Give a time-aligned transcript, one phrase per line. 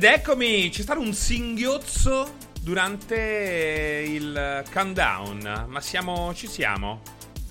[0.00, 7.02] Ed eccomi, c'è stato un singhiozzo durante il countdown, ma siamo, ci siamo?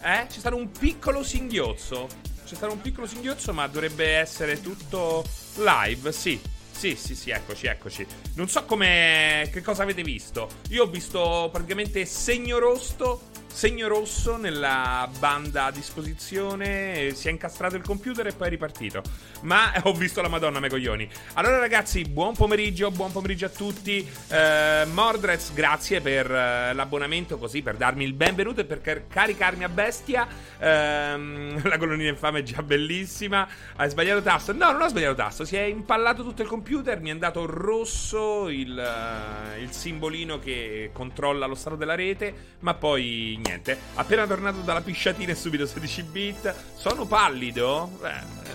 [0.01, 0.27] Eh?
[0.29, 2.07] C'è stato un piccolo singhiozzo,
[2.46, 5.25] c'è stato un piccolo singhiozzo ma dovrebbe essere tutto
[5.55, 6.39] live, sì.
[6.71, 8.07] Sì, sì, sì, eccoci, eccoci.
[8.36, 9.50] Non so come.
[9.52, 10.48] che cosa avete visto.
[10.70, 13.23] Io ho visto praticamente segno rosso
[13.58, 19.02] segno rosso nella banda a disposizione, si è incastrato il computer e poi è ripartito.
[19.42, 21.10] Ma ho visto la Madonna, me coglioni.
[21.34, 24.07] Allora ragazzi, buon pomeriggio, buon pomeriggio a tutti.
[24.30, 29.64] Eh, Mordrez, grazie per eh, l'abbonamento così, per darmi il benvenuto e per car- caricarmi
[29.64, 30.28] a bestia.
[30.60, 33.48] Eh, la colonnina infame è già bellissima.
[33.76, 34.53] Hai sbagliato tasto?
[34.53, 38.50] No, non ho sbagliato tasto, si è impallato tutto il computer, mi è andato rosso
[38.50, 43.78] il, uh, il simbolino che controlla lo stato della rete, ma poi niente.
[43.95, 46.53] Appena tornato dalla pisciatina e subito 16 bit.
[46.75, 47.92] Sono pallido?
[48.00, 48.45] Beh,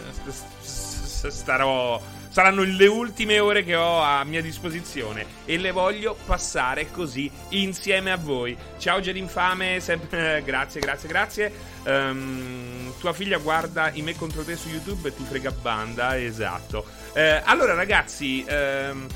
[1.30, 2.00] starò.
[2.28, 8.10] Saranno le ultime ore che ho a mia disposizione e le voglio passare così insieme
[8.10, 8.56] a voi.
[8.78, 11.52] Ciao Gedinfame, sempre grazie, grazie, grazie.
[11.84, 16.86] Um, tua figlia guarda i me contro te su YouTube e ti frega banda, esatto.
[17.14, 19.06] Uh, allora ragazzi, um,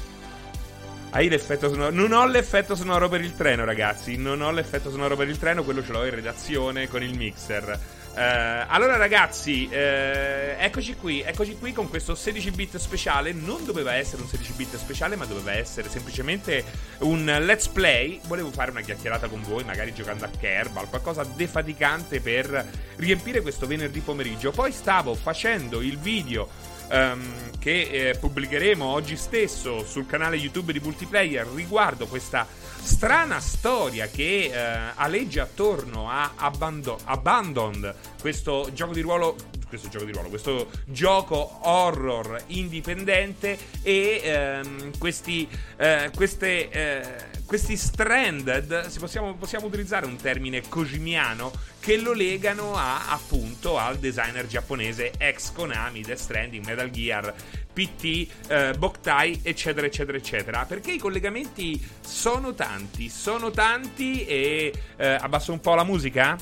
[1.17, 1.91] hai l'effetto sonoro.
[1.91, 4.17] Non ho l'effetto sonoro per il treno, ragazzi.
[4.17, 7.81] Non ho l'effetto sonoro per il treno, quello ce l'ho in redazione con il mixer.
[8.17, 13.33] Uh, allora ragazzi, uh, eccoci qui, eccoci qui con questo 16 bit speciale.
[13.33, 16.62] Non doveva essere un 16 bit speciale, ma doveva essere semplicemente
[16.98, 18.20] un let's play.
[18.27, 23.67] Volevo fare una chiacchierata con voi, magari giocando a Kerbal, qualcosa defaticante per riempire questo
[23.67, 24.50] venerdì pomeriggio.
[24.50, 30.80] Poi stavo facendo il video um, che eh, pubblicheremo oggi stesso sul canale YouTube di
[30.80, 32.46] Multiplayer riguardo questa
[32.80, 39.36] strana storia che eh, aleggia attorno a Abandon- Abandoned, questo gioco di ruolo
[39.68, 47.02] questo gioco di ruolo, questo gioco horror indipendente e ehm, questi, eh, queste, eh,
[47.47, 53.98] questi stranded, se possiamo, possiamo utilizzare un termine kojimiano, che lo legano a, appunto al
[53.98, 57.32] designer giapponese ex Konami, Death Stranding, Metal Gear,
[57.72, 60.65] PT, eh, Boktai, eccetera, eccetera, eccetera.
[60.65, 66.37] Perché i collegamenti sono tanti, sono tanti e eh, abbasso un po' la musica?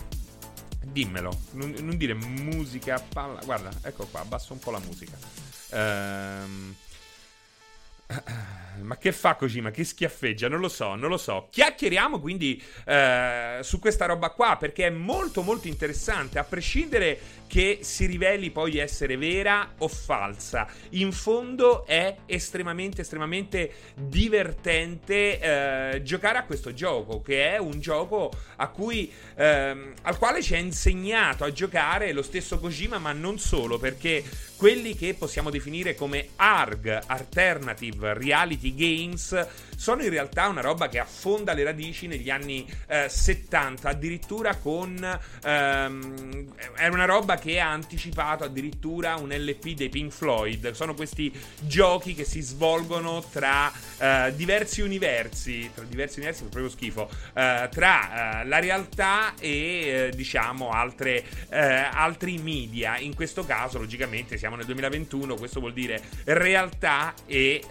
[0.81, 3.41] Dimmelo, non, non dire musica, palla.
[3.45, 5.17] Guarda, ecco qua, abbasso un po' la musica.
[5.71, 6.75] Ehm.
[8.83, 9.71] Ma che fa Kojima?
[9.71, 10.49] Che schiaffeggia?
[10.49, 11.49] Non lo so, non lo so.
[11.51, 17.79] Chiacchieriamo quindi eh, su questa roba qua perché è molto molto interessante, a prescindere che
[17.83, 20.67] si riveli poi essere vera o falsa.
[20.91, 28.33] In fondo è estremamente estremamente divertente eh, giocare a questo gioco, che è un gioco
[28.69, 33.79] cui, eh, al quale ci ha insegnato a giocare lo stesso Kojima, ma non solo,
[33.79, 34.23] perché
[34.57, 39.47] quelli che possiamo definire come ARG, Alternative Reality Games,
[39.77, 45.19] sono in realtà una roba che affonda le radici negli anni eh, 70, addirittura con...
[45.45, 50.71] Ehm, è una roba che ha anticipato addirittura un LP dei Pink Floyd.
[50.73, 56.71] Sono questi giochi che si svolgono tra eh, diversi universi, tra diversi universi, fa proprio
[56.71, 62.99] schifo, eh, tra eh, la realtà e eh, diciamo altre, eh, altri media.
[62.99, 67.63] In questo caso, logicamente, siamo nel 2021, questo vuol dire realtà e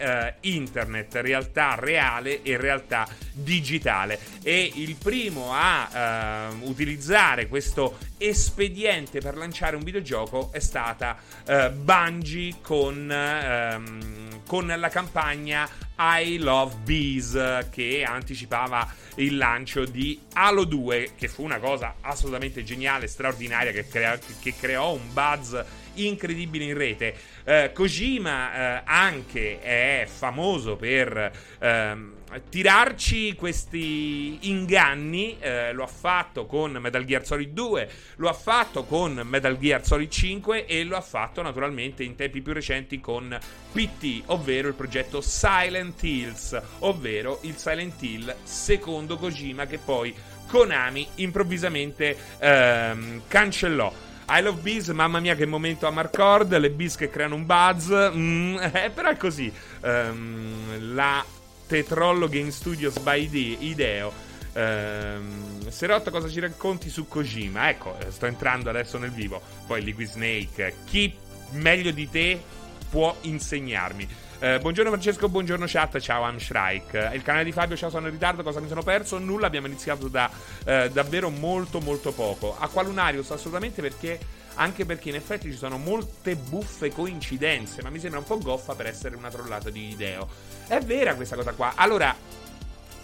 [0.42, 4.20] internet, realtà reale reale e realtà digitale.
[4.42, 11.69] E il primo a uh, utilizzare questo espediente per lanciare un videogioco è stata uh,
[11.72, 20.63] Bungie con, uh, con la campagna I Love Bees che anticipava il lancio di Halo
[20.63, 25.56] 2 che fu una cosa assolutamente geniale, straordinaria che, crea- che creò un buzz
[25.95, 27.16] incredibile in rete.
[27.44, 32.13] Eh, Kojima eh, anche è famoso per ehm,
[32.49, 35.38] tirarci questi inganni.
[35.39, 39.85] Eh, lo ha fatto con Metal Gear Solid 2, lo ha fatto con Metal Gear
[39.85, 43.38] Solid 5 e lo ha fatto naturalmente in tempi più recenti con
[43.71, 50.13] PT, ovvero il progetto Silent Hills, ovvero il Silent Hill secondo Kojima che poi
[50.47, 53.91] Konami improvvisamente ehm, cancellò.
[54.29, 57.91] I Love Bees, mamma mia che momento a Marcord, le bees che creano un buzz,
[57.91, 59.51] mm, eh, però è così.
[59.81, 61.24] Um, la
[61.68, 63.30] Tetrollo Game Studios by
[63.60, 64.31] Ideo.
[64.54, 67.69] Um, Serotto, cosa ci racconti su Kojima?
[67.69, 69.42] Ecco, eh, sto entrando adesso nel vivo.
[69.65, 71.15] Poi Liquid Snake, chi
[71.51, 72.42] meglio di te
[72.89, 74.07] può insegnarmi?
[74.39, 77.12] Eh, buongiorno Francesco, buongiorno chat, ciao Amstrike.
[77.13, 79.18] Il canale di Fabio, ciao, sono in ritardo, cosa mi sono perso?
[79.18, 80.30] Nulla, abbiamo iniziato da
[80.65, 82.54] eh, davvero molto molto poco.
[82.60, 84.19] Aqualunarius assolutamente perché
[84.55, 88.75] anche perché in effetti ci sono molte buffe coincidenze, ma mi sembra un po' goffa
[88.75, 90.27] per essere una trollata di Ideo.
[90.67, 91.73] È vera questa cosa qua.
[91.75, 92.15] Allora,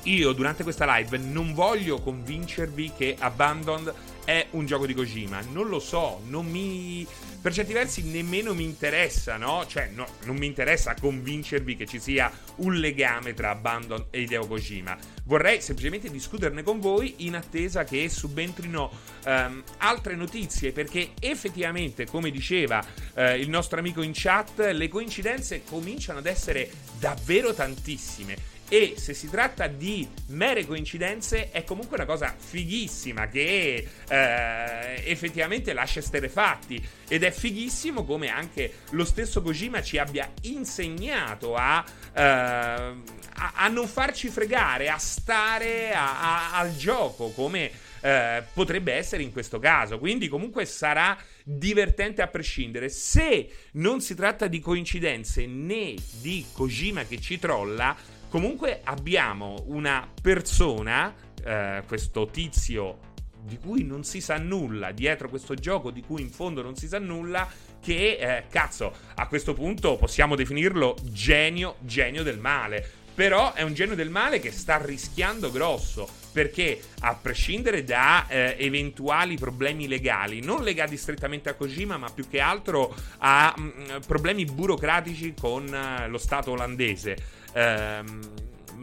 [0.04, 3.94] io durante questa live non voglio convincervi che Abandoned
[4.30, 5.42] è un gioco di Kojima.
[5.52, 7.06] Non lo so, non mi.
[7.42, 9.66] Per certi versi nemmeno mi interessa, no?
[9.68, 14.46] Cioè, no, non mi interessa convincervi che ci sia un legame tra Abandon e Hideo
[14.46, 14.96] Kojima.
[15.24, 18.92] Vorrei semplicemente discuterne con voi in attesa che subentrino
[19.26, 22.86] um, altre notizie, perché effettivamente, come diceva
[23.16, 28.58] uh, il nostro amico in chat, le coincidenze cominciano ad essere davvero tantissime.
[28.72, 35.74] E se si tratta di mere coincidenze, è comunque una cosa fighissima che eh, effettivamente
[35.74, 36.82] lascia sterefatti.
[37.08, 41.84] Ed è fighissimo come anche lo stesso Kojima ci abbia insegnato a,
[42.14, 47.72] eh, a, a non farci fregare, a stare a, al gioco come
[48.02, 50.00] eh, potrebbe essere in questo caso.
[50.00, 52.90] Quindi, comunque sarà divertente a prescindere.
[52.90, 57.96] Se non si tratta di coincidenze né di Kojima che ci trolla
[58.30, 63.08] Comunque abbiamo una persona, eh, questo tizio
[63.42, 66.88] di cui non si sa nulla, dietro questo gioco di cui in fondo non si
[66.88, 67.50] sa nulla,
[67.82, 72.98] che eh, cazzo, a questo punto possiamo definirlo genio, genio del male.
[73.16, 78.56] Però è un genio del male che sta rischiando grosso perché a prescindere da eh,
[78.60, 84.00] eventuali problemi legali, non legati strettamente a Kojima, ma più che altro a mh, mm,
[84.06, 87.39] problemi burocratici con uh, lo Stato olandese.
[87.54, 88.20] Ehm,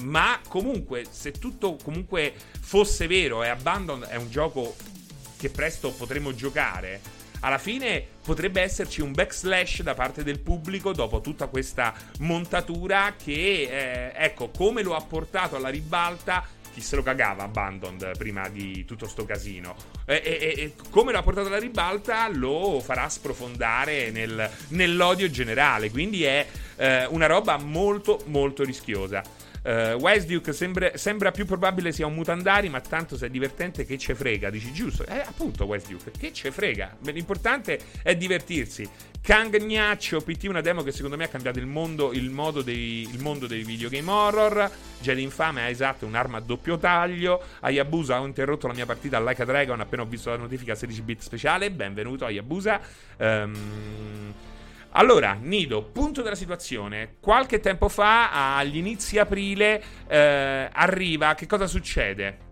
[0.02, 4.74] ma comunque, se tutto comunque fosse vero e Abandon è un gioco
[5.38, 7.00] che presto potremo giocare,
[7.40, 13.68] alla fine potrebbe esserci un backslash da parte del pubblico dopo tutta questa montatura che,
[13.70, 16.44] eh, ecco, come lo ha portato alla ribalta
[16.76, 19.74] chi se lo cagava Abandoned prima di tutto sto casino.
[20.04, 25.90] E, e, e come lo ha portato alla ribalta lo farà sprofondare nel, nell'odio generale.
[25.90, 26.46] Quindi è
[26.76, 29.22] eh, una roba molto molto rischiosa.
[29.66, 33.84] Uh, Wise Duke sembra, sembra, più probabile sia un mutandari, ma tanto se è divertente
[33.84, 34.48] che ce frega.
[34.48, 35.04] Dici giusto?
[35.04, 36.98] Eh, appunto, Wise Duke, che ce frega.
[37.06, 38.88] L'importante è divertirsi.
[39.26, 42.30] Kang Gnaccio, PT una demo che secondo me ha cambiato il mondo, il
[42.62, 44.70] dei, il mondo dei videogame horror.
[45.00, 47.42] Jedi Infame ha esatto un'arma a doppio taglio.
[47.58, 50.76] Ayabusa, ho interrotto la mia partita a Like a Dragon appena ho visto la notifica
[50.76, 51.72] 16 bit speciale.
[51.72, 52.80] Benvenuto Ayabusa.
[53.16, 54.32] Um,
[54.90, 57.16] allora, Nido, punto della situazione.
[57.18, 61.34] Qualche tempo fa, agli inizi aprile, eh, arriva.
[61.34, 62.45] Che cosa succede?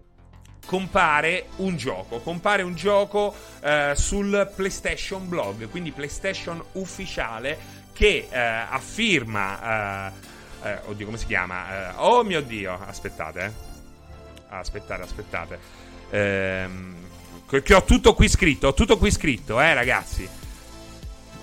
[0.66, 7.58] Compare un gioco, compare un gioco eh, sul PlayStation Blog, quindi PlayStation ufficiale,
[7.93, 10.11] che eh, affirma.
[10.62, 11.90] Eh, eh, oddio, come si chiama?
[11.90, 13.52] Eh, oh mio dio, aspettate,
[14.49, 15.58] aspettate, aspettate.
[16.11, 16.94] Ehm,
[17.62, 20.28] che ho tutto qui scritto, ho tutto qui scritto, eh, ragazzi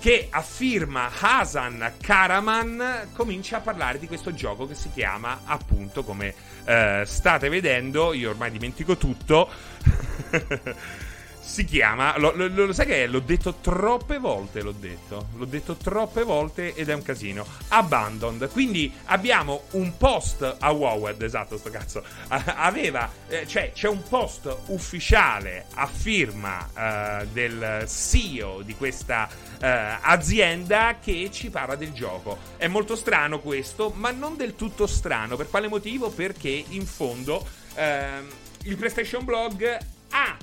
[0.02, 6.34] che affirma Hasan Karaman comincia a parlare di questo gioco che si chiama appunto come
[6.64, 9.48] eh, state vedendo io ormai dimentico tutto
[11.42, 12.16] si chiama.
[12.18, 13.06] Lo, lo, lo, sai che è?
[13.06, 14.62] L'ho detto troppe volte.
[14.62, 15.28] L'ho detto.
[15.36, 17.44] L'ho detto troppe volte ed è un casino.
[17.68, 18.48] Abandoned.
[18.50, 21.20] Quindi abbiamo un post a Wowed.
[21.20, 22.02] Esatto, sto cazzo.
[22.28, 23.10] aveva.
[23.28, 26.68] Eh, cioè, c'è un post ufficiale a firma
[27.20, 29.28] eh, del CEO di questa
[29.60, 32.38] eh, azienda che ci parla del gioco.
[32.56, 35.36] È molto strano questo, ma non del tutto strano.
[35.36, 36.08] Per quale motivo?
[36.10, 37.44] Perché in fondo
[37.74, 38.28] ehm,
[38.62, 39.78] il PlayStation Blog
[40.10, 40.36] ha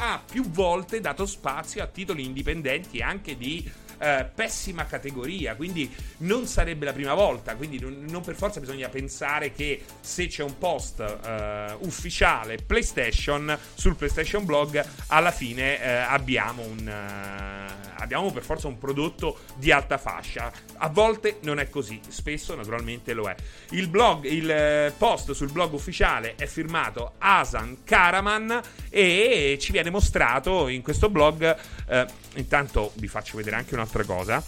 [0.00, 6.46] ha più volte dato spazio a titoli indipendenti anche di eh, pessima categoria, quindi non
[6.46, 10.56] sarebbe la prima volta, quindi non, non per forza bisogna pensare che se c'è un
[10.56, 18.42] post eh, ufficiale PlayStation sul PlayStation Blog, alla fine eh, abbiamo un eh, abbiamo per
[18.42, 20.50] forza un prodotto di alta fascia.
[20.82, 23.34] A volte non è così, spesso naturalmente lo è.
[23.70, 29.90] Il blog, il eh, post sul blog ufficiale è firmato Asan Karaman e ci viene
[29.90, 31.56] mostrato in questo blog
[31.86, 32.06] eh,
[32.36, 34.42] intanto vi faccio vedere anche un'altra cosa.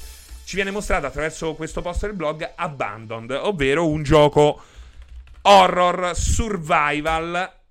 [0.45, 4.61] Ci viene mostrato attraverso questo post del blog Abandoned, ovvero un gioco
[5.43, 7.62] horror survival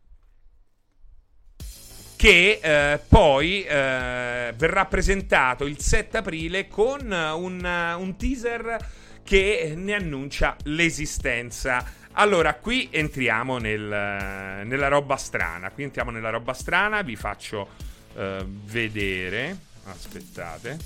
[2.22, 8.78] che eh, poi eh, verrà presentato il 7 aprile con un, un teaser
[9.24, 11.84] che ne annuncia l'esistenza.
[12.12, 15.72] Allora, qui entriamo nel, nella roba strana.
[15.72, 17.02] Qui entriamo nella roba strana.
[17.02, 17.70] Vi faccio
[18.14, 19.58] uh, vedere.
[19.86, 20.78] Aspettate.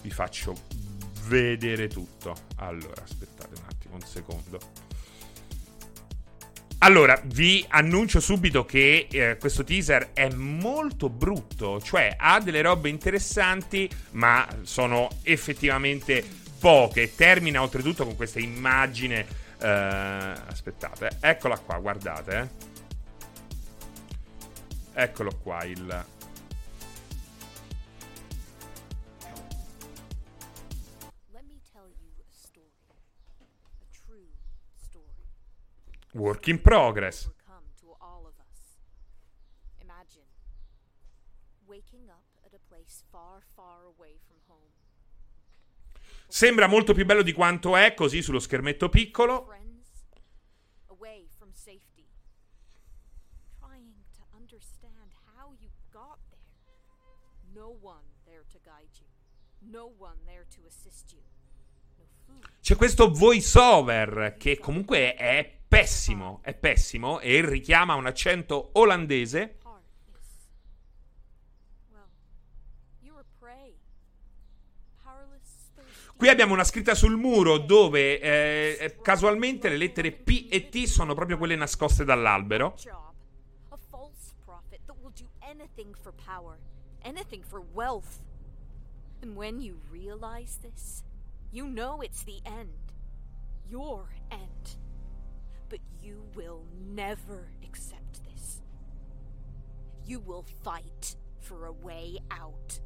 [0.00, 0.54] Vi faccio
[1.26, 2.34] vedere tutto.
[2.56, 4.81] Allora, aspettate un attimo, un secondo.
[6.84, 12.88] Allora, vi annuncio subito che eh, questo teaser è molto brutto, cioè ha delle robe
[12.88, 16.24] interessanti, ma sono effettivamente
[16.58, 17.14] poche.
[17.14, 19.24] Termina oltretutto con questa immagine.
[19.60, 22.50] Eh, aspettate, eccola qua, guardate.
[24.92, 25.02] Eh.
[25.04, 26.04] Eccolo qua il.
[36.12, 37.30] Work in progress.
[46.28, 49.46] Sembra molto più bello di quanto è, così sullo schermetto piccolo.
[62.60, 69.56] C'è questo voice over che comunque è pessimo, è pessimo e richiama un accento olandese.
[76.14, 81.14] Qui abbiamo una scritta sul muro dove eh, casualmente le lettere P e T sono
[81.14, 82.76] proprio quelle nascoste dall'albero.
[87.04, 88.20] Anything for wealth.
[89.22, 91.02] And when you realize this,
[91.50, 92.92] you know it's the end.
[93.68, 94.91] Your end.
[95.72, 98.60] But you will never accept this.
[100.04, 102.78] You will fight for a way out.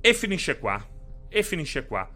[0.00, 0.82] E finisce qua.
[1.28, 2.08] E finisce qua.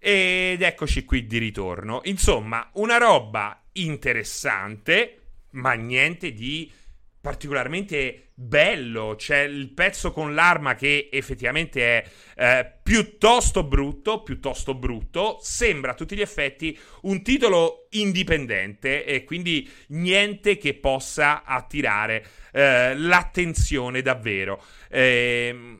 [0.00, 2.00] Ed eccoci qui di ritorno.
[2.06, 6.72] Insomma, una roba interessante, ma niente di
[7.20, 9.14] particolarmente bello.
[9.16, 15.38] C'è il pezzo con l'arma che effettivamente è eh, piuttosto brutto, piuttosto brutto.
[15.42, 22.96] Sembra a tutti gli effetti un titolo indipendente e quindi niente che possa attirare eh,
[22.96, 24.62] l'attenzione davvero.
[24.88, 25.78] Eh,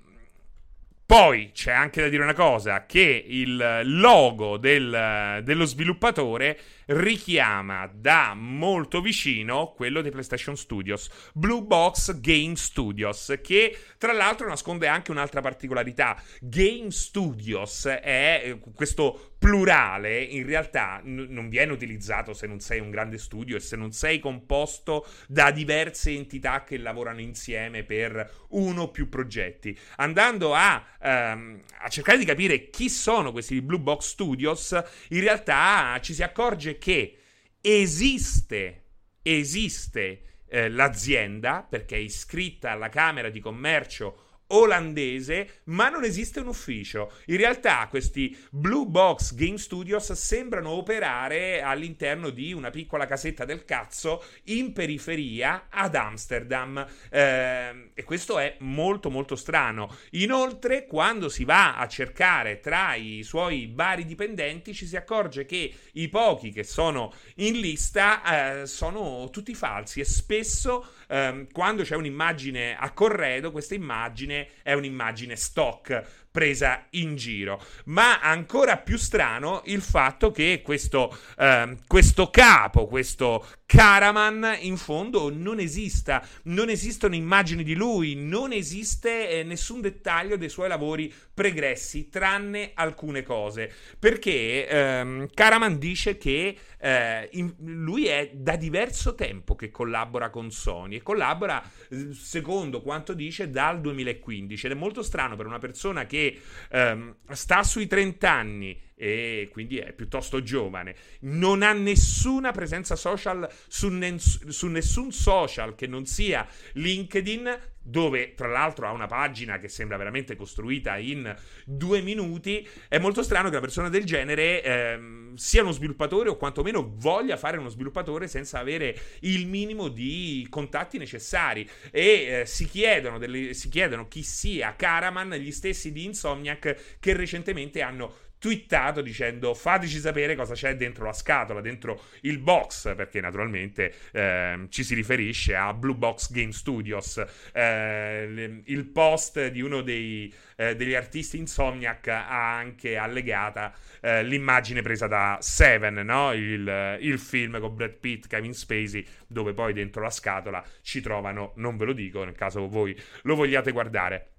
[1.11, 6.57] poi c'è anche da dire una cosa, che il logo del, dello sviluppatore
[6.91, 14.49] richiama da molto vicino quello dei PlayStation Studios, Blue Box Game Studios, che tra l'altro
[14.49, 16.21] nasconde anche un'altra particolarità.
[16.41, 22.79] Game Studios è eh, questo plurale, in realtà n- non viene utilizzato se non sei
[22.79, 28.47] un grande studio e se non sei composto da diverse entità che lavorano insieme per
[28.49, 29.77] uno o più progetti.
[29.97, 34.79] Andando a, ehm, a cercare di capire chi sono questi Blue Box Studios,
[35.09, 37.17] in realtà ci si accorge che
[37.61, 38.85] esiste,
[39.23, 46.49] esiste eh, l'azienda perché è iscritta alla Camera di Commercio olandese, ma non esiste un
[46.49, 47.13] ufficio.
[47.27, 53.65] In realtà questi Blue Box Game Studios sembrano operare all'interno di una piccola casetta del
[53.65, 59.95] cazzo in periferia ad Amsterdam eh, e questo è molto molto strano.
[60.11, 65.73] Inoltre, quando si va a cercare tra i suoi vari dipendenti ci si accorge che
[65.93, 71.97] i pochi che sono in lista eh, sono tutti falsi e spesso eh, quando c'è
[71.97, 77.63] un'immagine a corredo, questa immagine è un'immagine stock presa in giro.
[77.87, 85.33] Ma ancora più strano il fatto che questo, eh, questo capo, questo Caraman, in fondo
[85.33, 91.13] non esista, non esistono immagini di lui, non esiste eh, nessun dettaglio dei suoi lavori
[91.33, 93.73] pregressi, tranne alcune cose.
[93.97, 100.51] Perché ehm, Caraman dice che eh, in, lui è da diverso tempo che collabora con
[100.51, 104.67] Sony e collabora, eh, secondo quanto dice, dal 2015.
[104.67, 109.49] Ed è molto strano per una persona che che ehm, sta sui 30 anni e
[109.51, 115.87] quindi è piuttosto giovane, non ha nessuna presenza social su, nens- su, nessun social che
[115.87, 117.59] non sia LinkedIn,
[117.91, 122.67] dove tra l'altro ha una pagina che sembra veramente costruita in due minuti.
[122.89, 127.37] È molto strano che una persona del genere ehm, sia uno sviluppatore o quantomeno voglia
[127.37, 131.69] fare uno sviluppatore senza avere il minimo di contatti necessari.
[131.91, 132.03] E
[132.41, 137.83] eh, si, chiedono delle, si chiedono chi sia Caraman, gli stessi di Insomniac che recentemente
[137.83, 143.95] hanno twittato dicendo fateci sapere cosa c'è dentro la scatola, dentro il box, perché naturalmente
[144.13, 147.23] eh, ci si riferisce a Blue Box Game Studios.
[147.53, 154.81] Eh, il post di uno dei, eh, degli artisti Insomniac ha anche allegata eh, l'immagine
[154.81, 156.33] presa da Seven, no?
[156.33, 161.53] il, il film con Brad Pitt, Kevin Spacey, dove poi dentro la scatola ci trovano,
[161.57, 164.30] non ve lo dico nel caso voi lo vogliate guardare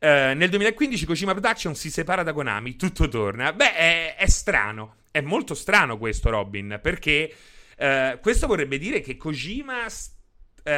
[0.00, 3.52] Uh, nel 2015 Kojima Production si separa da Konami, tutto torna.
[3.52, 7.34] Beh, è, è strano, è molto strano questo, Robin, perché
[7.78, 10.70] uh, questo vorrebbe dire che Kojima uh,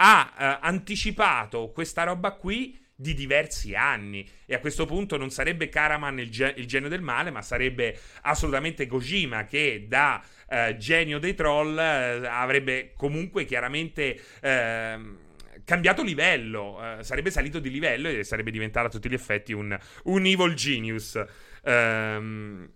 [0.00, 4.28] ha anticipato questa roba qui di diversi anni.
[4.44, 7.96] E a questo punto non sarebbe Karaman il, ge- il genio del male, ma sarebbe
[8.22, 14.20] assolutamente Kojima che da eh, genio dei troll eh, avrebbe comunque chiaramente.
[14.40, 15.26] Eh,
[15.68, 19.78] cambiato livello, uh, sarebbe salito di livello e sarebbe diventato a tutti gli effetti un,
[20.04, 21.22] un evil genius.
[21.62, 22.66] Um,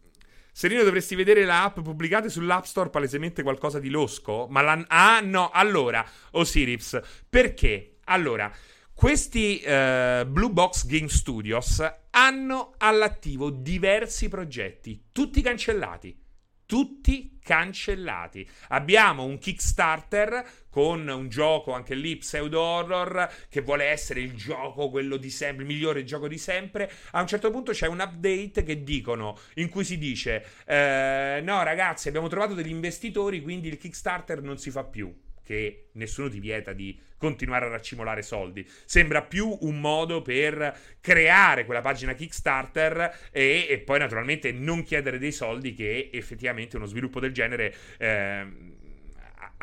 [0.52, 4.46] Serino, dovresti vedere le app pubblicate sull'App Store, palesemente qualcosa di losco.
[4.50, 4.84] Ma la...
[4.88, 7.94] Ah, no, allora, Osiris, perché?
[8.04, 8.54] Allora,
[8.92, 16.21] questi uh, Blue Box Game Studios hanno all'attivo diversi progetti, tutti cancellati.
[16.72, 18.48] Tutti cancellati.
[18.68, 24.88] Abbiamo un Kickstarter con un gioco anche lì pseudo horror che vuole essere il gioco
[24.88, 26.90] quello di sempre, il migliore gioco di sempre.
[27.10, 31.62] A un certo punto c'è un update che dicono in cui si dice eh, no
[31.62, 35.14] ragazzi abbiamo trovato degli investitori quindi il Kickstarter non si fa più
[35.44, 38.68] che nessuno ti vieta di continuare a raccimolare soldi.
[38.84, 45.18] Sembra più un modo per creare quella pagina Kickstarter e, e poi naturalmente non chiedere
[45.18, 47.74] dei soldi che effettivamente uno sviluppo del genere...
[47.98, 48.80] Eh,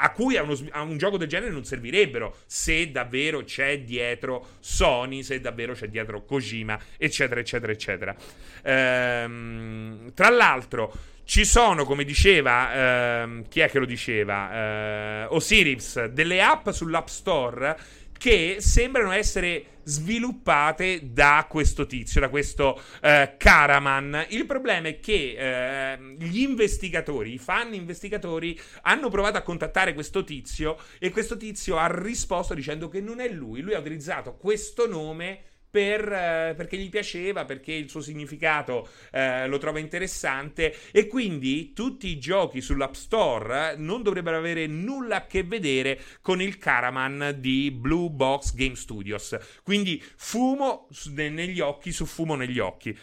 [0.02, 4.52] a cui a, uno, a, un gioco del genere non servirebbero se davvero c'è dietro
[4.60, 8.16] Sony, se davvero c'è dietro Kojima, eccetera, eccetera, eccetera.
[8.64, 10.94] Ehm, tra l'altro,
[11.30, 14.52] ci sono, come diceva, ehm, chi è che lo diceva?
[14.52, 17.78] Eh, Osiris, delle app sull'App Store
[18.18, 24.26] che sembrano essere sviluppate da questo tizio, da questo eh, Caraman.
[24.30, 30.24] Il problema è che eh, gli investigatori, i fan investigatori, hanno provato a contattare questo
[30.24, 33.62] tizio e questo tizio ha risposto dicendo che non è lui.
[33.62, 39.48] Lui ha utilizzato questo nome per, eh, perché gli piaceva, perché il suo significato eh,
[39.48, 45.18] lo trova interessante e quindi tutti i giochi sull'App Store eh, non dovrebbero avere nulla
[45.18, 49.38] a che vedere con il Caraman di Blue Box Game Studios.
[49.64, 52.98] Quindi fumo negli occhi su fumo negli occhi.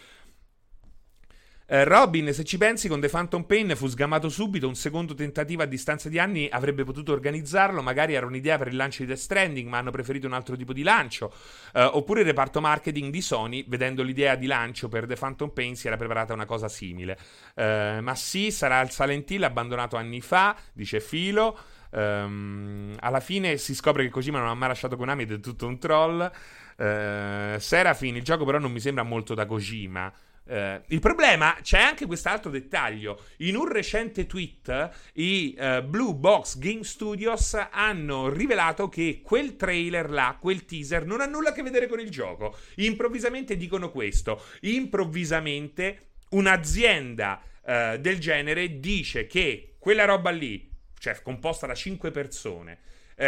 [1.69, 4.69] Eh, Robin, se ci pensi, con The Phantom Pain fu sgamato subito.
[4.69, 7.83] Un secondo tentativo a distanza di anni avrebbe potuto organizzarlo.
[7.83, 10.73] Magari era un'idea per il lancio di Death Stranding, ma hanno preferito un altro tipo
[10.73, 11.33] di lancio.
[11.75, 15.75] Eh, oppure il reparto marketing di Sony, vedendo l'idea di lancio per The Phantom Pain,
[15.75, 17.19] si era preparata una cosa simile.
[17.55, 21.59] Eh, ma sì, sarà il Silent Hill abbandonato anni fa, dice Filo.
[21.89, 25.67] Um, alla fine si scopre che Kojima non ha mai lasciato Konami ed è tutto
[25.67, 26.31] un troll.
[26.77, 30.13] Uh, Serafin, il gioco però non mi sembra molto da Kojima.
[30.47, 33.25] Uh, il problema c'è anche quest'altro dettaglio.
[33.39, 40.09] In un recente tweet, i uh, Blue Box Game Studios hanno rivelato che quel trailer
[40.09, 42.57] là, quel teaser, non ha nulla a che vedere con il gioco.
[42.77, 44.43] Improvvisamente dicono questo.
[44.61, 52.79] Improvvisamente un'azienda uh, del genere dice che quella roba lì, cioè composta da 5 persone,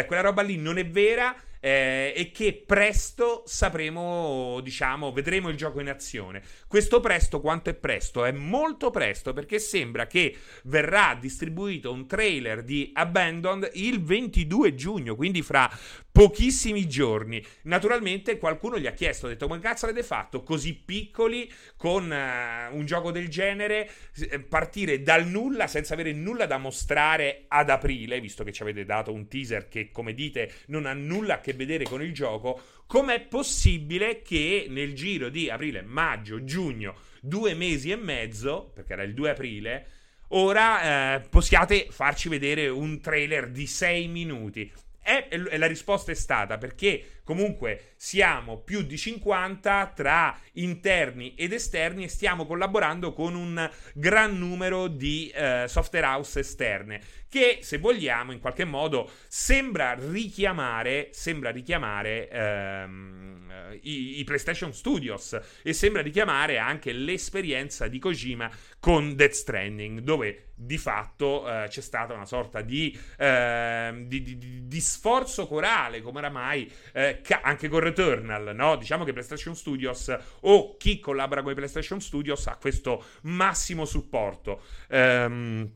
[0.05, 5.79] quella roba lì non è vera eh, e che presto sapremo, diciamo, vedremo il gioco
[5.79, 6.41] in azione.
[6.67, 8.25] Questo presto quanto è presto?
[8.25, 15.15] È molto presto perché sembra che verrà distribuito un trailer di Abandoned il 22 giugno,
[15.15, 15.69] quindi fra
[16.11, 17.43] pochissimi giorni.
[17.63, 22.75] Naturalmente qualcuno gli ha chiesto, ha detto come cazzo avete fatto così piccoli con uh,
[22.75, 23.89] un gioco del genere,
[24.29, 28.85] eh, partire dal nulla senza avere nulla da mostrare ad aprile, visto che ci avete
[28.85, 32.13] dato un teaser che come dite non ha nulla a che che vedere con il
[32.13, 38.93] gioco, com'è possibile che nel giro di aprile, maggio, giugno, due mesi e mezzo, perché
[38.93, 39.87] era il 2 aprile,
[40.29, 44.71] ora eh, possiate farci vedere un trailer di 6 minuti.
[45.01, 51.53] E, e la risposta è stata perché comunque siamo più di 50 tra interni ed
[51.53, 57.77] esterni e stiamo collaborando con un gran numero di eh, software house esterne che se
[57.77, 66.01] vogliamo in qualche modo sembra richiamare, sembra richiamare ehm, i, i, PlayStation Studios e sembra
[66.01, 72.25] richiamare anche l'esperienza di Kojima con Death Stranding dove di fatto eh, c'è stata una
[72.25, 78.55] sorta di, eh, di, di, di sforzo corale come oramai eh, ca- anche con Returnal
[78.55, 78.75] no?
[78.75, 84.61] diciamo che PlayStation Studios o chi collabora con i PlayStation Studios ha questo massimo supporto
[84.89, 85.71] ehm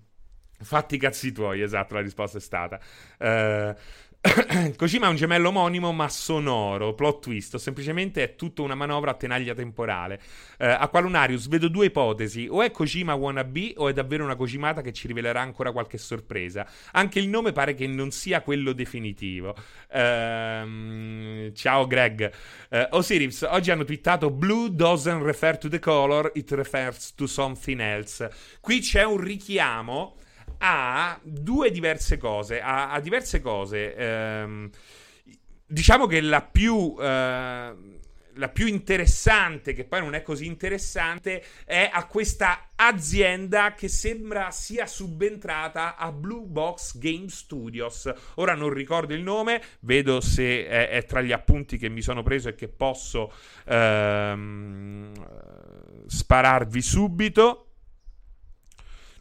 [0.63, 2.79] Fatti i cazzi tuoi, esatto, la risposta è stata.
[3.19, 3.75] Uh,
[4.77, 9.13] Kojima è un gemello omonimo ma sonoro, plot twist, semplicemente è tutta una manovra a
[9.15, 10.15] tenaglia temporale.
[10.59, 14.81] Uh, a Qualunarius vedo due ipotesi, o è Kojima wannabe o è davvero una Kojimata
[14.81, 16.65] che ci rivelerà ancora qualche sorpresa.
[16.91, 19.55] Anche il nome pare che non sia quello definitivo.
[19.91, 22.31] Uh, Ciao Greg.
[22.69, 27.81] Uh, Osiris, oggi hanno twittato Blue doesn't refer to the color, it refers to something
[27.81, 28.31] else.
[28.61, 30.15] Qui c'è un richiamo
[30.65, 33.95] a due diverse cose, a, a diverse cose.
[33.97, 34.69] Um,
[35.65, 36.73] diciamo che la più...
[36.97, 37.91] Uh,
[38.37, 44.49] la più interessante, che poi non è così interessante, è a questa azienda che sembra
[44.49, 48.11] sia subentrata a Blue Box Game Studios.
[48.35, 52.23] Ora non ricordo il nome, vedo se è, è tra gli appunti che mi sono
[52.23, 53.31] preso e che posso
[53.65, 55.11] ehm,
[56.07, 57.67] spararvi subito.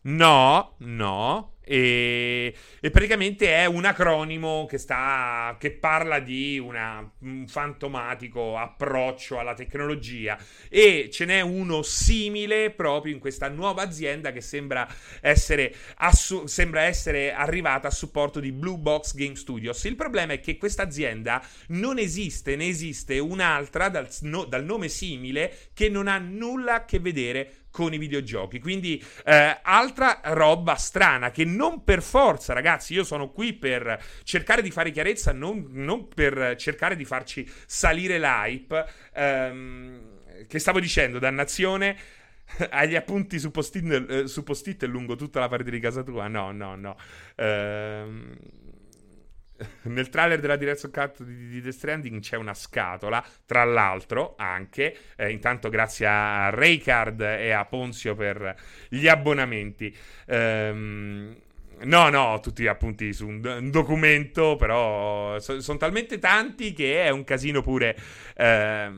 [0.03, 1.53] No, no.
[1.65, 9.39] E, e, praticamente è un acronimo che, sta, che parla di una, un fantomatico approccio
[9.39, 10.37] alla tecnologia
[10.69, 14.89] e ce n'è uno simile proprio in questa nuova azienda che sembra
[15.21, 19.85] essere, assu- sembra essere arrivata a supporto di Blue Box Game Studios.
[19.85, 24.89] Il problema è che questa azienda non esiste, ne esiste un'altra dal, no, dal nome
[24.89, 28.61] simile che non ha nulla a che vedere con i videogiochi.
[28.61, 34.63] Quindi eh, altra roba strana che non per forza, ragazzi, io sono qui per cercare
[34.63, 38.87] di fare chiarezza, non, non per cercare di farci salire l'hype.
[39.15, 40.11] Ehm,
[40.47, 41.97] che stavo dicendo, dannazione
[42.71, 46.29] agli appunti su post-it, eh, su post-it lungo tutta la parete di casa tua?
[46.29, 46.97] No, no, no.
[47.37, 48.61] Ehm
[49.83, 54.97] nel trailer della Direction Cut di, di, The Stranding c'è una scatola, tra l'altro anche,
[55.17, 58.55] eh, intanto grazie a Raycard e a Ponzio per
[58.89, 59.95] gli abbonamenti.
[60.27, 61.37] Ehm,
[61.85, 67.11] No, no, tutti appunti su un, un documento, però so, sono talmente tanti che è
[67.11, 67.97] un casino pure
[68.37, 68.91] eh,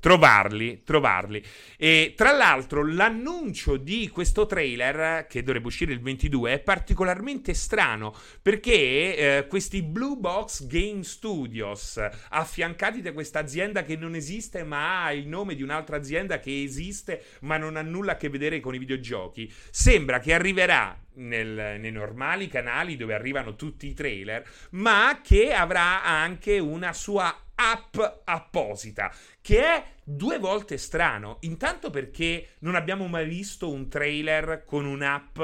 [0.00, 1.42] trovarli, trovarli.
[1.78, 8.14] E tra l'altro l'annuncio di questo trailer, che dovrebbe uscire il 22, è particolarmente strano,
[8.42, 11.98] perché eh, questi Blue Box Game Studios,
[12.30, 16.62] affiancati da questa azienda che non esiste ma ha il nome di un'altra azienda che
[16.62, 21.78] esiste ma non ha nulla a che vedere con i videogiochi, sembra che arriverà nel,
[21.80, 27.96] nei normali canali dove arrivano tutti i trailer, ma che avrà anche una sua app
[28.24, 31.38] apposita, che è due volte strano.
[31.40, 35.38] Intanto perché non abbiamo mai visto un trailer con un'app.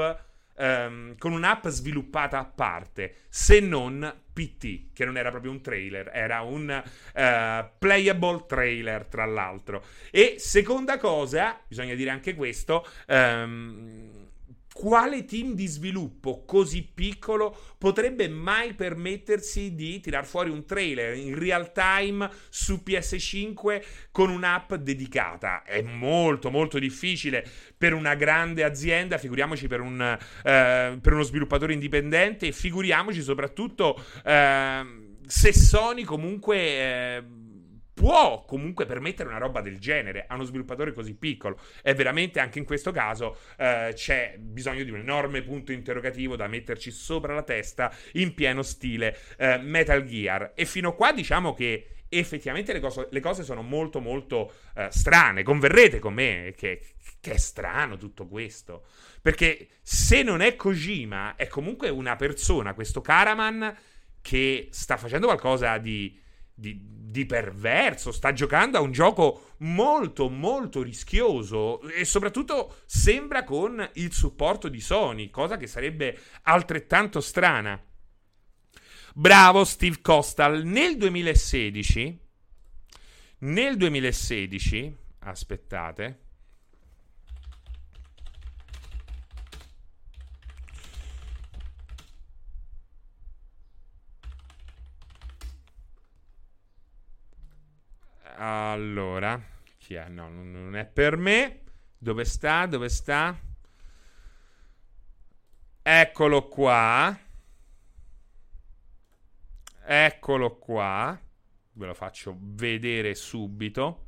[0.55, 6.11] Um, con un'app sviluppata a parte, se non PT, che non era proprio un trailer,
[6.13, 9.83] era un uh, playable trailer, tra l'altro.
[10.11, 14.23] E seconda cosa, bisogna dire anche questo, um,
[14.73, 21.37] quale team di sviluppo così piccolo potrebbe mai permettersi di tirar fuori un trailer in
[21.37, 25.61] real time su PS5 con un'app dedicata?
[25.63, 27.45] È molto molto difficile
[27.77, 34.03] per una grande azienda, figuriamoci per, un, eh, per uno sviluppatore indipendente e figuriamoci soprattutto
[34.25, 34.81] eh,
[35.25, 36.57] se Sony comunque...
[36.57, 37.23] Eh,
[37.93, 41.59] può comunque permettere una roba del genere a uno sviluppatore così piccolo.
[41.81, 46.47] E veramente anche in questo caso eh, c'è bisogno di un enorme punto interrogativo da
[46.47, 50.53] metterci sopra la testa in pieno stile eh, Metal Gear.
[50.55, 55.43] E fino qua diciamo che effettivamente le cose, le cose sono molto molto eh, strane.
[55.43, 56.81] Converrete con me che,
[57.19, 58.85] che è strano tutto questo.
[59.21, 63.75] Perché se non è Kojima, è comunque una persona, questo Karaman,
[64.21, 66.19] che sta facendo qualcosa di
[66.53, 73.89] di, di, perverso, sta giocando a un gioco molto molto rischioso e soprattutto sembra con
[73.93, 77.81] il supporto di Sony, cosa che sarebbe altrettanto strana.
[79.15, 82.21] Bravo Steve Costal, nel 2016
[83.43, 86.22] nel 2016 aspettate
[98.45, 99.41] Allora,
[99.77, 100.09] chi è?
[100.09, 101.61] No, non è per me.
[101.97, 102.65] Dove sta?
[102.65, 103.39] Dove sta?
[105.81, 107.17] Eccolo qua.
[109.85, 111.17] Eccolo qua.
[111.71, 114.07] Ve lo faccio vedere subito.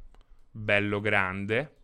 [0.51, 1.75] Bello grande.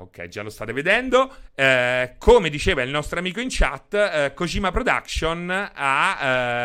[0.00, 1.34] Ok, già lo state vedendo.
[1.54, 6.18] Eh, come diceva il nostro amico in chat, eh, Kojima Production ha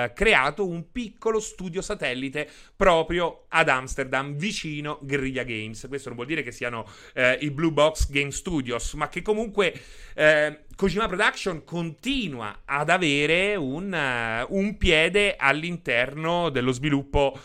[0.06, 5.86] eh, creato un piccolo studio satellite proprio ad Amsterdam, vicino Guerrilla Games.
[5.88, 9.74] Questo non vuol dire che siano eh, i Blue Box Game Studios, ma che comunque
[10.14, 17.40] eh, Kojima Production continua ad avere un, uh, un piede all'interno dello sviluppo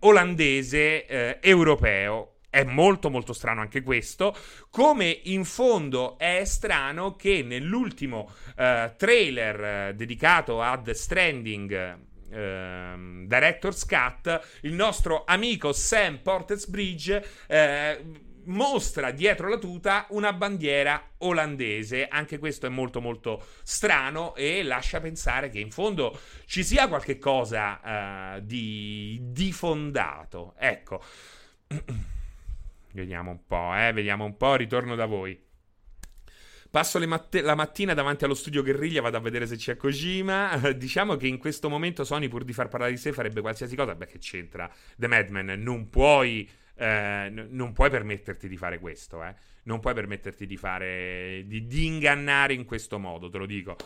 [0.00, 4.34] olandese europeo è molto molto strano anche questo,
[4.70, 11.98] come in fondo è strano che nell'ultimo uh, trailer uh, dedicato a The Stranding
[12.30, 18.00] ehm, Director's Cut, il nostro amico Sam Portesbridge eh,
[18.44, 22.08] mostra dietro la tuta una bandiera olandese.
[22.08, 27.18] Anche questo è molto molto strano e lascia pensare che in fondo ci sia qualche
[27.18, 30.54] cosa uh, di, di fondato.
[30.56, 31.02] Ecco.
[32.96, 35.38] vediamo un po', eh, vediamo un po', ritorno da voi.
[36.70, 40.56] Passo matte- la mattina davanti allo studio Guerriglia, vado a vedere se c'è Kojima.
[40.76, 43.94] diciamo che in questo momento Sony, pur di far parlare di sé, farebbe qualsiasi cosa.
[43.94, 44.70] Beh, che c'entra?
[44.96, 49.34] The Madman, non puoi eh, n- non puoi permetterti di fare questo, eh.
[49.64, 51.42] Non puoi permetterti di fare.
[51.46, 53.76] di, di ingannare in questo modo, te lo dico.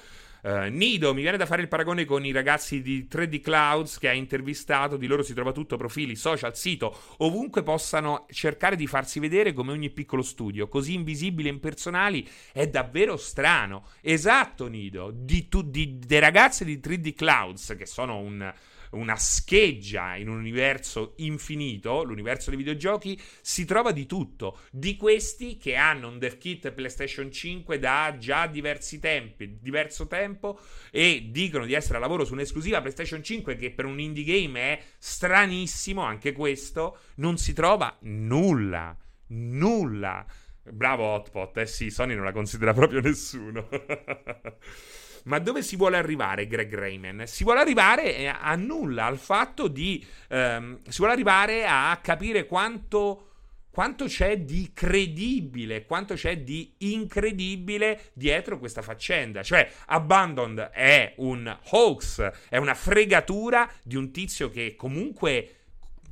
[0.42, 4.08] Uh, Nido, mi viene da fare il paragone con i ragazzi di 3D Clouds che
[4.08, 9.20] ha intervistato, di loro si trova tutto, profili, social, sito, ovunque possano cercare di farsi
[9.20, 13.86] vedere come ogni piccolo studio, così invisibili e impersonali, è davvero strano.
[14.00, 18.52] Esatto, Nido, di, tu, di, dei ragazzi di 3D Clouds, che sono un,
[18.90, 24.60] una scheggia in un universo infinito, l'universo dei videogiochi, si trova di tutto.
[24.70, 30.58] Di questi che hanno un dev kit PlayStation 5 da già diversi tempi, diverso tempo
[30.90, 34.60] e dicono di essere a lavoro su un'esclusiva PlayStation 5 che per un indie game
[34.60, 38.96] è stranissimo, anche questo, non si trova nulla.
[39.28, 40.26] Nulla.
[40.62, 43.68] Bravo Hotpot, eh sì, Sony non la considera proprio nessuno.
[45.24, 47.24] Ma dove si vuole arrivare Greg Rayman?
[47.26, 50.04] Si vuole arrivare a nulla, al fatto di...
[50.28, 53.30] Ehm, si vuole arrivare a capire quanto
[53.70, 59.42] quanto c'è di credibile, quanto c'è di incredibile dietro questa faccenda.
[59.42, 65.56] Cioè, Abandoned è un hoax, è una fregatura di un tizio che comunque,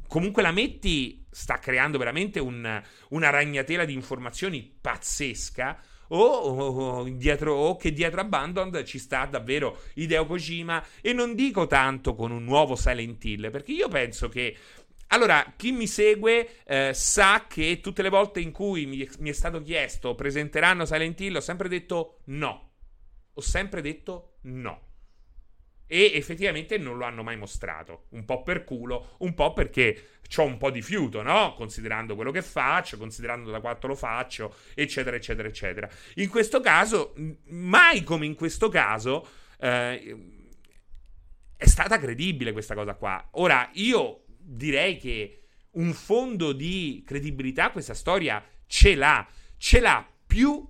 [0.07, 7.55] comunque la metti, sta creando veramente un, una ragnatela di informazioni pazzesca o, o, dietro,
[7.55, 12.45] o che dietro Abandoned ci sta davvero Hideo Kojima e non dico tanto con un
[12.45, 14.57] nuovo Silent Hill perché io penso che
[15.09, 19.33] allora, chi mi segue eh, sa che tutte le volte in cui mi, mi, è
[19.33, 22.73] stato chiesto presenteranno Silent Hill, ho sempre detto no.
[23.33, 24.88] Ho sempre detto no.
[25.89, 28.05] E effettivamente non lo hanno mai mostrato.
[28.11, 31.55] Un po' per culo, un po' perché ho un po' di fiuto, no?
[31.55, 35.89] Considerando quello che faccio, considerando da quanto lo faccio, eccetera, eccetera, eccetera.
[36.17, 37.15] In questo caso,
[37.47, 39.27] mai come in questo caso,
[39.59, 40.17] eh,
[41.57, 43.27] è stata credibile questa cosa qua.
[43.33, 49.27] Ora, io direi che un fondo di credibilità questa storia ce l'ha.
[49.57, 50.65] Ce l'ha più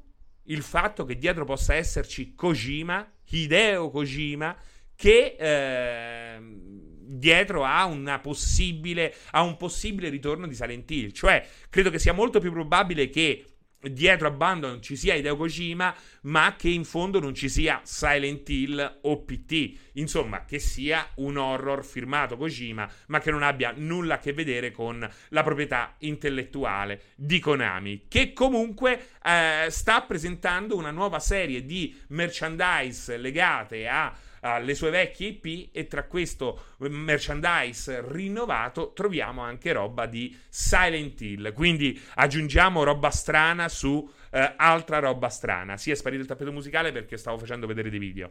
[0.45, 4.57] il fatto che dietro possa esserci Kojima, Hideo Kojima,
[4.99, 11.13] che eh, dietro a, a un possibile ritorno di Silent Hill.
[11.13, 13.45] Cioè, credo che sia molto più probabile che
[13.81, 18.49] dietro a Abandon ci sia Hideo Kojima, ma che in fondo non ci sia Silent
[18.49, 19.79] Hill o PT.
[19.93, 24.73] Insomma, che sia un horror firmato Kojima, ma che non abbia nulla a che vedere
[24.73, 31.97] con la proprietà intellettuale di Konami, che comunque eh, sta presentando una nuova serie di
[32.09, 40.07] merchandise legate a alle sue vecchie IP e tra questo merchandise rinnovato troviamo anche roba
[40.07, 41.53] di Silent Hill.
[41.53, 45.77] Quindi aggiungiamo roba strana su eh, altra roba strana.
[45.77, 48.31] Sì, è sparito il tappeto musicale perché stavo facendo vedere dei video.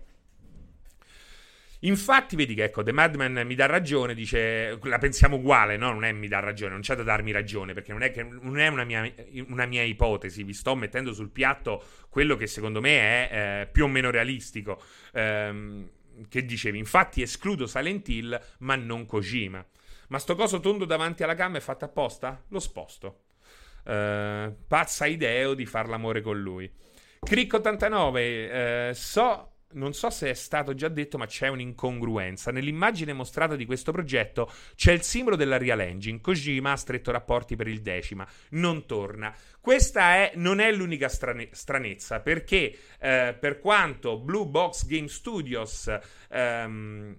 [1.81, 5.91] Infatti, vedi che ecco, The Madman mi dà ragione, dice, la pensiamo uguale, no?
[5.91, 8.57] Non è mi dà ragione, non c'è da darmi ragione, perché non è, che, non
[8.57, 9.11] è una, mia,
[9.47, 13.83] una, mia, ipotesi, vi sto mettendo sul piatto quello che secondo me è eh, più
[13.83, 14.81] o meno realistico.
[15.13, 15.87] Ehm,
[16.29, 19.65] che dicevi, infatti escludo Silent Hill, ma non Kojima.
[20.09, 22.43] Ma sto coso tondo davanti alla gamma è fatto apposta?
[22.49, 23.23] Lo sposto.
[23.83, 26.71] Uh, pazza idea di far l'amore con lui.
[27.25, 32.51] Crick89, uh, so non so se è stato già detto, ma c'è un'incongruenza.
[32.51, 36.21] Nell'immagine mostrata di questo progetto c'è il simbolo della Real Engine.
[36.21, 39.35] Kojima ha stretto rapporti per il decima, non torna.
[39.59, 45.91] Questa è, non è l'unica strane- stranezza, perché eh, per quanto Blue Box Game Studios
[46.29, 47.15] ehm,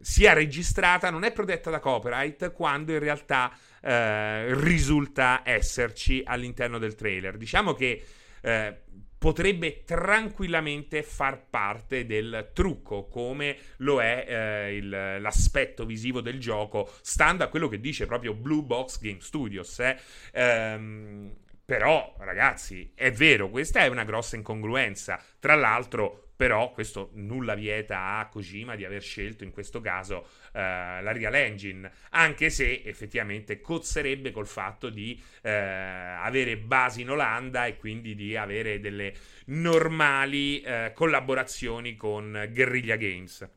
[0.00, 6.94] sia registrata, non è protetta da copyright quando in realtà eh, risulta esserci all'interno del
[6.94, 7.36] trailer.
[7.36, 8.04] Diciamo che
[8.40, 8.80] eh,
[9.18, 16.90] potrebbe tranquillamente far parte del trucco, come lo è eh, il, l'aspetto visivo del gioco,
[17.02, 19.80] stando a quello che dice proprio Blue Box Game Studios.
[19.80, 19.98] Eh.
[20.32, 25.22] Ehm, però, ragazzi, è vero, questa è una grossa incongruenza.
[25.38, 30.50] Tra l'altro, però questo nulla vieta a Kojima di aver scelto in questo caso uh,
[30.52, 37.66] la Real Engine, anche se effettivamente cozzerebbe col fatto di uh, avere basi in Olanda
[37.66, 39.14] e quindi di avere delle
[39.46, 43.50] normali uh, collaborazioni con Guerrilla Games.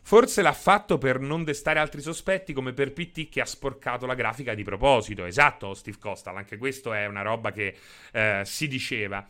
[0.03, 4.13] Forse l'ha fatto per non destare altri sospetti come per PT che ha sporcato la
[4.13, 5.25] grafica di proposito.
[5.25, 7.75] Esatto, Steve Costal, anche questo è una roba che
[8.11, 9.27] eh, si diceva.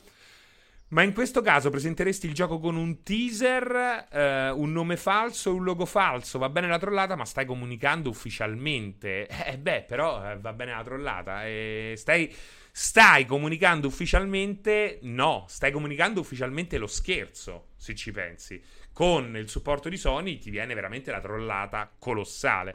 [0.95, 5.53] Ma in questo caso presenteresti il gioco con un teaser, eh, un nome falso e
[5.53, 6.39] un logo falso.
[6.39, 9.27] Va bene la trollata, ma stai comunicando ufficialmente.
[9.27, 11.45] Eh beh, però eh, va bene la trollata.
[11.45, 12.33] E stai,
[12.71, 14.99] stai comunicando ufficialmente...
[15.01, 20.49] No, stai comunicando ufficialmente lo scherzo, se ci pensi con il supporto di Sony ti
[20.49, 22.71] viene veramente la trollata colossale.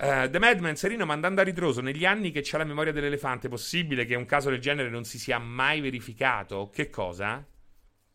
[0.00, 4.06] Uh, The Madman Serino mandando a ritroso negli anni che c'è la memoria dell'elefante possibile
[4.06, 7.46] che un caso del genere non si sia mai verificato che cosa?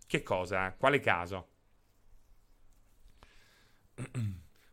[0.08, 0.74] che cosa?
[0.76, 1.50] quale caso?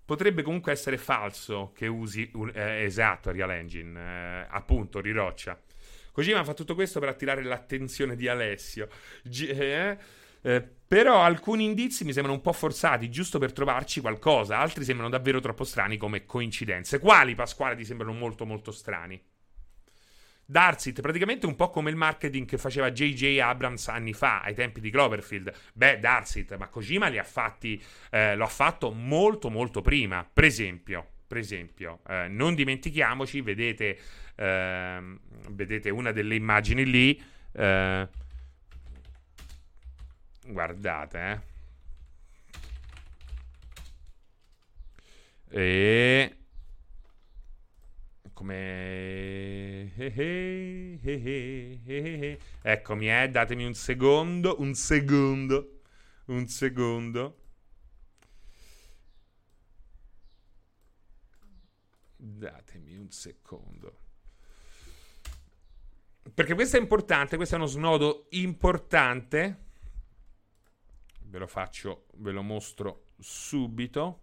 [0.06, 5.60] potrebbe comunque essere falso che usi un, eh, esatto Real Engine eh, appunto riroccia
[6.12, 8.88] Kojima fa tutto questo per attirare l'attenzione di Alessio
[9.22, 9.98] G- eh?
[10.42, 15.10] Eh, però alcuni indizi mi sembrano un po' forzati, giusto per trovarci qualcosa, altri sembrano
[15.10, 16.98] davvero troppo strani come coincidenze.
[16.98, 19.20] Quali, Pasquale, ti sembrano molto molto strani?
[20.44, 23.38] Darsit, praticamente un po' come il marketing che faceva J.J.
[23.38, 25.50] Abrams anni fa, ai tempi di Cloverfield.
[25.72, 30.28] Beh, Darsit, ma Kojima li ha fatti, eh, lo ha fatto molto molto prima.
[30.30, 33.98] Per esempio, per esempio eh, non dimentichiamoci, vedete,
[34.34, 35.18] ehm,
[35.52, 37.22] vedete una delle immagini lì,
[37.54, 38.08] eh,
[40.44, 41.50] Guardate, eh.
[45.54, 46.36] E...
[48.32, 49.92] Come...
[52.62, 55.82] Eccomi, eh, datemi un secondo, un secondo,
[56.26, 57.36] un secondo.
[62.16, 63.98] Datemi un secondo.
[66.34, 69.70] Perché questo è importante, questo è uno snodo importante
[71.32, 74.20] ve lo faccio, ve lo mostro subito.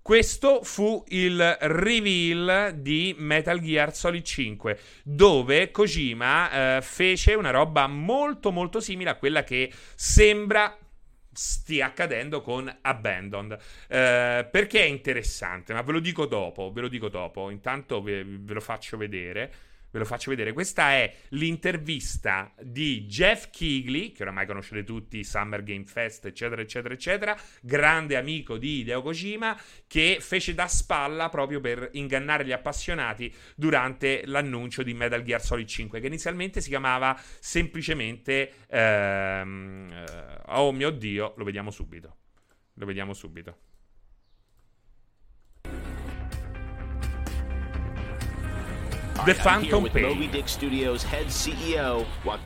[0.00, 7.88] Questo fu il reveal di Metal Gear Solid 5, dove Kojima eh, fece una roba
[7.88, 10.78] molto molto simile a quella che sembra
[11.32, 13.58] stia accadendo con Abandoned.
[13.88, 15.72] Eh, perché è interessante?
[15.72, 17.50] Ma ve lo dico dopo, ve lo dico dopo.
[17.50, 20.52] Intanto ve, ve lo faccio vedere ve lo faccio vedere.
[20.52, 26.92] Questa è l'intervista di Jeff Keighley, che oramai conoscete tutti, Summer Game Fest, eccetera, eccetera,
[26.92, 33.32] eccetera, grande amico di Hideo Kojima, che fece da spalla proprio per ingannare gli appassionati
[33.54, 38.50] durante l'annuncio di Metal Gear Solid 5, che inizialmente si chiamava semplicemente...
[38.68, 42.16] Ehm, eh, oh mio Dio, lo vediamo subito.
[42.74, 43.73] Lo vediamo subito.
[49.22, 50.28] The Phantom Pain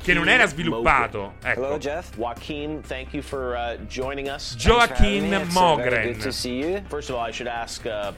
[0.02, 1.64] che non era sviluppato ecco.
[1.64, 6.83] Hello Jeff Joaquin thank you for uh, joining us Joaquin Mogren good to see you
[6.88, 8.12] first of all I should ask uh,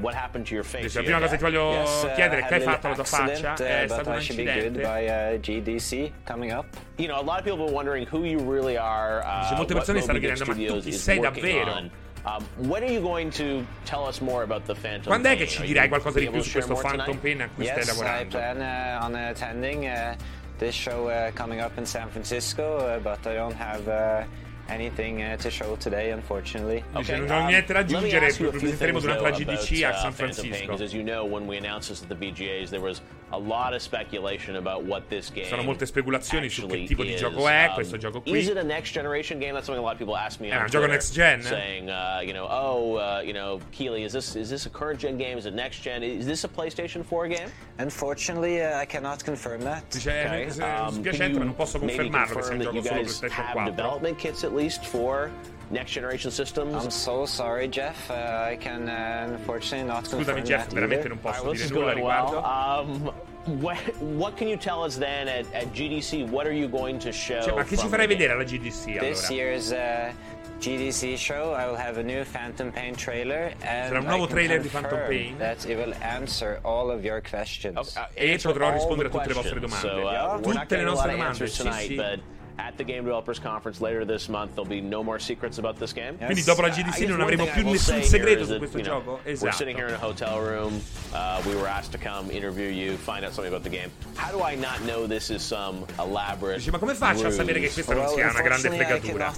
[0.00, 0.94] What happened to your face?
[0.94, 3.04] La prima cosa che ti voglio yes, uh, chiedere è che hai fatto alla tua
[3.04, 3.52] faccia?
[3.52, 4.80] Uh, è stato un incidente.
[4.80, 6.64] By, uh, GDC coming up.
[6.96, 9.20] You know, a lot of people are wondering who you really are.
[9.20, 11.72] Uh, Dice, molte persone stanno chiedendo, ma tu chi sei davvero?
[11.72, 11.90] On.
[12.24, 15.48] Um, when are you going to tell us more about the Phantom Quando è che
[15.48, 18.22] ci dirai qualcosa di più su questo Phantom Pain a cui yes, stai lavorando?
[18.22, 20.14] I plan uh, on attending uh,
[20.58, 24.24] this show uh, coming up in San Francisco, uh, but I don't have uh,
[24.68, 26.84] anything uh, to show today, unfortunately.
[26.94, 27.18] Okay.
[27.18, 30.74] non ho niente da aggiungere, presenteremo durante la GDC a San Francisco.
[30.74, 33.00] As you know, when we announced this at the BGAs, there was
[33.32, 37.16] a lot of speculation about what this game Sono molte speculazioni su che tipo di
[37.16, 38.38] gioco è um, questo gioco qui.
[38.38, 39.52] Is it a next generation game?
[39.52, 40.50] That's something a lot of people ask me.
[40.50, 41.42] È un gioco next gen?
[41.42, 45.00] Saying, uh, you know, oh, uh, you know, Keely, is this is this a current
[45.00, 45.38] gen game?
[45.38, 46.02] Is it next gen?
[46.02, 47.48] Is this a PlayStation 4 game?
[47.78, 49.88] Unfortunately, uh, I cannot confirm that.
[49.90, 50.44] Dice, okay.
[50.44, 53.64] eh, um, spiacente, ma non posso confermarlo che sia un gioco solo PlayStation 4.
[53.64, 55.30] development kits at least for
[55.72, 56.74] next generation systems.
[56.74, 58.10] I'm so sorry, Jeff.
[58.10, 62.42] Uh, I can uh, unfortunately not Scusami, Jeff, veramente non posso dire nulla riguardo.
[62.42, 62.44] Well.
[62.44, 63.12] Um,
[63.60, 66.28] what, what, can you tell us then at, at, GDC?
[66.28, 67.40] What are you going to show?
[67.40, 69.08] Cioè, ma che ci farai vedere alla GDC allora?
[69.08, 70.12] This year's uh,
[70.60, 73.52] GDC show, I will have a new Phantom Pain trailer.
[73.62, 75.38] And Sarà un nuovo trailer di Phantom Pain.
[75.38, 77.96] That it will answer all of your questions.
[77.96, 79.88] Okay, uh, e potrò rispondere a tutte le vostre domande.
[79.88, 82.40] So, uh, tutte le nostre domande, sì, sì.
[82.58, 85.92] At the Game Developers Conference later this month, there'll be no more secrets about this
[85.92, 86.16] game.
[86.16, 89.20] Quindi dopo la GDC non avremo più nessun segreto su questo gioco.
[89.24, 89.44] Esatto.
[89.44, 90.80] We're sitting here in a hotel room.
[91.12, 93.90] Uh, we were asked to come interview you, find out something about the game.
[94.16, 97.60] How do I not know this is some elaborate Dici, ma come faccio a sapere
[97.60, 99.32] che questa non sia una grande fregatura?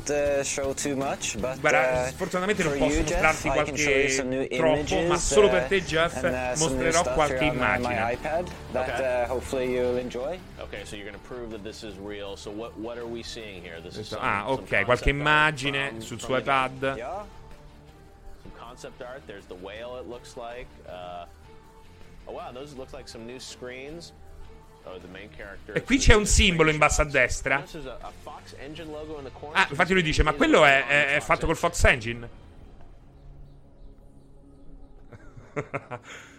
[0.94, 6.22] Much, but, Guarda, uh, sfortunatamente non posso mostrarti qualche troppo, ma solo per te, Jeff,
[6.22, 8.12] uh, mostrerò qualche immagine.
[8.12, 9.24] iPad that okay.
[9.24, 10.38] uh, hopefully you'll enjoy.
[10.60, 12.36] Okay, so you're going to prove that this is real.
[12.36, 13.13] So what what are we
[14.18, 16.96] Ah, ok, qualche immagine sul suo iPad.
[18.74, 19.22] concept art.
[19.26, 20.66] There's the whale, it looks like.
[20.88, 21.26] Uh,
[22.26, 24.12] oh wow, those look like some new screens.
[24.86, 24.98] Oh,
[25.72, 27.64] e qui c'è un simbolo in basso a destra.
[29.52, 32.28] Ah, infatti lui dice, ma quello è, è, è fatto col Fox Engine.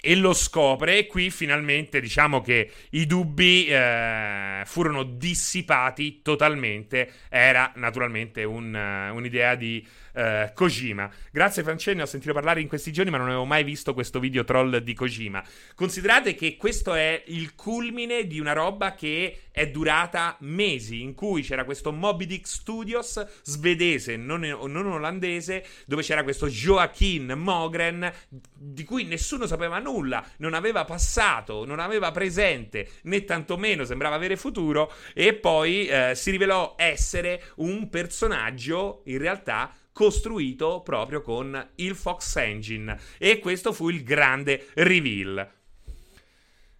[0.00, 7.10] e lo scopre e qui finalmente diciamo che i dubbi eh, furono dissipati totalmente.
[7.28, 11.10] Era naturalmente un, uh, un'idea di uh, Kojima.
[11.30, 14.44] Grazie Francenni ho sentito parlare in questi giorni ma non avevo mai visto questo video
[14.44, 15.42] troll di Kojima.
[15.74, 21.42] Considerate che questo è il culmine di una roba che è durata mesi in cui
[21.42, 28.84] c'era questo Moby Dick Studios svedese, non, non olandese, dove c'era questo Joaquin Mogren di
[28.84, 34.92] cui nessuno sapeva nulla, non aveva passato, non aveva presente, né tantomeno sembrava avere futuro
[35.14, 42.36] e poi eh, si rivelò essere un personaggio in realtà costruito proprio con il Fox
[42.36, 45.46] Engine e questo fu il grande reveal.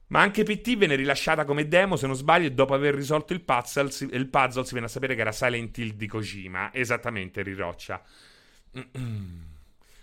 [0.06, 3.42] Ma anche PT venne rilasciata come demo, se non sbaglio, e dopo aver risolto il
[3.42, 6.72] puzzle, si, il puzzle si venne a sapere che era Silent Hill di Kojima.
[6.72, 8.02] Esattamente, Riroccia.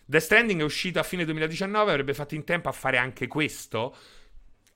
[0.06, 3.98] The Stranding è uscito a fine 2019, avrebbe fatto in tempo a fare anche questo.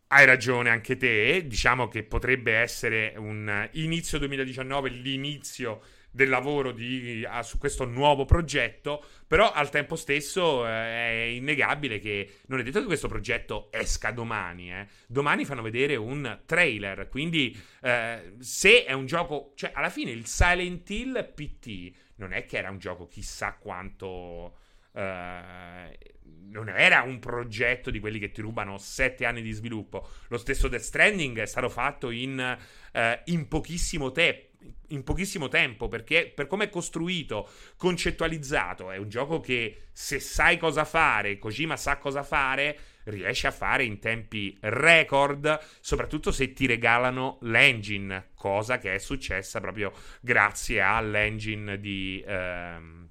[0.08, 5.82] Hai ragione anche te, diciamo che potrebbe essere un inizio 2019, l'inizio
[6.12, 12.00] del lavoro di, uh, su questo nuovo progetto, però al tempo stesso eh, è innegabile
[12.00, 14.72] che non è detto che questo progetto esca domani.
[14.72, 14.88] Eh.
[15.08, 20.26] Domani fanno vedere un trailer, quindi eh, se è un gioco, cioè alla fine il
[20.26, 24.58] Silent Hill PT non è che era un gioco chissà quanto...
[24.94, 30.06] Uh, non era un progetto di quelli che ti rubano sette anni di sviluppo.
[30.28, 32.58] Lo stesso Death Stranding è stato fatto in,
[32.94, 33.00] uh,
[33.32, 34.51] in pochissimo tempo
[34.90, 40.58] in pochissimo tempo perché per come è costruito, concettualizzato, è un gioco che se sai
[40.58, 46.66] cosa fare, Kojima sa cosa fare, riesce a fare in tempi record, soprattutto se ti
[46.66, 49.92] regalano l'engine, cosa che è successa proprio
[50.22, 53.10] grazie all'engine di, ehm,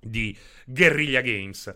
[0.00, 1.74] di Guerrilla Games.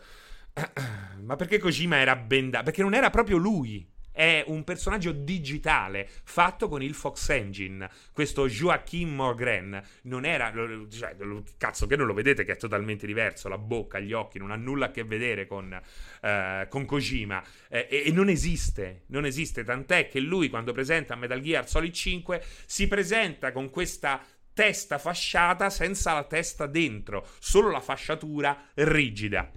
[1.23, 2.65] Ma perché Kojima era bendato?
[2.65, 7.89] Perché non era proprio lui è un personaggio digitale fatto con il Fox Engine.
[8.13, 10.53] Questo Joachim Morgren non era.
[10.91, 11.17] Cioè,
[11.57, 13.49] cazzo, che non lo vedete che è totalmente diverso.
[13.49, 15.81] La bocca, gli occhi, non ha nulla a che vedere con,
[16.23, 17.43] uh, con Kojima.
[17.69, 19.05] Eh, e, e, non esiste.
[19.07, 19.65] Non esiste.
[19.65, 24.23] Tant'è che lui, quando presenta Metal Gear Solid 5, si presenta con questa
[24.55, 29.51] testa fasciata senza la testa dentro, solo la fasciatura rigida.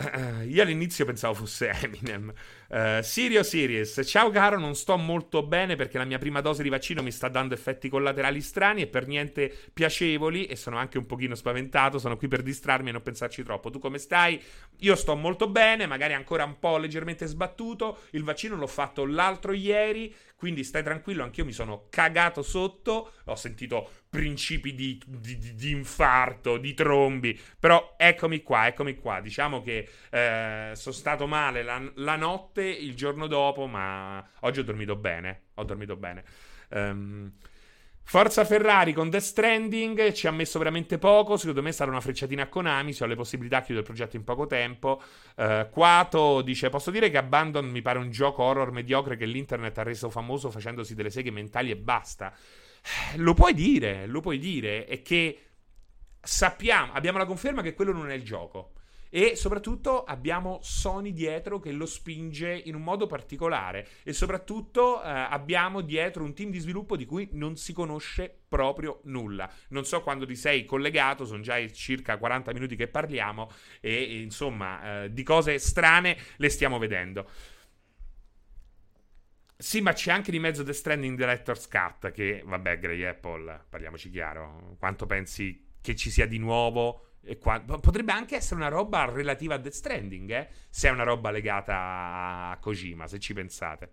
[0.00, 2.32] Uh, io all'inizio pensavo fosse Eminem.
[2.68, 6.68] Uh, Sirio Sirius, ciao caro, non sto molto bene perché la mia prima dose di
[6.68, 11.06] vaccino mi sta dando effetti collaterali strani e per niente piacevoli e sono anche un
[11.06, 13.70] pochino spaventato, sono qui per distrarmi e non pensarci troppo.
[13.70, 14.40] Tu come stai?
[14.78, 19.52] Io sto molto bene, magari ancora un po' leggermente sbattuto, il vaccino l'ho fatto l'altro
[19.52, 25.70] ieri, quindi stai tranquillo, anch'io mi sono cagato sotto, ho sentito principi di, di, di,
[25.70, 31.80] infarto, di trombi, però eccomi qua, eccomi qua, diciamo che eh, sono stato male la,
[31.96, 36.24] la, notte, il giorno dopo, ma oggi ho dormito bene, ho dormito bene.
[36.70, 37.32] Um,
[38.08, 41.36] Forza Ferrari con Death Stranding ci ha messo veramente poco.
[41.36, 42.94] Secondo me sarà una frecciatina a Konami.
[42.94, 45.02] Se ho le possibilità, chiudo il progetto in poco tempo.
[45.36, 49.76] Uh, Quato dice: Posso dire che Abandon mi pare un gioco horror mediocre che l'internet
[49.76, 52.32] ha reso famoso facendosi delle seghe mentali e basta.
[53.16, 54.86] Lo puoi dire, lo puoi dire.
[54.86, 55.42] È che
[56.20, 58.72] sappiamo, abbiamo la conferma che quello non è il gioco.
[59.10, 63.88] E soprattutto abbiamo Sony dietro che lo spinge in un modo particolare.
[64.02, 69.00] E soprattutto eh, abbiamo dietro un team di sviluppo di cui non si conosce proprio
[69.04, 69.50] nulla.
[69.68, 73.50] Non so quando ti sei collegato, sono già circa 40 minuti che parliamo.
[73.80, 77.26] E insomma, eh, di cose strane le stiamo vedendo.
[79.60, 84.08] Sì, ma c'è anche di mezzo The Stranding Director's Cut che, vabbè, Grey Apple, parliamoci
[84.08, 87.08] chiaro, quanto pensi che ci sia di nuovo
[87.40, 90.48] Qua, potrebbe anche essere una roba relativa a Death Stranding, eh?
[90.70, 93.92] se è una roba legata a Kojima, se ci pensate.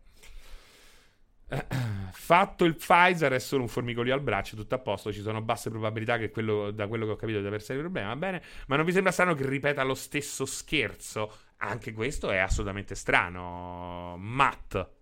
[2.11, 5.11] Fatto il Pfizer è solo un formicolo al braccio, tutto a posto.
[5.11, 8.07] Ci sono basse probabilità che quello, da quello che ho capito di aver il problema.
[8.09, 11.31] Va bene, ma non vi sembra strano che ripeta lo stesso scherzo?
[11.57, 14.15] Anche questo è assolutamente strano.
[14.17, 14.94] Matt,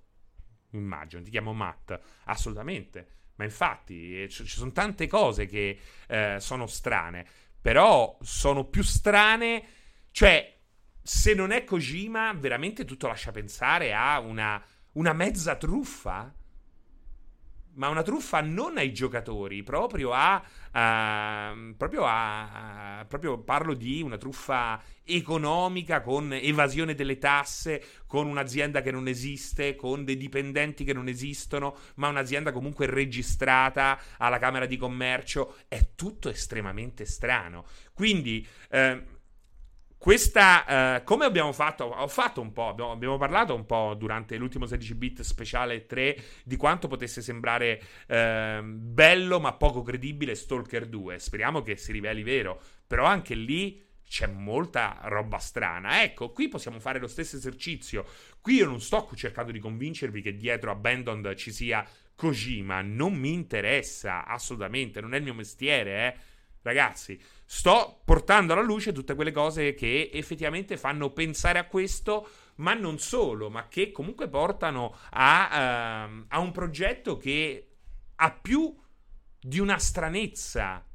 [0.78, 3.08] immagino, ti chiamo Matt, assolutamente.
[3.36, 7.26] Ma infatti ci sono tante cose che eh, sono strane.
[7.60, 9.64] Però sono più strane.
[10.12, 10.60] Cioè,
[11.02, 14.64] se non è Kojima, veramente tutto lascia pensare a una,
[14.94, 16.34] una mezza truffa.
[17.76, 24.02] Ma una truffa non ai giocatori, proprio a, uh, proprio a, uh, proprio parlo di
[24.02, 30.84] una truffa economica con evasione delle tasse, con un'azienda che non esiste, con dei dipendenti
[30.84, 37.66] che non esistono, ma un'azienda comunque registrata alla Camera di Commercio, è tutto estremamente strano.
[37.94, 39.13] Quindi uh,
[40.04, 44.36] questa, eh, come abbiamo fatto, ho fatto un po', abbiamo, abbiamo, parlato un po' durante
[44.36, 50.88] l'ultimo 16 bit speciale 3 di quanto potesse sembrare eh, bello ma poco credibile Stalker
[50.88, 51.20] 2.
[51.20, 56.04] Speriamo che si riveli vero, però anche lì c'è molta roba strana.
[56.04, 58.06] Ecco, qui possiamo fare lo stesso esercizio.
[58.42, 63.32] Qui io non sto cercando di convincervi che dietro Abandoned ci sia Kojima, non mi
[63.32, 66.32] interessa assolutamente, non è il mio mestiere, eh.
[66.64, 72.74] Ragazzi, sto portando alla luce tutte quelle cose che effettivamente fanno pensare a questo, ma
[72.74, 77.68] non solo, ma che comunque portano a, uh, a un progetto che
[78.16, 78.74] ha più
[79.40, 80.86] di una stranezza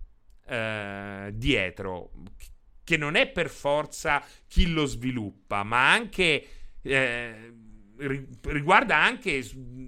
[0.47, 2.13] uh, dietro,
[2.83, 6.49] che non è per forza chi lo sviluppa, ma anche...
[6.81, 7.53] Eh,
[8.43, 9.45] riguarda anche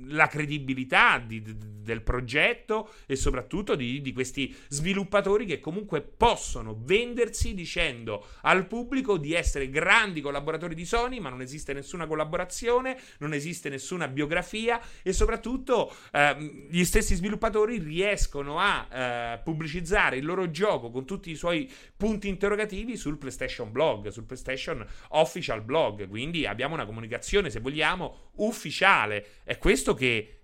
[0.08, 1.42] la credibilità di,
[1.90, 9.16] del progetto e soprattutto di, di, questi sviluppatori che comunque possono vendersi dicendo al pubblico
[9.16, 14.80] di essere grandi collaboratori di Sony, ma non esiste nessuna collaborazione, non esiste nessuna biografia
[15.02, 21.30] e soprattutto eh, gli stessi sviluppatori riescono a eh, pubblicizzare il loro gioco con tutti
[21.30, 27.50] i suoi punti interrogativi sul PlayStation Blog, sul PlayStation Official Blog, quindi abbiamo una comunicazione,
[27.50, 27.99] se vogliamo,
[28.36, 29.40] ufficiale.
[29.44, 30.36] È questo che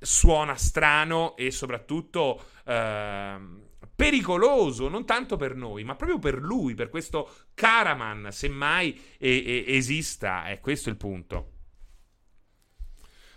[0.00, 3.36] suona strano e soprattutto eh,
[3.94, 9.76] pericoloso, non tanto per noi, ma proprio per lui, per questo Caraman, semmai e- e-
[9.76, 11.52] esista, è questo il punto.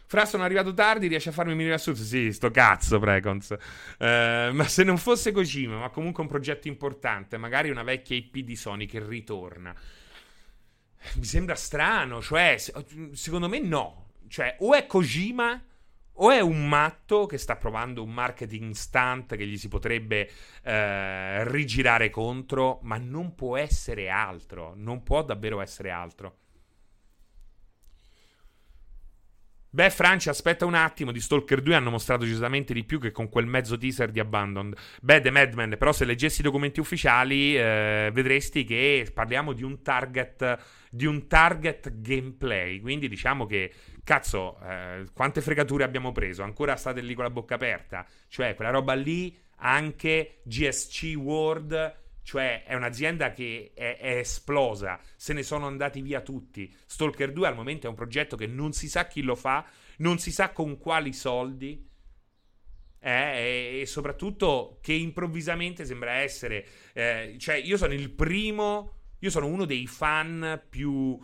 [0.06, 2.02] Fra sono arrivato tardi, riesce a farmi venire assunto?
[2.02, 3.56] Sì, sto cazzo, Precons.
[3.98, 8.40] Eh, ma se non fosse Kojima, ma comunque un progetto importante, magari una vecchia IP
[8.40, 9.74] di Sony che ritorna.
[11.16, 12.58] Mi sembra strano, cioè,
[13.14, 14.10] secondo me no.
[14.28, 15.62] Cioè, o è Kojima
[16.14, 20.30] o è un matto che sta provando un marketing stunt che gli si potrebbe
[20.64, 26.38] eh, rigirare contro, ma non può essere altro, non può davvero essere altro.
[29.74, 31.14] Beh, Francia, aspetta un attimo.
[31.14, 34.78] Di Stalker 2 hanno mostrato decisamente di più che con quel mezzo teaser di Abandoned.
[35.02, 39.82] Beh, The Madman, però, se leggessi i documenti ufficiali, eh, vedresti che parliamo di un
[39.82, 40.58] target.
[40.90, 42.82] Di un target gameplay.
[42.82, 43.72] Quindi diciamo che
[44.04, 46.44] cazzo, eh, quante fregature abbiamo preso?
[46.44, 48.06] Ancora state lì con la bocca aperta?
[48.28, 55.34] Cioè, quella roba lì, anche GSC World, cioè è un'azienda che è, è, esplosa, se
[55.34, 56.74] ne sono andati via tutti.
[56.86, 59.66] Stalker 2 al momento è un progetto che non si sa chi lo fa,
[59.98, 61.88] non si sa con quali soldi.
[63.04, 66.64] Eh, e, soprattutto che improvvisamente sembra essere
[66.94, 71.20] eh, cioè io sono il primo io sono uno dei fan più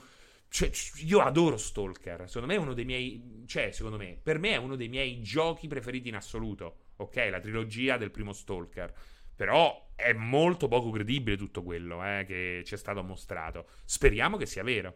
[0.49, 0.71] cioè,
[1.03, 2.23] io adoro Stalker.
[2.27, 3.43] Secondo me è uno dei miei.
[3.45, 6.85] Cioè, secondo me, per me è uno dei miei giochi preferiti in assoluto.
[6.97, 8.93] Ok, la trilogia del primo Stalker.
[9.37, 13.67] Però è molto poco credibile tutto quello eh, che ci è stato mostrato.
[13.85, 14.93] Speriamo che sia vero.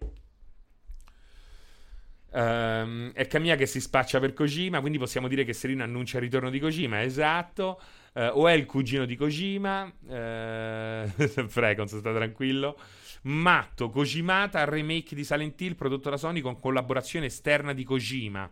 [2.34, 6.24] Um, è Camilla che si spaccia per Kojima, quindi possiamo dire che Serino annuncia il
[6.24, 7.82] ritorno di Kojima, esatto.
[8.14, 9.92] Uh, o è il cugino di Kojima.
[10.12, 11.08] Uh,
[11.48, 12.78] Frecons, sta tranquillo.
[13.24, 18.50] Matto, Kojimata, remake di Silent Hill prodotto da Sony con collaborazione esterna di Kojima.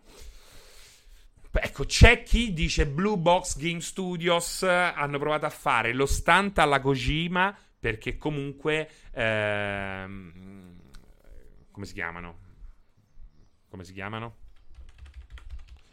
[1.51, 6.79] Ecco, c'è chi dice Blue Box Game Studios hanno provato a fare lo stunt alla
[6.79, 8.89] Kojima perché comunque...
[9.13, 10.77] Ehm,
[11.71, 12.37] come si chiamano?
[13.69, 14.35] Come si chiamano?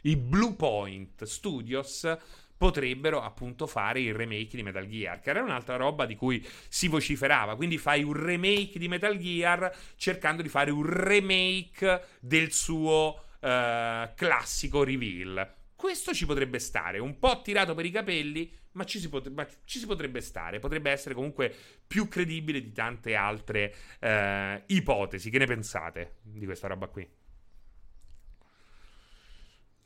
[0.02, 2.16] I Blue Point Studios
[2.56, 6.88] potrebbero appunto fare il remake di Metal Gear, che era un'altra roba di cui si
[6.88, 7.54] vociferava.
[7.54, 14.14] Quindi fai un remake di Metal Gear cercando di fare un remake del suo uh,
[14.14, 15.54] classico reveal.
[15.76, 19.78] Questo ci potrebbe stare, un po' tirato per i capelli, ma ci, pot- ma ci,
[19.78, 20.58] si potrebbe stare.
[20.58, 21.54] Potrebbe essere comunque
[21.86, 25.30] più credibile di tante altre uh, ipotesi.
[25.30, 27.08] Che ne pensate di questa roba qui?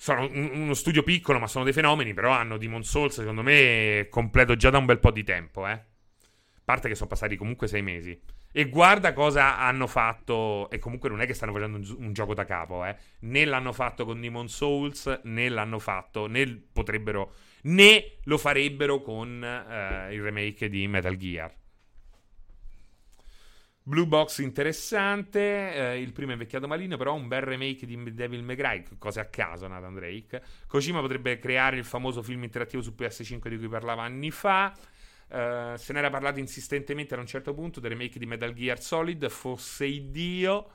[0.01, 2.15] sono uno studio piccolo, ma sono dei fenomeni.
[2.15, 5.73] Però hanno Demon Souls, secondo me, completo già da un bel po' di tempo, eh.
[5.73, 8.19] A parte che sono passati comunque sei mesi.
[8.53, 10.69] E guarda cosa hanno fatto.
[10.71, 12.97] E comunque non è che stanno facendo un, un, gioco da capo, eh.
[13.21, 17.35] Né l'hanno fatto con Demon Souls, né l'hanno fatto, né potrebbero.
[17.63, 21.59] Né lo farebbero con uh, il remake di Metal Gear.
[23.83, 28.43] Blue Box interessante, eh, il primo è invecchiato malino, però un bel remake di Devil
[28.45, 30.43] May Cry, cose a caso Nathan Drake.
[30.69, 34.73] Kojima potrebbe creare il famoso film interattivo su PS5 di cui parlava anni fa.
[35.31, 38.81] Uh, se ne era parlato insistentemente a un certo punto del remake di Metal Gear
[38.81, 40.71] Solid, fosse Dio.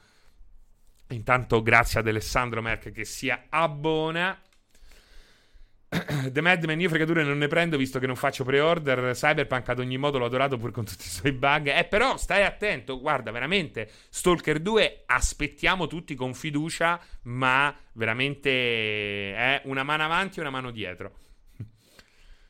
[1.10, 4.40] Intanto grazie ad Alessandro Merck che si abbona.
[6.32, 9.14] The Madman io fregature non ne prendo visto che non faccio pre-order.
[9.14, 11.68] Cyberpunk ad ogni modo l'ho adorato pur con tutti i suoi bug.
[11.68, 18.50] Eh, però stai attento, guarda, veramente Stalker 2 aspettiamo tutti con fiducia, ma veramente
[19.36, 21.25] è eh, una mano avanti e una mano dietro.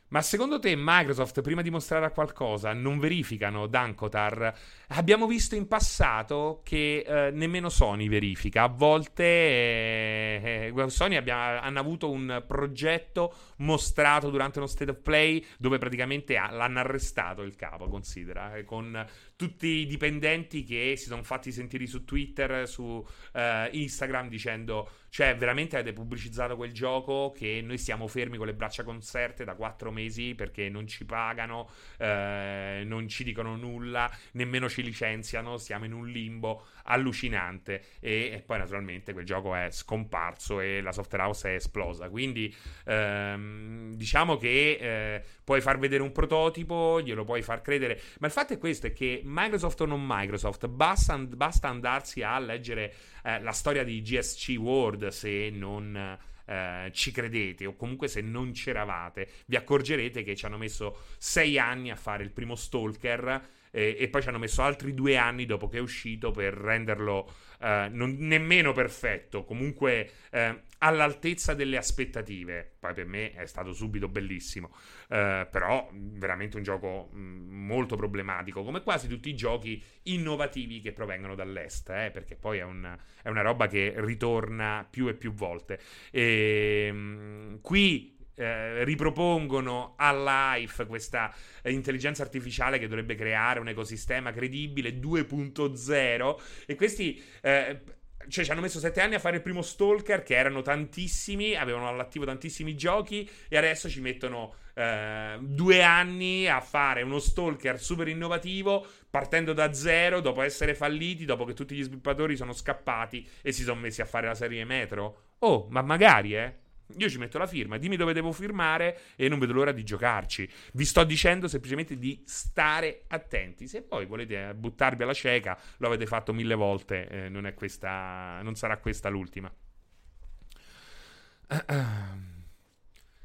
[0.10, 4.56] Ma secondo te Microsoft, prima di mostrare qualcosa, non verificano Dankotar?
[4.90, 8.64] Abbiamo visto in passato che eh, nemmeno Sony verifica.
[8.64, 15.00] A volte eh, eh, Sony abbia, hanno avuto un progetto mostrato durante uno state of
[15.02, 19.06] play dove praticamente ha, l'hanno arrestato il capo, considera, eh, con
[19.36, 25.34] tutti i dipendenti che si sono fatti sentire su Twitter, su eh, Instagram dicendo cioè,
[25.38, 29.90] veramente avete pubblicizzato quel gioco che noi stiamo fermi con le braccia conserte da quattro
[29.90, 35.94] mesi perché non ci pagano, eh, non ci dicono nulla, nemmeno ci licenziano, siamo in
[35.94, 37.84] un limbo allucinante.
[38.00, 42.10] E, e, poi, naturalmente, quel gioco è scomparso e la software house è esplosa.
[42.10, 42.54] Quindi,
[42.86, 48.00] ehm, diciamo che eh, puoi far vedere un prototipo, glielo puoi far credere.
[48.20, 52.38] Ma il fatto è questo: è che Microsoft o non Microsoft, basta, basta andarsi a
[52.40, 56.18] leggere eh, la storia di GSC World se non.
[56.46, 61.58] Uh, ci credete o comunque se non c'eravate vi accorgerete che ci hanno messo sei
[61.58, 63.42] anni a fare il primo Stalker
[63.76, 67.30] eh, e poi ci hanno messo altri due anni dopo che è uscito per renderlo
[67.60, 72.76] eh, non, nemmeno perfetto, comunque eh, all'altezza delle aspettative.
[72.80, 74.72] Poi per me è stato subito bellissimo,
[75.10, 81.36] eh, però veramente un gioco molto problematico, come quasi tutti i giochi innovativi che provengono
[81.36, 85.80] dall'est, eh, perché poi è, un, è, una roba che ritorna più e più volte.
[86.12, 93.60] E, mh, mm, qui eh, ripropongono a Life questa eh, intelligenza artificiale che dovrebbe creare
[93.60, 97.82] un ecosistema credibile 2.0 e questi eh,
[98.28, 101.88] cioè ci hanno messo sette anni a fare il primo Stalker che erano tantissimi, avevano
[101.88, 108.08] all'attivo tantissimi giochi e adesso ci mettono eh, due anni a fare uno Stalker super
[108.08, 113.52] innovativo partendo da zero dopo essere falliti, dopo che tutti gli sviluppatori sono scappati e
[113.52, 115.22] si sono messi a fare la serie Metro.
[115.40, 116.64] Oh, ma magari, eh?
[116.98, 120.50] Io ci metto la firma, dimmi dove devo firmare e non vedo l'ora di giocarci.
[120.74, 123.68] Vi sto dicendo semplicemente di stare attenti.
[123.68, 128.56] Se poi volete buttarvi alla cieca, lo avete fatto mille volte, eh, non, questa, non
[128.56, 129.52] sarà questa l'ultima.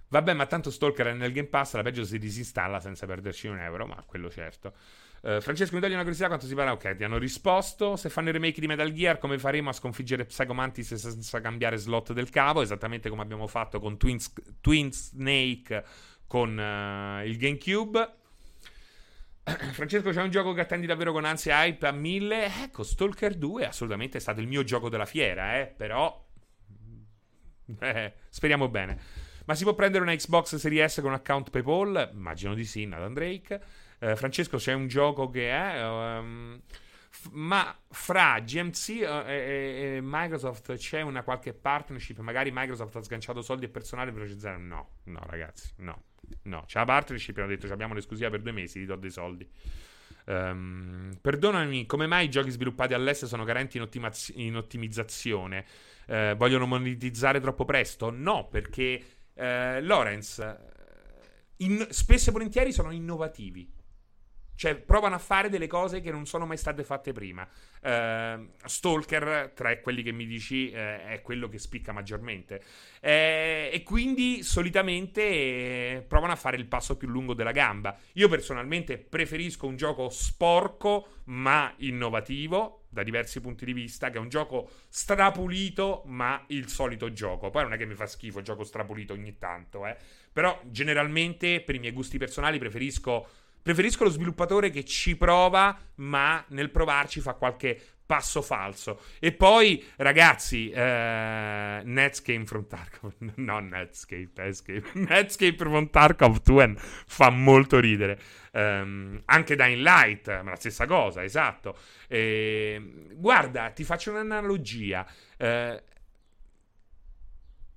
[0.09, 3.59] Vabbè, ma tanto Stalker è nel Game Pass, la peggio si disinstalla senza perderci un
[3.59, 4.75] euro, ma quello certo.
[5.23, 6.73] Uh, Francesco, mi togli una curiosità quanto si parla?
[6.73, 7.97] Ok, ti hanno risposto.
[7.97, 11.77] Se fanno il remake di Metal Gear, come faremo a sconfiggere Psycho Mantis senza cambiare
[11.77, 12.63] slot del cavo?
[12.63, 14.19] Esattamente come abbiamo fatto con Twin,
[14.61, 15.85] Twin Snake
[16.27, 18.15] con uh, il GameCube.
[19.73, 22.47] Francesco, c'è un gioco che attendi davvero con ansia hype a mille?
[22.63, 26.27] Ecco, Stalker 2 assolutamente è stato il mio gioco della fiera, eh, però...
[27.79, 28.99] Eh, speriamo bene.
[29.45, 32.11] Ma si può prendere una Xbox Series S con un account PayPal?
[32.13, 33.61] Immagino di sì, Nathan Drake.
[34.03, 35.87] Eh, Francesco, c'è un gioco che è...
[35.87, 36.59] Um,
[37.11, 42.19] f- ma fra GMC eh, e, e, Microsoft c'è una qualche partnership?
[42.21, 44.57] Magari Microsoft ha sganciato soldi e personale per velocizzare?
[44.57, 46.05] No, no ragazzi, no.
[46.45, 49.47] No, c'è la partnership, hanno detto abbiamo l'esclusiva per due mesi, ti do dei soldi.
[50.27, 55.67] Um, perdonami, come mai i giochi sviluppati all'estero sono carenti in, ottimaz- in ottimizzazione?
[56.07, 58.11] Uh, vogliono monetizzare troppo presto?
[58.11, 59.03] No, perché
[59.35, 59.43] uh,
[59.83, 60.57] Lorenz,
[61.59, 63.79] in- spesso e volentieri sono innovativi.
[64.61, 67.49] Cioè, provano a fare delle cose che non sono mai state fatte prima.
[67.81, 72.63] Uh, Stalker, tra quelli che mi dici, uh, è quello che spicca maggiormente.
[73.01, 77.99] Eh, e quindi solitamente eh, provano a fare il passo più lungo della gamba.
[78.13, 84.21] Io personalmente preferisco un gioco sporco ma innovativo da diversi punti di vista, che è
[84.21, 87.49] un gioco strapulito ma il solito gioco.
[87.49, 89.97] Poi non è che mi fa schifo il gioco strapulito ogni tanto, eh.
[90.33, 93.27] Però generalmente per i miei gusti personali preferisco
[93.63, 97.79] Preferisco lo sviluppatore che ci prova, ma nel provarci fa qualche
[98.11, 99.03] passo falso.
[99.21, 103.13] E poi, ragazzi, eh, Netscape from Tarkov.
[103.37, 104.83] No, Netscape, Escape.
[104.99, 106.75] Netscape from Tarkov 2
[107.07, 108.19] fa molto ridere.
[108.51, 111.77] Um, anche Dying Light, ma la stessa cosa, esatto.
[112.09, 115.07] E, guarda, ti faccio un'analogia.
[115.37, 115.83] Eh,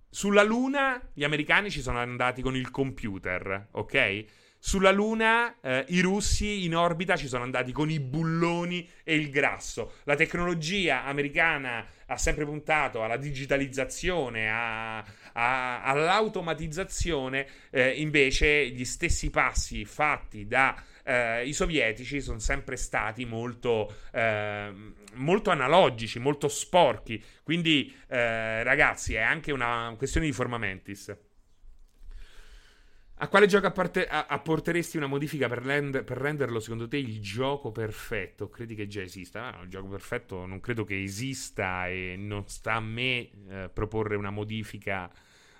[0.09, 4.25] sulla Luna gli americani ci sono andati con il computer, ok?
[4.65, 9.29] Sulla Luna eh, i russi in orbita ci sono andati con i bulloni e il
[9.29, 9.95] grasso.
[10.05, 14.99] La tecnologia americana ha sempre puntato alla digitalizzazione, a,
[15.33, 23.93] a, all'automatizzazione, eh, invece gli stessi passi fatti dai eh, sovietici sono sempre stati molto,
[24.13, 24.71] eh,
[25.15, 27.21] molto analogici, molto sporchi.
[27.43, 31.13] Quindi, eh, ragazzi, è anche una questione di formamentis.
[33.23, 38.49] A quale gioco apporteresti una modifica per, rend- per, renderlo secondo te il gioco perfetto?
[38.49, 39.49] Credi che già esista?
[39.49, 44.17] No, il gioco perfetto non credo che esista e non sta a me eh, proporre
[44.17, 45.09] una modifica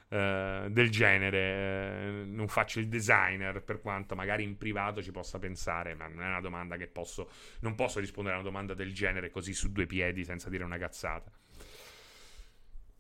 [0.10, 1.40] eh, del genere.
[1.40, 6.22] Eh, non faccio il designer per quanto magari in privato ci possa pensare, ma non
[6.22, 7.30] è una domanda che posso.
[7.62, 10.78] Non posso rispondere a una domanda del genere così su due piedi senza dire una
[10.78, 11.32] cazzata.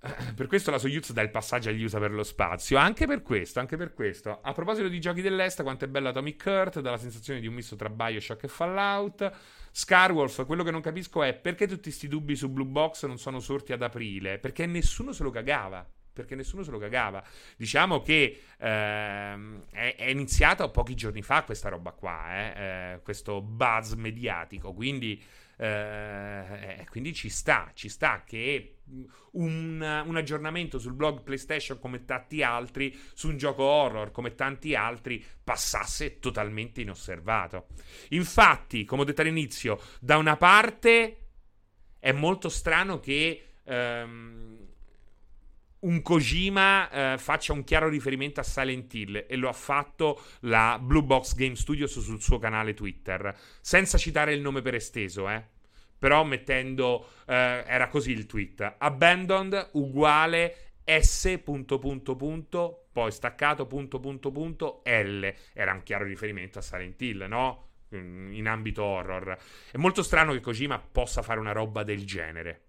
[0.36, 2.78] Per questo la Soyuz dà il passaggio agli USA per lo spazio.
[2.78, 4.41] Anche per questo, anche per questo.
[4.41, 7.54] A proposito di giochi dell'Est, quanto è bella Atomic Kurt, dà la sensazione di un
[7.54, 9.32] misto tra Bioshock e Fallout.
[9.72, 13.39] Scarwolf, quello che non capisco è perché tutti questi dubbi su Blue Box non sono
[13.39, 14.39] sorti ad aprile?
[14.39, 17.24] Perché nessuno se lo cagava perché nessuno se lo cagava.
[17.58, 23.41] Diciamo che ehm, è, è iniziata pochi giorni fa questa roba qua, eh, eh, questo
[23.41, 25.20] buzz mediatico, quindi
[25.58, 28.78] eh, eh, quindi ci sta, ci sta che
[29.32, 34.76] un, un, aggiornamento sul blog PlayStation come tanti altri, su un gioco horror come tanti
[34.76, 37.68] altri, passasse totalmente inosservato.
[38.10, 41.18] Infatti, come ho detto all'inizio, da una parte
[41.99, 43.47] è molto strano che...
[43.66, 44.62] Um,
[45.84, 50.77] un Kojima eh, faccia un chiaro riferimento a Silent Hill e lo ha fatto la
[50.81, 55.43] Blue Box Game Studios sul suo canale Twitter, senza citare il nome per esteso, eh.
[55.97, 63.65] Però mettendo, eh, era così il tweet, abandoned uguale S punto punto punto, poi staccato
[63.67, 65.34] punto punto punto L.
[65.53, 67.69] Era un chiaro riferimento a Silent Hill, no?
[67.91, 69.38] In ambito horror.
[69.71, 72.65] È molto strano che Kojima possa fare una roba del genere.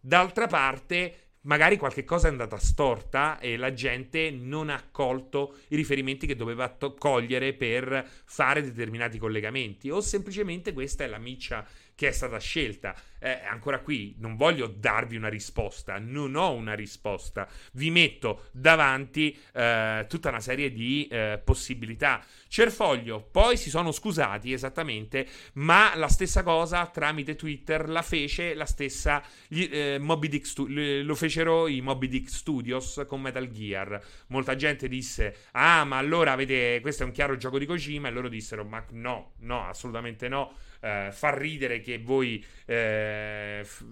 [0.00, 5.76] D'altra parte, magari qualche cosa è andata storta e la gente non ha colto i
[5.76, 11.66] riferimenti che doveva to- cogliere per fare determinati collegamenti o semplicemente questa è la miccia
[11.94, 12.94] che è stata scelta.
[13.18, 19.34] Eh, ancora qui non voglio darvi una risposta, non ho una risposta, vi metto davanti
[19.54, 22.22] eh, tutta una serie di eh, possibilità.
[22.48, 28.66] Cerfoglio poi si sono scusati esattamente, ma la stessa cosa tramite Twitter la fece la
[28.66, 34.02] stessa gli, eh, Moby Dick stu- lo fecero i Moby Dick Studios con Metal Gear.
[34.28, 38.10] Molta gente disse "Ah, ma allora avete questo è un chiaro gioco di Kojima" e
[38.10, 40.54] loro dissero "Ma no, no, assolutamente no"
[40.84, 43.84] eh, fa ridere che voi eh, f-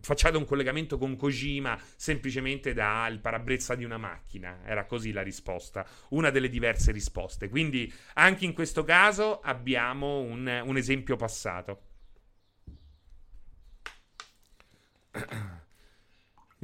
[0.00, 4.60] facciate un collegamento con Kojima semplicemente dal parabrezza di una macchina.
[4.64, 7.48] Era così la risposta, una delle diverse risposte.
[7.48, 11.82] Quindi anche in questo caso abbiamo un, un esempio passato.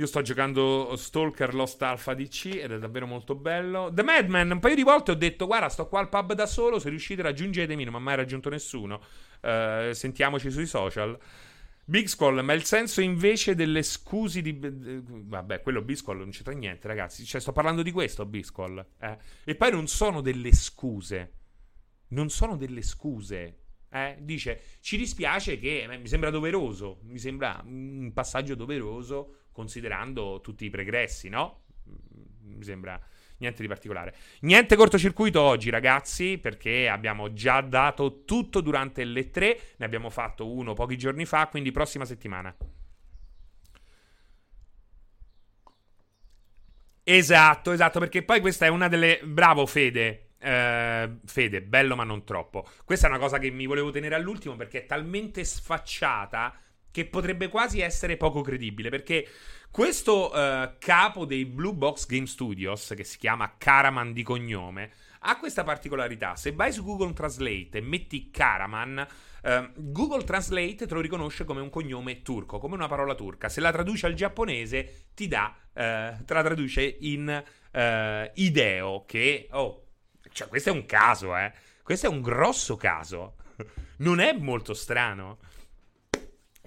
[0.01, 3.91] Io sto giocando Stalker Lost Alpha DC ed è davvero molto bello.
[3.93, 6.79] The Madman, un paio di volte ho detto: Guarda, sto qua al pub da solo.
[6.79, 7.85] Se riuscite, raggiungetemi.
[7.85, 9.03] Non mi ha mai raggiunto nessuno.
[9.41, 11.19] Uh, sentiamoci sui social.
[11.91, 14.57] Big Skull, ma il senso invece delle scuse di.
[14.61, 17.25] Vabbè, quello Big Skull non c'entra niente, ragazzi.
[17.25, 18.85] Cioè, sto parlando di questo, Big Skull.
[19.01, 19.19] Eh?
[19.45, 21.33] E poi non sono delle scuse.
[22.09, 23.57] Non sono delle scuse.
[23.91, 24.19] Eh?
[24.21, 27.01] Dice, ci dispiace che eh, mi sembra doveroso.
[27.03, 31.65] Mi sembra un passaggio doveroso considerando tutti i pregressi, no?
[32.43, 33.01] Mi sembra
[33.41, 34.15] niente di particolare.
[34.41, 39.59] Niente cortocircuito oggi, ragazzi, perché abbiamo già dato tutto durante le tre.
[39.77, 42.55] Ne abbiamo fatto uno pochi giorni fa, quindi prossima settimana.
[47.03, 49.21] Esatto, esatto, perché poi questa è una delle...
[49.25, 50.27] Bravo Fede.
[50.41, 52.67] Uh, Fede, bello ma non troppo.
[52.85, 56.59] Questa è una cosa che mi volevo tenere all'ultimo perché è talmente sfacciata
[56.91, 59.27] che potrebbe quasi essere poco credibile perché
[59.71, 65.39] questo uh, capo dei Blue Box Game Studios, che si chiama Karaman di cognome, ha
[65.39, 66.35] questa particolarità.
[66.35, 69.07] Se vai su Google Translate e metti Karaman,
[69.45, 73.49] uh, Google Translate te lo riconosce come un cognome turco, come una parola turca.
[73.49, 75.73] Se la traduce al giapponese, ti dà, uh,
[76.25, 77.45] te la traduce in
[78.35, 79.47] ideo, che...
[79.53, 79.85] Oh,
[80.33, 81.53] cioè questo è un caso, eh.
[81.85, 83.37] Questo è un grosso caso.
[83.99, 85.39] non è molto strano.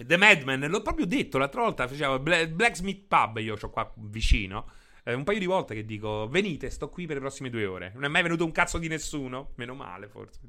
[0.05, 4.69] The Madman, l'ho proprio detto l'altra volta, facevo Blacksmith Pub, io ho qua vicino.
[5.03, 7.91] Eh, un paio di volte che dico, venite, sto qui per le prossime due ore.
[7.93, 10.39] Non è mai venuto un cazzo di nessuno, meno male forse.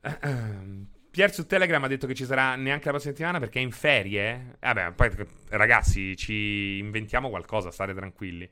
[1.10, 3.70] Pier su Telegram ha detto che ci sarà neanche la prossima settimana perché è in
[3.70, 4.56] ferie.
[4.60, 5.10] Vabbè, poi
[5.50, 8.50] ragazzi, ci inventiamo qualcosa, state tranquilli.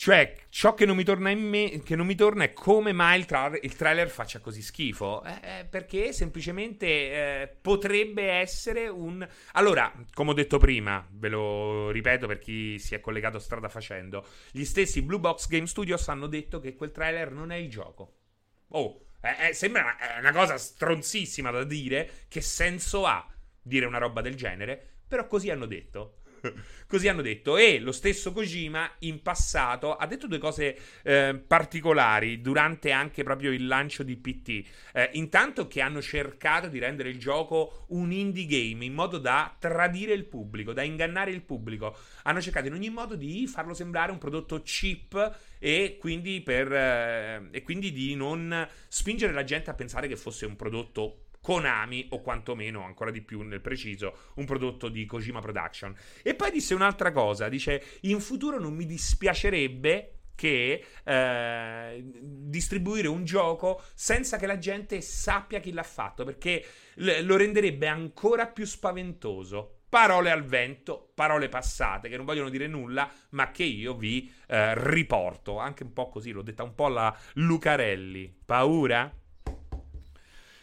[0.00, 3.18] Cioè, ciò che non mi torna in me, che non mi torna è come mai
[3.18, 5.22] il, tra- il trailer faccia così schifo.
[5.24, 9.28] Eh, eh, perché semplicemente eh, potrebbe essere un.
[9.52, 14.26] Allora, come ho detto prima, ve lo ripeto per chi si è collegato strada facendo.
[14.52, 18.20] Gli stessi Blue Box Game Studios hanno detto che quel trailer non è il gioco.
[18.68, 22.24] Oh, eh, eh, sembra una, una cosa stronzissima da dire.
[22.26, 23.30] Che senso ha
[23.60, 24.82] dire una roba del genere?
[25.06, 26.19] Però così hanno detto.
[26.86, 27.56] Così hanno detto.
[27.56, 33.52] E lo stesso Kojima in passato ha detto due cose eh, particolari durante anche proprio
[33.52, 34.64] il lancio di PT.
[34.92, 39.54] Eh, intanto che hanno cercato di rendere il gioco un indie game in modo da
[39.58, 41.96] tradire il pubblico, da ingannare il pubblico.
[42.24, 47.48] Hanno cercato in ogni modo di farlo sembrare un prodotto cheap e quindi, per, eh,
[47.50, 52.20] e quindi di non spingere la gente a pensare che fosse un prodotto Konami o
[52.20, 55.94] quantomeno ancora di più nel preciso un prodotto di Kojima Production.
[56.22, 63.24] E poi disse un'altra cosa, dice in futuro non mi dispiacerebbe che eh, distribuire un
[63.24, 66.64] gioco senza che la gente sappia chi l'ha fatto, perché
[66.94, 69.80] lo renderebbe ancora più spaventoso.
[69.90, 74.72] Parole al vento, parole passate che non vogliono dire nulla, ma che io vi eh,
[74.88, 75.58] riporto.
[75.58, 78.34] Anche un po' così, l'ho detta un po' alla Lucarelli.
[78.46, 79.19] Paura?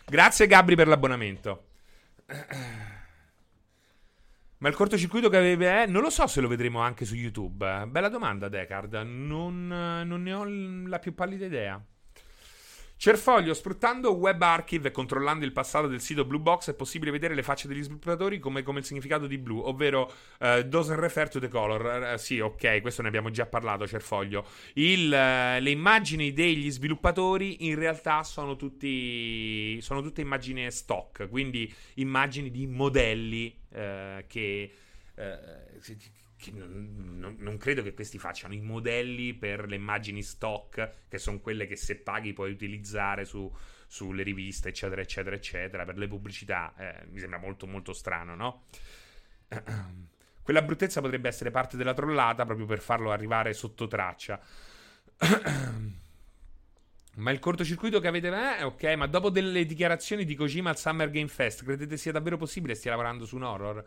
[0.10, 1.66] Grazie Gabri per l'abbonamento.
[4.60, 5.84] Ma il cortocircuito che aveva...
[5.84, 7.86] Eh, non lo so se lo vedremo anche su YouTube.
[7.88, 8.93] Bella domanda, Decard.
[8.93, 10.45] Non, non ne ho
[10.88, 11.84] la più pallida idea.
[12.99, 17.35] Cerfoglio, sfruttando Web Archive e controllando il passato del sito Blue Box è possibile vedere
[17.35, 21.39] le facce degli sviluppatori come, come il significato di blu, ovvero uh, doesn't refer to
[21.39, 22.13] the color.
[22.13, 24.47] Uh, sì, ok, questo ne abbiamo già parlato, Cerfoglio.
[24.73, 31.71] Il, uh, le immagini degli sviluppatori in realtà sono, tutti, sono tutte immagini stock, quindi
[31.95, 34.71] immagini di modelli che
[36.38, 41.17] che non, non, non, credo che questi facciano i modelli per le immagini stock, che
[41.17, 43.51] sono quelle che se paghi puoi utilizzare su,
[43.88, 46.73] sulle riviste, eccetera, eccetera, eccetera, per le pubblicità.
[46.77, 48.65] Eh, mi sembra molto, molto strano, no?
[50.43, 54.39] Quella bruttezza potrebbe essere parte della trollata proprio per farlo arrivare sotto traccia.
[57.15, 58.27] Ma il cortocircuito che avete...
[58.27, 62.38] Eh, ok, ma dopo delle dichiarazioni di Kojima al Summer Game Fest, credete sia davvero
[62.38, 63.83] possibile stia lavorando su un horror?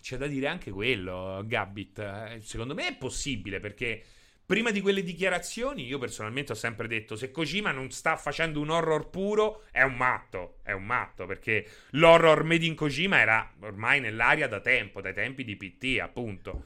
[0.00, 2.38] C'è da dire anche quello, Gabbit.
[2.38, 4.02] Secondo me è possibile perché
[4.44, 8.70] prima di quelle dichiarazioni io personalmente ho sempre detto se Kojima non sta facendo un
[8.70, 14.00] horror puro è un matto, è un matto perché l'horror made in Kojima era ormai
[14.00, 16.64] nell'aria da tempo, dai tempi di PT appunto.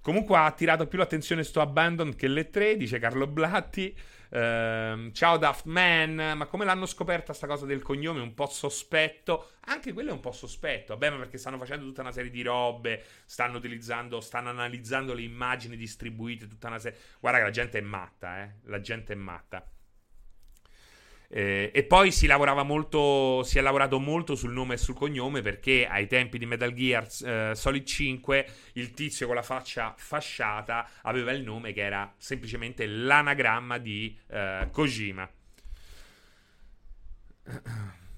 [0.00, 3.94] Comunque ha attirato più l'attenzione sto Abandon che le tre, dice Carlo Blatti.
[4.32, 8.22] Uh, ciao Daft Man, ma come l'hanno scoperta sta cosa del cognome?
[8.22, 9.50] Un po' sospetto.
[9.66, 10.94] Anche quello è un po' sospetto.
[10.94, 15.20] Vabbè, ma perché stanno facendo tutta una serie di robe, stanno utilizzando, stanno analizzando le
[15.20, 16.98] immagini distribuite, tutta una serie.
[17.20, 18.54] Guarda che la gente è matta, eh.
[18.64, 19.70] La gente è matta.
[21.34, 25.40] Eh, e poi si lavorava molto, si è lavorato molto sul nome e sul cognome
[25.40, 30.86] perché ai tempi di Metal Gear eh, Solid 5 il tizio con la faccia fasciata
[31.00, 35.26] aveva il nome che era semplicemente l'anagramma di eh, Kojima.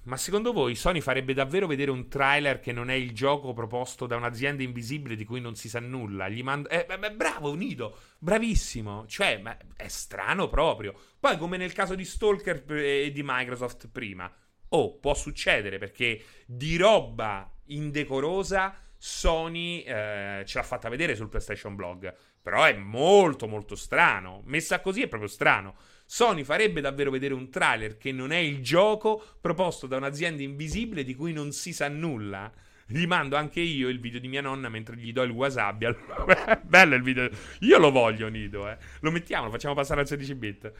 [0.05, 4.05] Ma secondo voi Sony farebbe davvero vedere un trailer che non è il gioco proposto
[4.05, 6.29] da un'azienda invisibile di cui non si sa nulla?
[6.29, 6.69] Gli manda...
[6.69, 9.07] Eh, beh, bravo, Nido, bravissimo.
[9.07, 10.93] Cioè, ma è strano proprio.
[11.19, 14.31] Poi, come nel caso di Stalker e di Microsoft prima.
[14.69, 21.75] Oh, può succedere perché di roba indecorosa Sony eh, ce l'ha fatta vedere sul PlayStation
[21.75, 22.13] Blog.
[22.43, 24.43] Però è molto, molto strano.
[24.45, 25.75] Messa così è proprio strano.
[26.05, 31.03] Sony farebbe davvero vedere un trailer che non è il gioco proposto da un'azienda invisibile
[31.03, 32.51] di cui non si sa nulla.
[32.87, 35.87] Gli mando anche io il video di mia nonna mentre gli do il wasabi.
[36.61, 37.27] Bello il video.
[37.61, 38.69] Io lo voglio, Nido.
[38.69, 38.77] Eh.
[38.99, 40.71] Lo mettiamo, lo facciamo passare al 16 bit.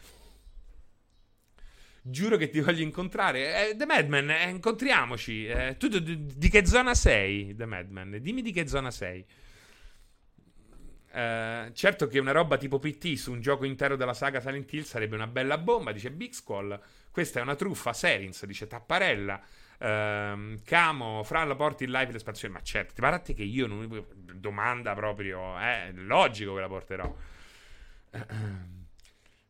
[2.03, 3.69] Giuro che ti voglio incontrare.
[3.69, 5.47] Eh, The Madman, eh, incontriamoci.
[5.47, 8.19] Eh, tu di, di che zona sei, The Madman?
[8.21, 9.26] Dimmi di che zona sei.
[11.16, 14.84] Uh, certo che una roba tipo PT su un gioco intero della saga Silent Hill
[14.84, 16.78] sarebbe una bella bomba, dice Big Squall.
[17.09, 19.41] Questa è una truffa, Serins, dice Tapparella.
[19.78, 22.53] Uh, Camo, fra la porti in live l'espansione.
[22.53, 24.05] Ma certo, ti pare che io non...
[24.36, 27.16] Domanda proprio, eh, logico che la porterò.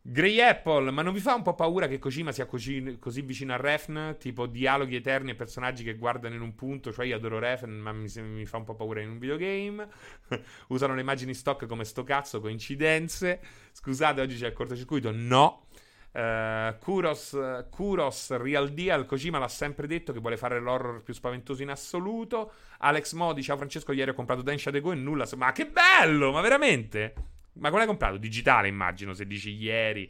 [0.07, 3.53] Grey Apple, ma non vi fa un po' paura che Kojima sia così, così, vicino
[3.53, 4.17] a Refn?
[4.19, 6.93] Tipo dialoghi eterni e personaggi che guardano in un punto.
[6.93, 9.87] Cioè, io adoro Refn, ma mi, mi fa un po' paura in un videogame.
[10.67, 13.39] Usano le immagini stock come sto cazzo, coincidenze.
[13.71, 15.09] Scusate, oggi c'è il cortocircuito?
[15.11, 15.65] No.
[16.11, 21.63] Uh, Kuros, Kuros Real Deal Kojima l'ha sempre detto che vuole fare l'horror più spaventoso
[21.63, 22.51] in assoluto.
[22.77, 25.27] Alex Modi, ciao Francesco, ieri ho comprato Densha De Go e nulla.
[25.35, 27.33] Ma che bello, ma veramente?
[27.55, 28.17] Ma quale hai comprato?
[28.17, 30.09] Digitale, immagino, se dici ieri.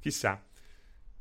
[0.00, 0.42] Chissà.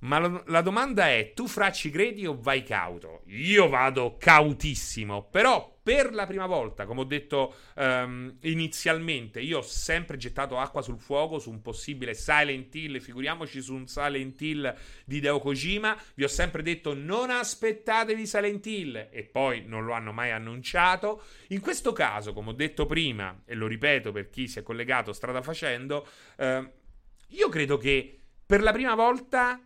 [0.05, 3.23] Ma lo, la domanda è: tu fra ci credi o vai cauto?
[3.25, 5.27] Io vado cautissimo.
[5.29, 10.81] Però per la prima volta, come ho detto um, inizialmente, io ho sempre gettato acqua
[10.81, 12.99] sul fuoco su un possibile Silent Hill.
[12.99, 14.75] Figuriamoci su un Silent Hill
[15.05, 15.99] di Deo Kojima.
[16.13, 19.09] Vi ho sempre detto: non aspettatevi Silent Hill.
[19.11, 21.23] E poi non lo hanno mai annunciato.
[21.49, 25.13] In questo caso, come ho detto prima, e lo ripeto per chi si è collegato
[25.13, 26.69] strada facendo, uh,
[27.29, 29.59] io credo che per la prima volta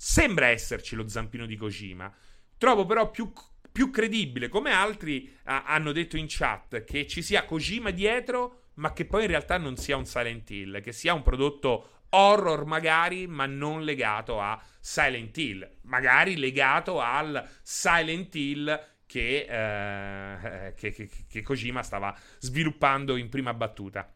[0.00, 2.14] Sembra esserci lo zampino di Kojima.
[2.56, 3.32] Trovo però più,
[3.72, 8.92] più credibile, come altri ah, hanno detto in chat, che ci sia Kojima dietro, ma
[8.92, 13.26] che poi in realtà non sia un Silent Hill, che sia un prodotto horror magari,
[13.26, 21.10] ma non legato a Silent Hill, magari legato al Silent Hill che, eh, che, che,
[21.28, 24.08] che Kojima stava sviluppando in prima battuta.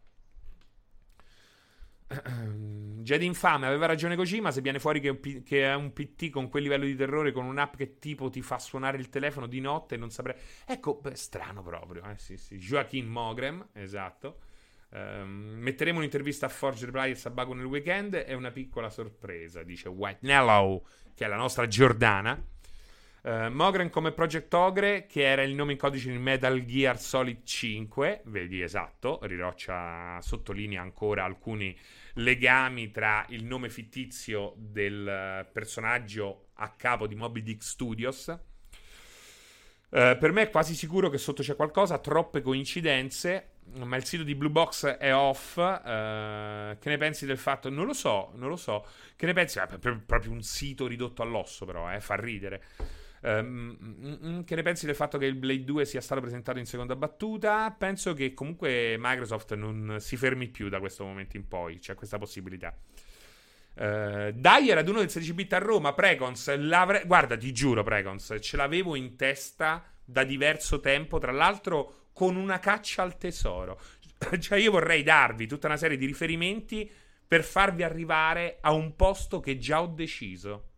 [3.03, 4.51] Jedi Infame aveva ragione Kojima.
[4.51, 7.77] Se viene fuori che, che, è un PT con quel livello di terrore, con un'app
[7.77, 10.37] che tipo ti fa suonare il telefono di notte, non saprei.
[10.67, 12.03] Ecco, beh, strano proprio.
[12.05, 12.57] Eh, sì, sì.
[12.57, 14.41] Joaquin Mogrem, esatto.
[14.91, 18.15] Um, metteremo un'intervista a Forge Reply e Sabaco nel weekend.
[18.15, 22.52] È una piccola sorpresa, dice White Nello, che è la nostra Giordana.
[23.23, 27.45] Uh, Mogren come Project Ogre, che era il nome in codice di Metal Gear Solid
[27.45, 31.79] 5, vedi esatto, Riroccia sottolinea ancora alcuni
[32.15, 38.27] legami tra il nome fittizio del personaggio a capo di Moby Dick Studios.
[38.27, 43.51] Uh, per me è quasi sicuro che sotto c'è qualcosa, troppe coincidenze,
[43.85, 45.59] ma il sito di Blue Box è off.
[45.59, 47.71] Uh, che ne pensi del fatto?
[47.71, 48.85] Non lo so, non lo so.
[49.15, 49.61] Che ne pensi?
[49.61, 52.65] Ah, proprio un sito ridotto all'osso, però, eh, fa ridere.
[53.25, 56.97] Um, che ne pensi del fatto che il Blade 2 sia stato presentato in seconda
[56.97, 57.71] battuta?
[57.71, 62.19] Penso che comunque Microsoft non si fermi più da questo momento in poi, c'è questa
[62.19, 62.77] possibilità.
[63.75, 68.57] Uh, Dai era uno del 16 bit a Roma, Precons, guarda ti giuro Precons, ce
[68.57, 73.81] l'avevo in testa da diverso tempo, tra l'altro con una caccia al tesoro.
[74.41, 76.91] cioè io vorrei darvi tutta una serie di riferimenti
[77.27, 80.72] per farvi arrivare a un posto che già ho deciso.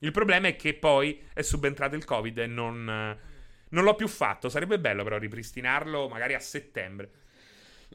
[0.00, 4.48] Il problema è che poi è subentrato il Covid e non, non l'ho più fatto.
[4.48, 7.10] Sarebbe bello però ripristinarlo magari a settembre.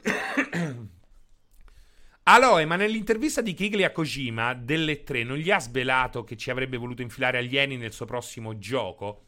[2.26, 6.50] Aloe, ma nell'intervista di Kigli a Kojima delle tre non gli ha svelato che ci
[6.50, 9.26] avrebbe voluto infilare alieni nel suo prossimo gioco?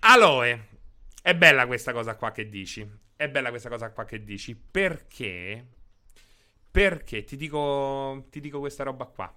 [0.00, 0.68] Aloe,
[1.22, 2.86] è bella questa cosa qua che dici.
[3.14, 4.54] È bella questa cosa qua che dici.
[4.54, 5.66] Perché?
[6.70, 9.34] Perché ti dico, ti dico questa roba qua.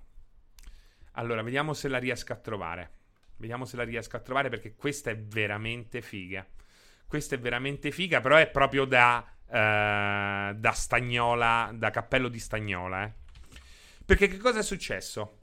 [1.13, 2.91] Allora, vediamo se la riesco a trovare.
[3.37, 6.45] Vediamo se la riesco a trovare perché questa è veramente figa.
[7.07, 13.03] Questa è veramente figa, però è proprio da, uh, da stagnola, da cappello di stagnola.
[13.05, 13.13] Eh.
[14.05, 15.39] Perché che cosa è successo?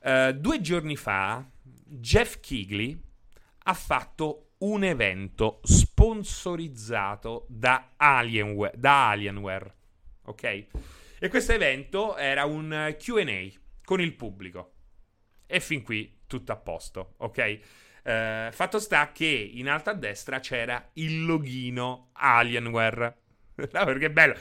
[0.00, 3.00] Uh, due giorni fa Jeff Kigley
[3.64, 9.74] ha fatto un evento sponsorizzato da Alienware, da Alienware
[10.24, 10.66] ok?
[11.18, 13.48] E questo evento era un QA
[13.84, 14.72] con il pubblico.
[15.46, 17.58] E fin qui tutto a posto, ok?
[18.04, 23.16] Uh, fatto sta che in alto a destra c'era il loghino Alienware.
[23.54, 24.34] no, perché è bello.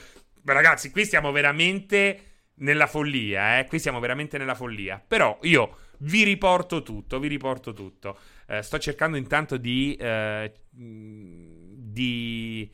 [0.45, 3.65] Ragazzi, qui stiamo veramente nella follia, eh?
[3.65, 5.01] Qui siamo veramente nella follia.
[5.05, 8.17] Però io vi riporto tutto, vi riporto tutto.
[8.47, 9.97] Uh, sto cercando intanto di...
[9.99, 12.69] Uh, di,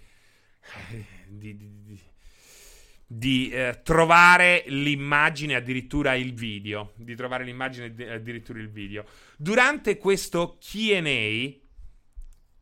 [1.27, 1.99] di, di
[3.11, 6.93] di eh, trovare l'immagine, addirittura il video.
[6.95, 9.03] Di trovare l'immagine, addirittura il video.
[9.35, 11.51] Durante questo QA,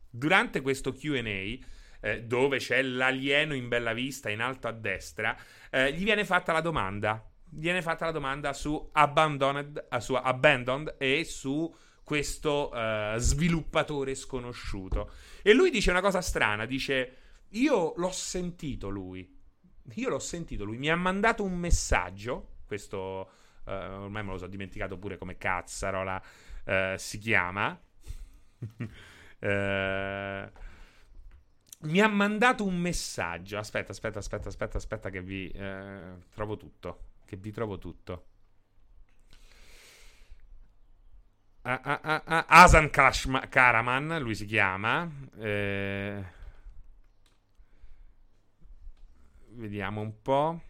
[0.08, 1.58] durante questo QA,
[2.00, 5.36] eh, dove c'è l'alieno in bella vista in alto a destra,
[5.70, 7.22] eh, gli viene fatta la domanda.
[7.50, 15.12] Viene fatta la domanda su Abandoned, uh, su Abandoned e su questo uh, sviluppatore sconosciuto.
[15.42, 17.16] E lui dice una cosa strana: dice,
[17.50, 19.36] Io l'ho sentito lui
[19.94, 23.30] io l'ho sentito, lui mi ha mandato un messaggio, questo
[23.64, 26.22] uh, ormai me lo sono dimenticato pure come cazzarola
[26.64, 27.78] uh, si chiama.
[28.58, 28.86] uh,
[31.80, 33.58] mi ha mandato un messaggio.
[33.58, 35.50] Aspetta, aspetta, aspetta, aspetta, aspetta che vi
[36.34, 37.06] trovo tutto.
[37.24, 38.24] Che vi trovo tutto.
[41.62, 45.06] Ah, ah, ah, ah Asan Karaman, lui si chiama.
[45.38, 46.24] Eh,
[49.58, 50.62] Vediamo un po'.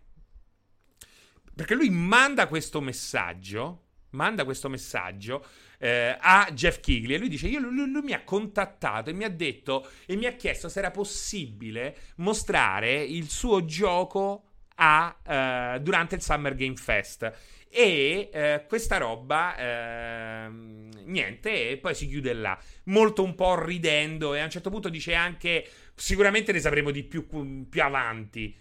[1.54, 3.84] Perché lui manda questo messaggio.
[4.10, 5.44] manda questo messaggio
[5.78, 9.24] eh, a Jeff Kigley e lui dice io, lui, lui, mi ha contattato e mi
[9.24, 14.44] ha detto e mi ha chiesto se era possibile mostrare il suo gioco
[14.76, 17.30] a, uh, durante il Summer Game Fest
[17.70, 24.32] e eh, questa roba eh, niente e poi si chiude là molto un po' ridendo
[24.32, 27.26] e a un certo punto dice anche sicuramente ne sapremo di più
[27.68, 28.56] più avanti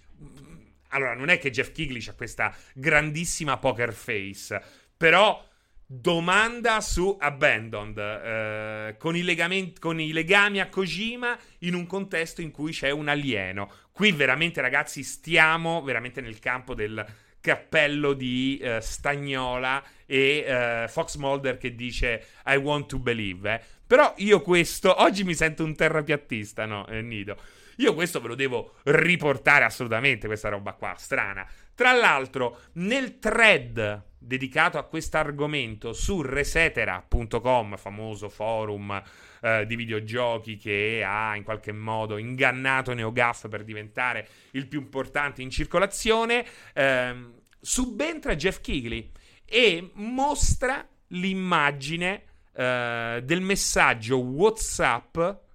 [0.90, 4.62] allora non è che Jeff Kigley ha questa grandissima poker face
[4.96, 5.46] però
[5.86, 12.42] domanda su Abandoned eh, con, i legamenti, con i legami a Kojima in un contesto
[12.42, 17.06] in cui c'è un alieno qui veramente ragazzi stiamo veramente nel campo del
[17.48, 23.54] cappello di uh, Stagnola e uh, Fox Mulder che dice I want to believe.
[23.54, 23.62] Eh.
[23.88, 27.38] Però io questo, oggi mi sento un terrapiattista, no, eh, Nido.
[27.78, 31.48] Io questo ve lo devo riportare assolutamente, questa roba qua, strana.
[31.76, 39.02] Tra l'altro, nel thread dedicato a questo argomento su resetera.com, famoso forum
[39.42, 45.42] eh, di videogiochi che ha in qualche modo ingannato NeoGAF per diventare il più importante
[45.42, 49.12] in circolazione, ehm, subentra Jeff Kigley
[49.46, 52.24] e mostra l'immagine
[52.54, 55.46] eh, del messaggio WhatsApp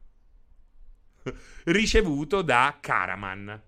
[1.64, 3.62] ricevuto da Karaman.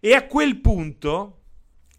[0.00, 1.42] E a quel punto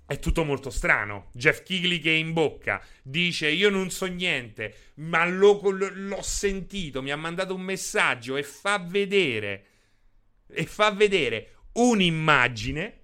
[0.08, 1.30] è tutto molto strano.
[1.34, 7.02] Jeff Kigley che è in bocca dice: Io non so niente, ma lo, l'ho sentito.
[7.02, 9.66] Mi ha mandato un messaggio e fa vedere.
[10.48, 13.02] E fa vedere un'immagine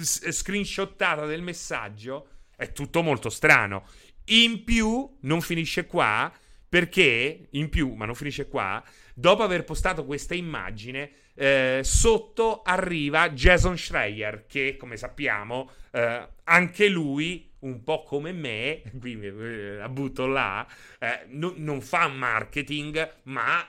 [0.00, 2.28] screenshottata del messaggio.
[2.56, 3.86] È tutto molto strano.
[4.26, 6.32] In più, non finisce qua.
[6.68, 8.82] Perché, in più, ma non finisce qua,
[9.14, 16.88] dopo aver postato questa immagine, eh, sotto arriva Jason Schreier, che come sappiamo, eh, anche
[16.88, 20.66] lui, un po' come me, qui eh, la butto là,
[20.98, 23.66] eh, no, non fa marketing, ma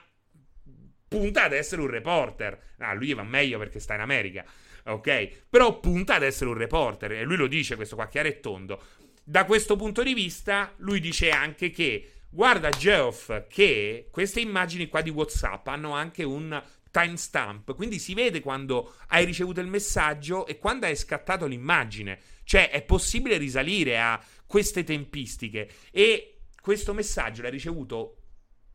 [1.08, 2.74] punta ad essere un reporter.
[2.78, 4.44] Ah, lui va meglio perché sta in America,
[4.84, 5.44] ok?
[5.48, 8.82] Però punta ad essere un reporter, e lui lo dice questo qua chiaro e tondo.
[9.24, 15.00] Da questo punto di vista, lui dice anche che Guarda, Geoff, che queste immagini qua
[15.00, 20.58] di WhatsApp hanno anche un timestamp, quindi si vede quando hai ricevuto il messaggio e
[20.58, 22.20] quando hai scattato l'immagine.
[22.44, 28.18] Cioè è possibile risalire a queste tempistiche e questo messaggio l'hai ricevuto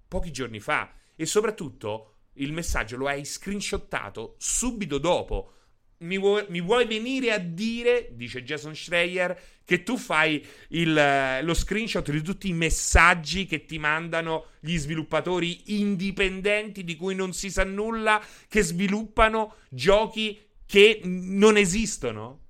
[0.07, 5.57] pochi giorni fa e soprattutto il messaggio lo hai screenshottato subito dopo
[6.01, 11.53] mi vuoi, mi vuoi, venire a dire, dice Jason Schreier, che tu fai il, lo
[11.53, 17.49] screenshot di tutti i messaggi che ti mandano gli sviluppatori indipendenti di cui non si
[17.49, 22.40] sa nulla, che sviluppano giochi che non esistono?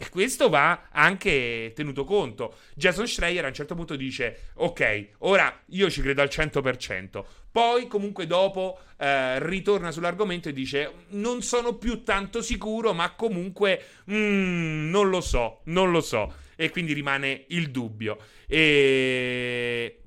[0.00, 2.54] E questo va anche tenuto conto.
[2.74, 7.22] Jason Schreier a un certo punto dice: Ok, ora io ci credo al 100%.
[7.52, 13.84] Poi, comunque, dopo eh, ritorna sull'argomento e dice: Non sono più tanto sicuro, ma comunque
[14.10, 16.32] mm, non lo so, non lo so.
[16.56, 18.16] E quindi rimane il dubbio.
[18.46, 20.00] E...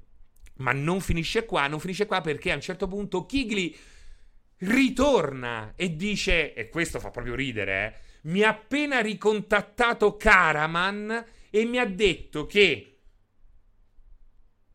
[0.55, 3.77] Ma non finisce qua, non finisce qua perché a un certo punto Kigley
[4.57, 11.65] ritorna e dice: E questo fa proprio ridere, eh mi ha appena ricontattato Karaman e
[11.65, 12.99] mi ha detto che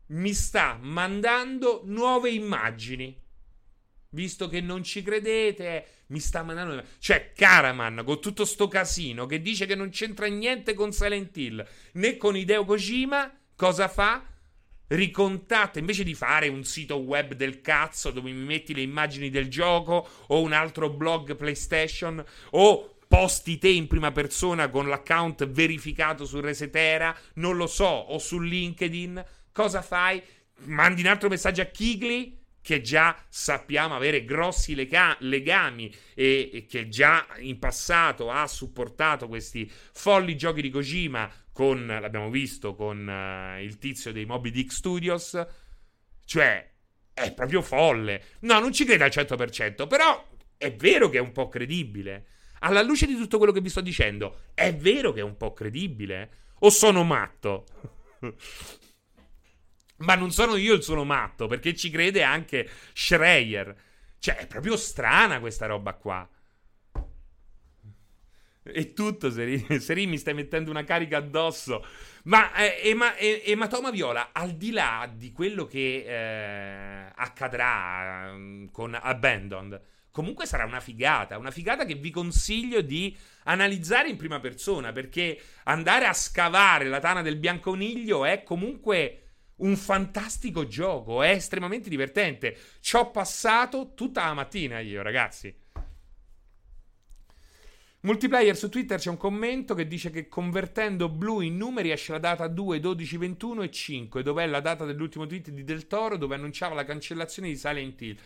[0.07, 3.15] mi sta mandando nuove immagini.
[4.11, 6.83] Visto che non ci credete, mi sta mandando.
[6.97, 11.67] Cioè, Karaman con tutto sto casino che dice che non c'entra niente con Silent Hill
[11.93, 14.25] né con Hideo Kojima, cosa fa?
[14.87, 19.47] Ricontatta invece di fare un sito web del cazzo dove mi metti le immagini del
[19.47, 26.25] gioco o un altro blog PlayStation o posti te in prima persona con l'account verificato
[26.25, 30.21] su Resetera, non lo so, o su LinkedIn, cosa fai?
[30.65, 36.65] Mandi un altro messaggio a Kigley che già sappiamo avere grossi lega- legami e, e,
[36.67, 43.07] che già in passato ha supportato questi folli giochi di Kojima con, l'abbiamo visto, con
[43.07, 45.43] uh, il tizio dei Moby Dick Studios,
[46.25, 46.71] cioè
[47.11, 48.23] è proprio folle.
[48.41, 50.27] No, non ci credo al 100%, però
[50.57, 52.25] è vero che è un po' credibile.
[52.59, 55.53] Alla luce di tutto quello che vi sto dicendo, è vero che è un po'
[55.53, 56.29] credibile?
[56.59, 57.65] O sono matto?
[59.97, 63.75] Ma non sono io il sono matto, perché ci crede anche Schreier.
[64.17, 66.27] Cioè, è proprio strana questa roba qua.
[68.71, 71.85] E tutto, Seri, Seri mi stai mettendo una carica addosso.
[72.23, 78.67] Ma eh, Ema, eh, Ematoma Viola, al di là di quello che eh, accadrà mm,
[78.71, 79.81] con Abandoned,
[80.11, 85.39] Comunque sarà una figata, una figata che vi consiglio di analizzare in prima persona, perché
[85.63, 89.23] andare a scavare la tana del bianconiglio è comunque
[89.57, 92.57] un fantastico gioco, è estremamente divertente.
[92.79, 95.53] Ci ho passato tutta la mattina io, ragazzi.
[98.01, 102.19] Multiplayer su Twitter c'è un commento che dice che convertendo blu in numeri esce la
[102.19, 106.15] data 2, 12, 21 e 5, dove è la data dell'ultimo tweet di Del Toro
[106.15, 108.17] dove annunciava la cancellazione di Silent Hill.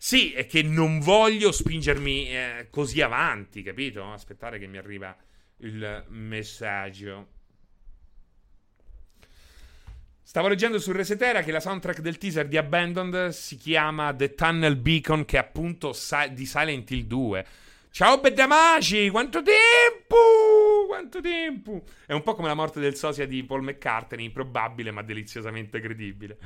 [0.00, 4.04] Sì, è che non voglio spingermi eh, così avanti, capito?
[4.12, 5.14] Aspettare che mi arriva
[5.56, 7.26] il messaggio.
[10.22, 14.76] Stavo leggendo su Resetera che la soundtrack del teaser di Abandoned si chiama The Tunnel
[14.76, 15.92] Beacon, che è appunto
[16.32, 17.46] di Silent Hill 2.
[17.90, 20.86] Ciao Bedamaci, quanto tempo!
[20.86, 21.82] Quanto tempo!
[22.06, 26.38] È un po' come la morte del sosia di Paul McCartney, improbabile ma deliziosamente credibile.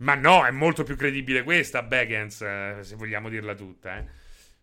[0.00, 4.06] Ma no, è molto più credibile questa, Baggins, eh, se vogliamo dirla tutta, eh.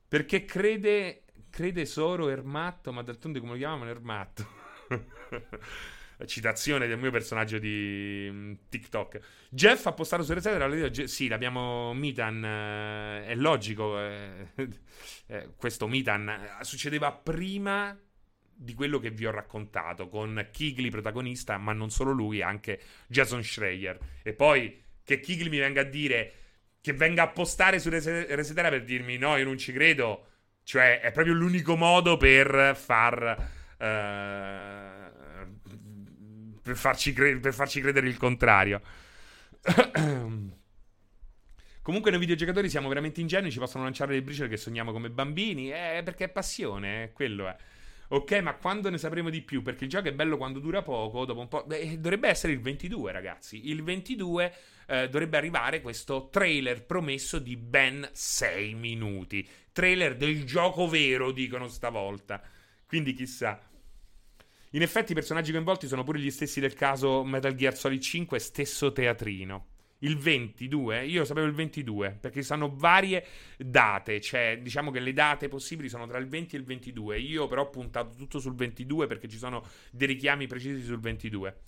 [0.08, 4.48] Perché crede, crede Soro Ermatto, ma d'altronde come lo chiamavano Ermatto?
[6.26, 9.20] citazione del mio personaggio di mm, TikTok.
[9.50, 11.04] Jeff ha postato su Reset.
[11.04, 12.44] Sì, l'abbiamo Mitan.
[12.44, 14.00] Eh, è logico.
[14.00, 14.48] Eh,
[15.56, 17.98] questo Mitan succedeva prima
[18.60, 23.44] di quello che vi ho raccontato con Kigli protagonista, ma non solo lui, anche Jason
[23.44, 24.00] Schreier.
[24.24, 26.34] E poi che Kigli mi venga a dire
[26.82, 30.26] che venga a postare su Resetera per dirmi no, io non ci credo.
[30.64, 33.52] Cioè, è proprio l'unico modo per far.
[33.78, 33.86] Uh,
[36.62, 38.82] per farci, cre- per farci credere il contrario.
[41.82, 45.72] Comunque noi videogiocatori siamo veramente ingenui, ci possono lanciare le briciole che sogniamo come bambini,
[45.72, 47.56] eh, perché è passione, eh, quello è.
[48.10, 49.62] Ok, ma quando ne sapremo di più?
[49.62, 51.64] Perché il gioco è bello quando dura poco, dopo un po'...
[51.66, 53.70] Beh, dovrebbe essere il 22, ragazzi.
[53.70, 54.54] Il 22
[54.88, 59.46] eh, dovrebbe arrivare questo trailer promesso di ben 6 minuti.
[59.74, 62.42] Trailer del gioco vero, dicono stavolta.
[62.88, 63.60] Quindi chissà.
[64.72, 68.40] In effetti i personaggi coinvolti sono pure gli stessi del caso Metal Gear Solid 5,
[68.40, 69.77] stesso teatrino.
[70.00, 73.26] Il 22, io sapevo il 22, perché sono varie
[73.58, 77.20] date, cioè diciamo che le date possibili sono tra il 20 e il 22.
[77.20, 81.62] Io però ho puntato tutto sul 22 perché ci sono dei richiami precisi sul 22.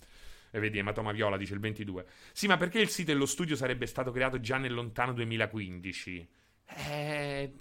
[0.52, 2.06] E vedi, Ematoma Viola dice il 22.
[2.32, 6.28] Sì, ma perché il sito e lo studio sarebbe stato creato già nel lontano 2015?
[6.66, 7.52] Eh...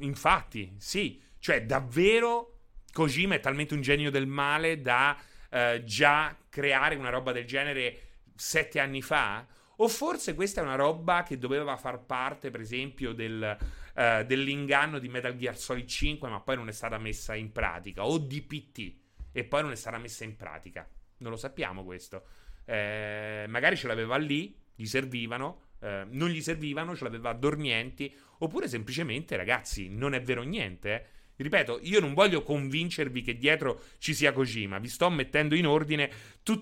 [0.00, 1.20] Infatti, sì.
[1.38, 2.58] Cioè, davvero
[2.92, 5.16] Kojima è talmente un genio del male da
[5.50, 8.09] uh, già creare una roba del genere
[8.40, 9.46] sette anni fa?
[9.76, 13.56] O forse questa è una roba che doveva far parte, per esempio, del,
[13.94, 18.04] uh, dell'inganno di Metal Gear Solid 5, ma poi non è stata messa in pratica,
[18.04, 18.94] o di PT,
[19.32, 20.88] e poi non è stata messa in pratica.
[21.18, 22.24] Non lo sappiamo questo.
[22.64, 28.68] Eh, magari ce l'aveva lì, gli servivano, eh, non gli servivano, ce l'aveva dormienti, oppure
[28.68, 31.06] semplicemente, ragazzi, non è vero niente, eh
[31.42, 36.10] Ripeto, io non voglio convincervi che dietro ci sia Kojima, vi sto mettendo in ordine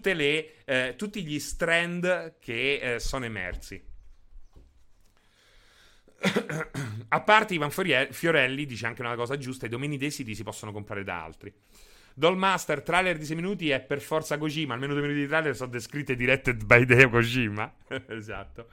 [0.03, 3.83] le, eh, tutti gli strand che eh, sono emersi.
[7.09, 10.71] A parte Ivan Fiorelli dice anche una cosa giusta, i domini dei siti si possono
[10.71, 11.53] comprare da altri.
[12.15, 15.71] Dollmaster, trailer di 6 minuti è per forza Kojima, almeno 2 minuti di trailer sono
[15.71, 17.75] descritte directed by Deo Kojima.
[18.09, 18.69] esatto.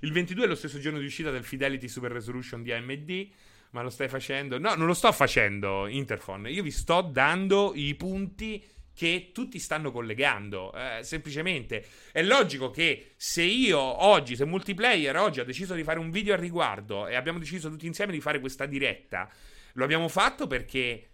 [0.00, 3.28] Il 22 è lo stesso giorno di uscita del Fidelity Super Resolution di AMD.
[3.70, 4.58] Ma lo stai facendo?
[4.58, 6.50] No, non lo sto facendo, Interphone.
[6.50, 10.72] Io vi sto dando i punti che tutti stanno collegando.
[10.74, 15.98] Eh, semplicemente è logico che se io oggi, se multiplayer oggi ho deciso di fare
[15.98, 19.30] un video al riguardo e abbiamo deciso tutti insieme di fare questa diretta,
[19.74, 21.08] lo abbiamo fatto perché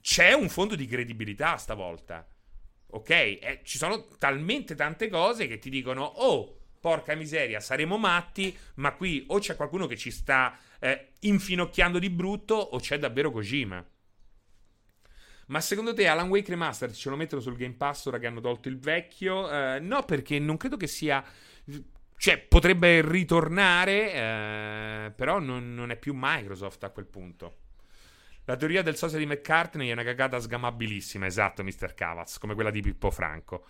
[0.00, 2.26] c'è un fondo di credibilità stavolta.
[2.90, 3.10] Ok?
[3.10, 8.94] Eh, ci sono talmente tante cose che ti dicono: Oh, porca miseria, saremo matti, ma
[8.94, 13.84] qui o c'è qualcuno che ci sta eh, infinocchiando di brutto o c'è davvero Kojima.
[15.48, 18.40] Ma secondo te Alan Wake Remastered ce lo mettono sul Game Pass ora che hanno
[18.40, 19.50] tolto il vecchio?
[19.50, 21.24] Eh, no, perché non credo che sia...
[22.20, 27.58] Cioè, potrebbe ritornare, eh, però non, non, è più Microsoft a quel punto.
[28.44, 31.94] La teoria del sosia di McCartney è una cagata sgamabilissima, esatto, Mr.
[31.94, 33.66] Cavaz, come quella di Pippo Franco.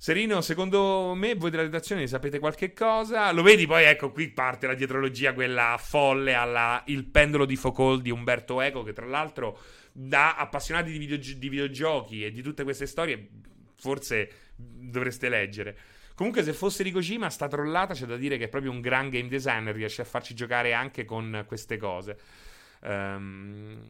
[0.00, 3.32] Serino, secondo me voi della redazione sapete qualche cosa.
[3.32, 8.00] Lo vedi poi, ecco, qui parte la dietrologia, quella folle alla Il pendolo di Foucault
[8.00, 9.58] di Umberto Eco, che tra l'altro
[9.90, 13.28] da appassionati di, video, di videogiochi e di tutte queste storie
[13.74, 15.76] forse dovreste leggere.
[16.14, 19.10] Comunque, se fosse di Kojima, sta trollata, c'è da dire che è proprio un gran
[19.10, 22.16] game designer, riesce a farci giocare anche con queste cose.
[22.82, 23.80] Um,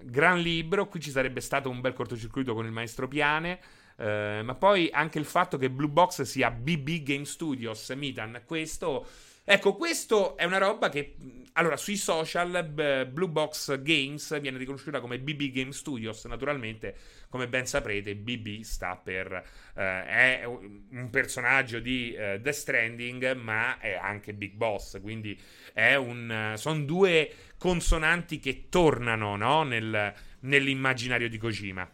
[0.00, 3.60] gran libro, qui ci sarebbe stato un bel cortocircuito con il maestro Piane.
[4.02, 9.06] Eh, ma poi anche il fatto che Blue Box sia BB Game Studios, Mitan, questo
[9.44, 11.16] Ecco, questo è una roba che.
[11.54, 16.24] Allora, sui social, b- Blue Box Games viene riconosciuta come BB Game Studios.
[16.26, 16.96] Naturalmente,
[17.28, 19.32] come ben saprete, BB sta per.
[19.74, 25.00] Eh, è un personaggio di eh, The Stranding, ma è anche Big Boss.
[25.00, 25.38] Quindi
[25.72, 26.52] è un.
[26.56, 29.64] sono due consonanti che tornano no?
[29.64, 31.90] Nel, nell'immaginario di Kojima.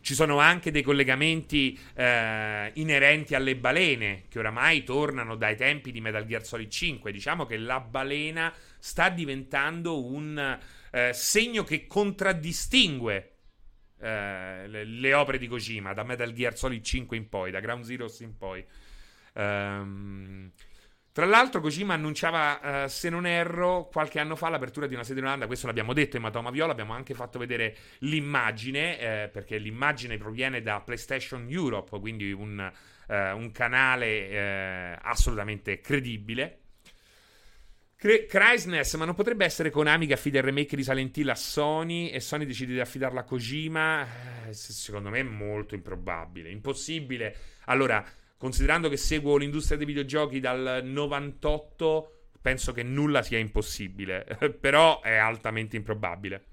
[0.00, 6.00] Ci sono anche dei collegamenti eh, inerenti alle balene che oramai tornano dai tempi di
[6.00, 7.12] Metal Gear Solid 5.
[7.12, 10.58] Diciamo che la balena sta diventando un
[10.90, 13.32] eh, segno che contraddistingue
[14.00, 17.84] eh, le, le, opere di Kojima da Metal Gear Solid 5 in poi, da Ground
[17.84, 18.64] Zeroes in poi.
[19.34, 20.50] Um,
[21.12, 25.18] tra l'altro, Kojima annunciava, uh, se non erro, qualche anno fa l'apertura di una sede
[25.20, 25.46] in Olanda.
[25.46, 26.72] Questo l'abbiamo detto in Matoma Viola.
[26.72, 32.72] Abbiamo anche fatto vedere l'immagine, eh, perché l'immagine proviene da PlayStation Europe, quindi un,
[33.08, 36.58] uh, un canale eh, assolutamente credibile.
[37.96, 38.26] Cry-
[38.96, 42.18] ma non potrebbe essere Konami che affida il remake di Silent Hill a Sony e
[42.20, 44.46] Sony decide di affidarla a Kojima?
[44.48, 47.36] Eh, secondo me è molto improbabile, impossibile.
[47.66, 48.02] Allora,
[48.40, 54.24] considerando che seguo l'industria dei videogiochi dal 98, penso che nulla sia impossibile,
[54.58, 56.44] però è altamente improbabile.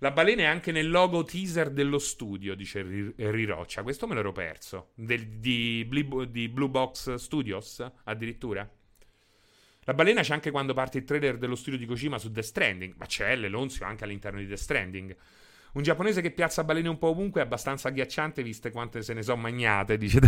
[0.00, 3.84] La balena è anche nel logo teaser dello studio, dice Riroccia.
[3.84, 4.90] Questo me l'ero perso.
[4.94, 5.88] Del, di,
[6.28, 8.68] di Blue Box Studios, addirittura.
[9.84, 12.94] La balena c'è anche quando parte il trailer dello studio di Kojima su The Stranding.
[12.96, 15.16] Ma c'è l'Elonzio anche all'interno di The Stranding.
[15.76, 19.22] Un giapponese che piazza balene un po' ovunque è abbastanza agghiacciante, viste quante se ne
[19.22, 20.20] sono magnate, dice.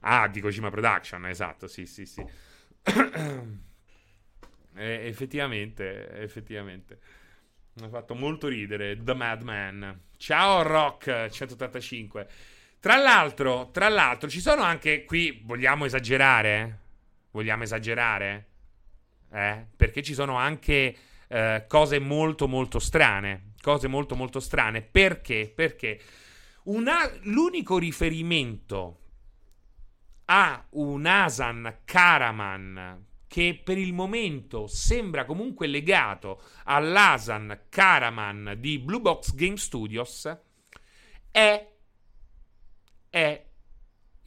[0.00, 2.24] ah, di Kojima Production, esatto, sì, sì, sì.
[4.74, 6.98] eh, effettivamente, effettivamente.
[7.74, 10.00] Mi ha fatto molto ridere The Madman.
[10.16, 12.26] Ciao Rock 185.
[12.80, 15.42] Tra l'altro, tra l'altro, ci sono anche qui.
[15.44, 16.78] Vogliamo esagerare?
[17.32, 18.46] Vogliamo esagerare?
[19.30, 19.66] Eh?
[19.76, 20.96] Perché ci sono anche
[21.32, 23.52] eh, cose molto molto strane.
[23.60, 24.82] Cose molto molto strane.
[24.82, 25.52] Perché?
[25.54, 26.00] Perché
[26.64, 28.98] una, l'unico riferimento
[30.26, 39.00] a un Asan Karaman che per il momento sembra comunque legato all'Asan Karaman di Blue
[39.00, 40.38] Box Game Studios è,
[41.30, 41.69] è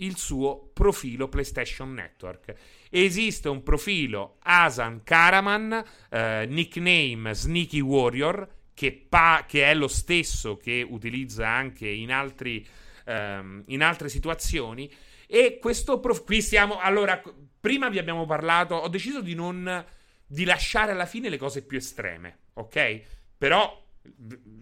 [0.04, 2.54] il suo profilo PlayStation Network.
[2.90, 10.58] Esiste un profilo Asan Karaman, eh, nickname Sneaky Warrior, che, pa- che, è lo stesso
[10.58, 12.66] che utilizza anche in, altri,
[13.06, 14.92] ehm, in altre situazioni.
[15.28, 16.80] E questo prof- qui stiamo.
[16.80, 17.22] Allora,
[17.60, 18.76] prima vi abbiamo parlato.
[18.76, 19.86] Ho deciso di non.
[20.26, 23.02] di lasciare alla fine le cose più estreme, ok?
[23.38, 23.84] Però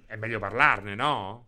[0.06, 1.48] è meglio parlarne, no?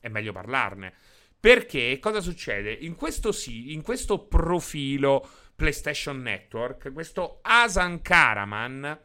[0.00, 0.94] È meglio parlarne.
[1.40, 2.72] Perché cosa succede?
[2.72, 8.98] In questo, sì, in questo profilo PlayStation Network, questo Asan Karaman,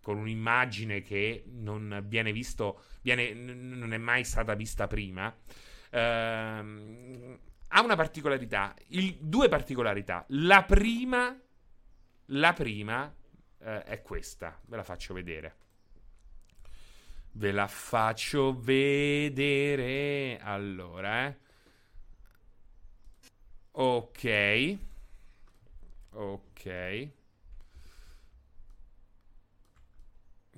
[0.00, 5.36] con un'immagine che non viene visto, viene, non è mai stata vista prima,
[5.90, 7.38] ehm,
[7.68, 10.24] ha una particolarità, il, due particolarità.
[10.28, 11.36] La prima,
[12.26, 13.12] la prima
[13.58, 15.56] eh, è questa, ve la faccio vedere.
[17.32, 20.38] Ve la faccio vedere.
[20.40, 21.48] Allora, eh.
[23.72, 24.78] Ok.
[26.12, 27.08] Ok.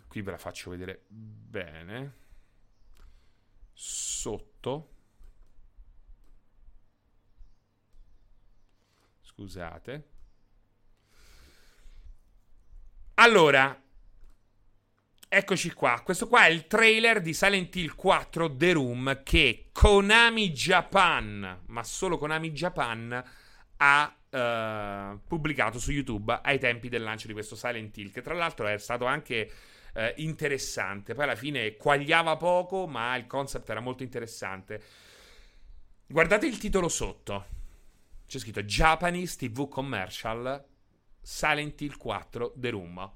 [0.08, 2.14] Qui ve la faccio vedere bene.
[3.72, 4.88] Sotto.
[9.20, 10.08] Scusate.
[13.14, 13.81] Allora,
[15.34, 20.50] Eccoci qua, questo qua è il trailer di Silent Hill 4 The Room che Konami
[20.50, 23.24] Japan, ma solo Konami Japan,
[23.78, 28.34] ha uh, pubblicato su YouTube ai tempi del lancio di questo Silent Hill, che tra
[28.34, 29.50] l'altro è stato anche
[29.94, 31.14] uh, interessante.
[31.14, 34.82] Poi alla fine quagliava poco, ma il concept era molto interessante.
[36.08, 37.46] Guardate il titolo sotto.
[38.26, 40.62] C'è scritto Japanese TV Commercial
[41.22, 43.12] Silent Hill 4 The Room.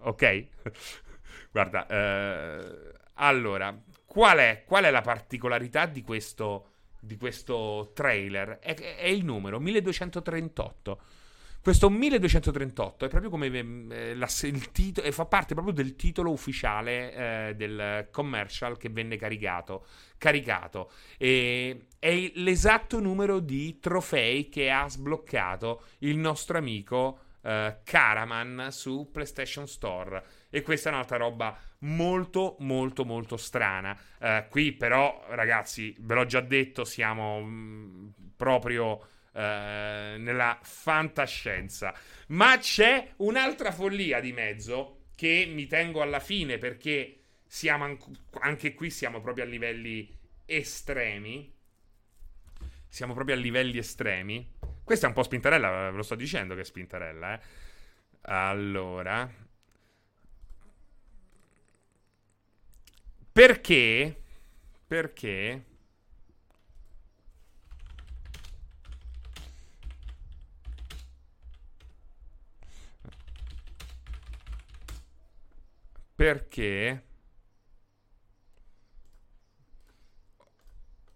[0.00, 0.46] Ok?
[1.50, 8.58] Guarda, eh, allora, qual è, qual è, la particolarità di questo, di questo trailer?
[8.60, 11.00] È, è, il numero 1238.
[11.60, 17.48] Questo 1238 è proprio come eh, la, il titolo, fa parte proprio del titolo ufficiale
[17.48, 19.84] eh, del commercial che venne caricato.
[20.16, 20.90] caricato.
[21.18, 29.10] E è l'esatto numero di trofei che ha sbloccato il nostro amico uh, Caraman su
[29.10, 30.22] PlayStation Store.
[30.50, 33.98] E questa è un'altra roba molto, molto, molto strana.
[34.20, 39.08] Uh, qui però, ragazzi, ve l'ho già detto, siamo mh, mm, proprio...
[39.30, 41.94] Eh, nella fantascienza.
[42.28, 47.98] Ma c'è un'altra follia di mezzo che mi tengo alla fine perché siamo an-
[48.40, 50.12] anche qui siamo proprio a livelli
[50.44, 51.54] estremi.
[52.88, 54.54] Siamo proprio a livelli estremi.
[54.88, 57.40] Questa è un po' spintarella, ve lo sto dicendo che è spintarella, eh.
[58.22, 59.30] Allora,
[63.32, 64.22] perché?
[64.86, 65.64] Perché?
[76.14, 77.07] Perché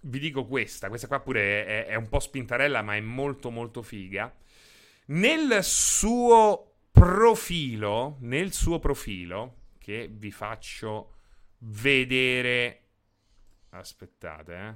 [0.03, 3.83] vi dico questa, questa qua pure è, è, un po' spintarella, ma è molto molto
[3.83, 4.35] figa.
[5.07, 11.15] Nel suo profilo, nel suo profilo, che vi faccio
[11.59, 12.79] vedere.
[13.71, 14.75] Aspettate, eh.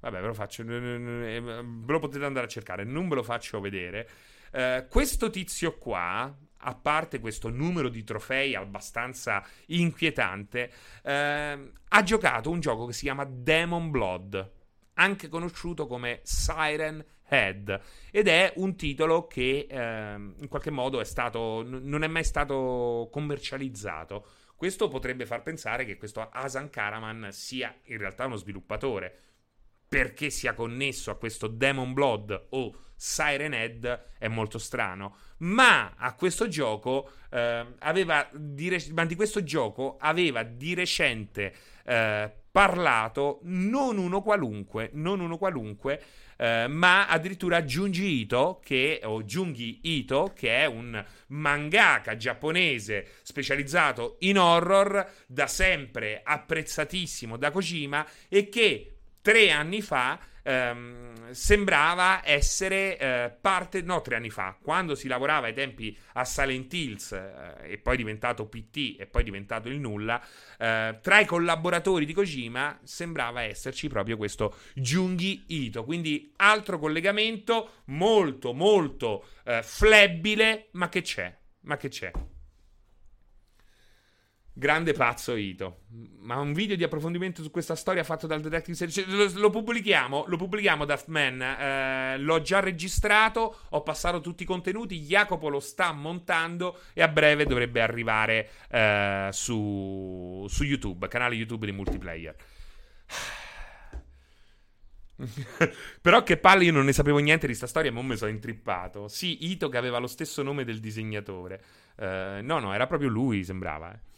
[0.00, 0.64] Vabbè, ve lo faccio.
[0.64, 4.08] Ve lo potete andare a cercare, non ve lo faccio vedere.
[4.52, 10.70] Uh, questo tizio qua a parte questo numero di trofei abbastanza inquietante,
[11.02, 14.52] eh, ha giocato un gioco che si chiama Demon Blood,
[14.94, 17.80] anche conosciuto come Siren Head,
[18.10, 22.24] ed è un titolo che eh, in qualche modo è stato, n- non è mai
[22.24, 24.26] stato commercializzato.
[24.56, 29.16] Questo potrebbe far pensare che questo Asan Karaman sia in realtà uno sviluppatore,
[29.88, 35.16] perché sia connesso a questo Demon Blood o Siren Head è molto strano.
[35.40, 41.54] Ma a questo gioco eh, aveva di, re- ma di questo gioco aveva di recente
[41.84, 46.02] eh, parlato non uno qualunque, non uno qualunque,
[46.36, 54.16] eh, ma addirittura Junji Ito, che, o Jungi Ito, che è un mangaka giapponese specializzato
[54.20, 60.18] in horror, da sempre apprezzatissimo da Kojima e che tre anni fa
[60.50, 66.24] ehm, sembrava essere eh, parte, no, tre anni fa, quando si lavorava ai tempi a
[66.24, 70.20] Silent Hills eh, e poi diventato PT e poi diventato il nulla,
[70.58, 77.82] eh, tra i collaboratori di Kojima sembrava esserci proprio questo Jungi Ito, quindi altro collegamento
[77.86, 82.10] molto molto eh, flebile, ma che c'è, ma che c'è.
[84.52, 85.82] Grande pazzo Ito.
[86.18, 89.06] Ma un video di approfondimento su questa storia fatto dal Detective Series.
[89.06, 91.40] Lo, lo, pubblichiamo, lo pubblichiamo, Daftman.
[91.40, 95.00] Eh, l'ho già registrato, ho passato tutti i contenuti.
[95.00, 101.66] Jacopo lo sta montando e a breve dovrebbe arrivare eh, su, su YouTube, canale YouTube
[101.66, 102.36] di multiplayer.
[106.00, 109.06] Però che palle, io non ne sapevo niente di questa storia, ma mi sono intrippato.
[109.06, 111.62] Sì, Ito che aveva lo stesso nome del disegnatore.
[111.96, 113.92] Uh, no, no, era proprio lui, sembrava.
[113.92, 114.09] Eh.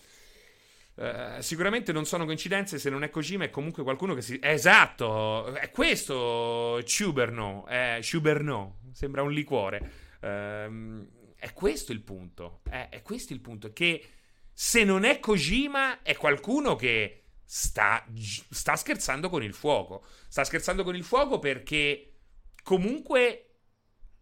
[0.95, 4.39] Uh, sicuramente non sono coincidenze se non è Kojima è comunque qualcuno che si...
[4.43, 9.91] Esatto, è questo Chuberno, è Chuberno, sembra un liquore.
[10.21, 14.07] Uh, è questo il punto, è, è, questo il punto, che
[14.53, 18.07] se non è Kojima è qualcuno che sta,
[18.51, 20.05] sta scherzando con il fuoco.
[20.29, 22.19] Sta scherzando con il fuoco perché
[22.63, 23.47] comunque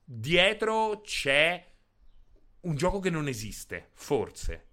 [0.04, 1.66] dietro c'è
[2.60, 4.69] un gioco che non esiste, forse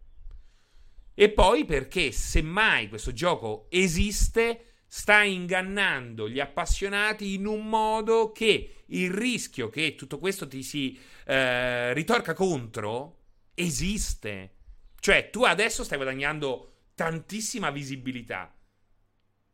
[1.20, 8.84] e poi perché semmai questo gioco esiste, sta ingannando gli appassionati in un modo che
[8.86, 10.96] il rischio che tutto questo ti si
[11.26, 13.22] eh, ritorca contro
[13.56, 14.58] esiste.
[15.00, 18.56] Cioè, tu adesso stai guadagnando tantissima visibilità.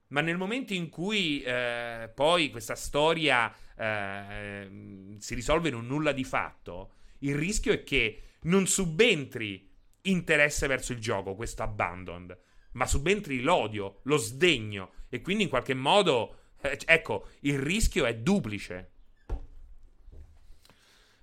[0.08, 6.12] Ma nel momento in cui eh, poi questa storia eh, si risolve in un nulla
[6.12, 9.72] di fatto, il rischio è che non subentri
[10.04, 12.38] interesse verso il gioco, questo abandoned,
[12.74, 18.16] ma subentri l'odio, lo sdegno e quindi in qualche modo, eh, ecco, il rischio è
[18.16, 18.90] duplice.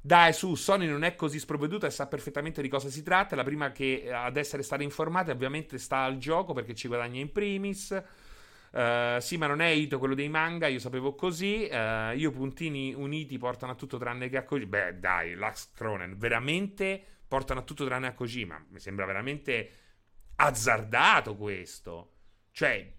[0.02, 3.36] Dai, su, Sony non è così sprovveduta e sa perfettamente di cosa si tratta.
[3.36, 7.20] La prima che eh, ad essere stata informata ovviamente sta al gioco perché ci guadagna
[7.20, 8.02] in primis.
[8.72, 11.68] Uh, sì, ma non è Ito quello dei manga, io sapevo così.
[11.70, 14.64] Uh, io puntini uniti portano a tutto tranne che a così.
[14.64, 18.66] Beh, dai, Lux Cronen, veramente portano a tutto tranne a Kojima.
[18.70, 19.70] Mi sembra veramente
[20.34, 22.14] azzardato questo.
[22.50, 22.92] Cioè,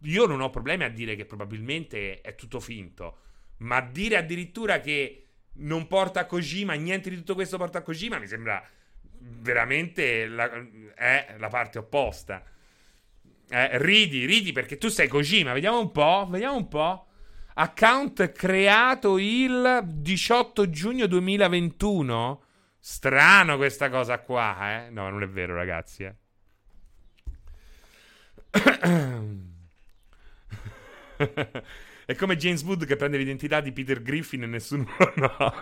[0.00, 3.18] io non ho problemi a dire che probabilmente è tutto finto,
[3.58, 5.26] ma dire addirittura che
[5.56, 8.66] non porta a Kojima, niente di tutto questo porta a Kojima, mi sembra
[9.18, 10.50] veramente la,
[10.94, 12.42] è la parte opposta.
[13.50, 15.52] Eh, ridi, ridi perché tu sei Kojima.
[15.52, 17.08] Vediamo un po', vediamo un po'.
[17.52, 22.42] Account creato il 18 giugno 2021.
[22.90, 24.88] Strano questa cosa qua, eh?
[24.88, 26.14] No, non è vero, ragazzi, eh.
[32.06, 34.86] È come James Wood che prende l'identità di Peter Griffin e nessuno...
[35.16, 35.54] no.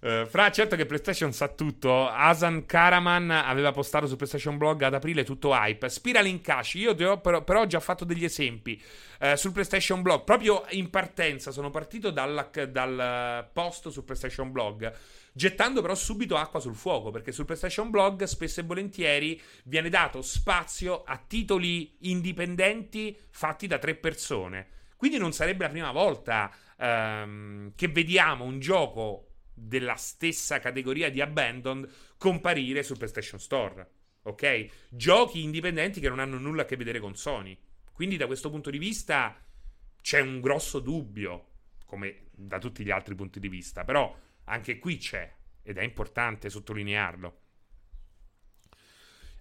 [0.00, 2.06] Uh, fra, certo che PlayStation sa tutto.
[2.06, 5.88] Asan Karaman aveva postato su PlayStation Blog ad aprile tutto hype.
[5.88, 6.74] Spiral in cash.
[6.74, 8.80] Io ho, però, però, ho già fatto degli esempi
[9.20, 10.22] uh, sul PlayStation Blog.
[10.22, 14.92] Proprio in partenza sono partito dal, dal post su PlayStation Blog.
[15.32, 20.22] Gettando però subito acqua sul fuoco, perché sul PlayStation Blog spesso e volentieri viene dato
[20.22, 24.66] spazio a titoli indipendenti fatti da tre persone.
[24.96, 29.27] Quindi non sarebbe la prima volta um, che vediamo un gioco
[29.58, 33.90] della stessa categoria di Abandoned comparire sul PlayStation Store.
[34.22, 34.66] Ok?
[34.90, 37.56] Giochi indipendenti che non hanno nulla a che vedere con Sony.
[37.92, 39.36] Quindi da questo punto di vista
[40.00, 41.46] c'è un grosso dubbio,
[41.84, 46.50] come da tutti gli altri punti di vista, però anche qui c'è ed è importante
[46.50, 47.40] sottolinearlo.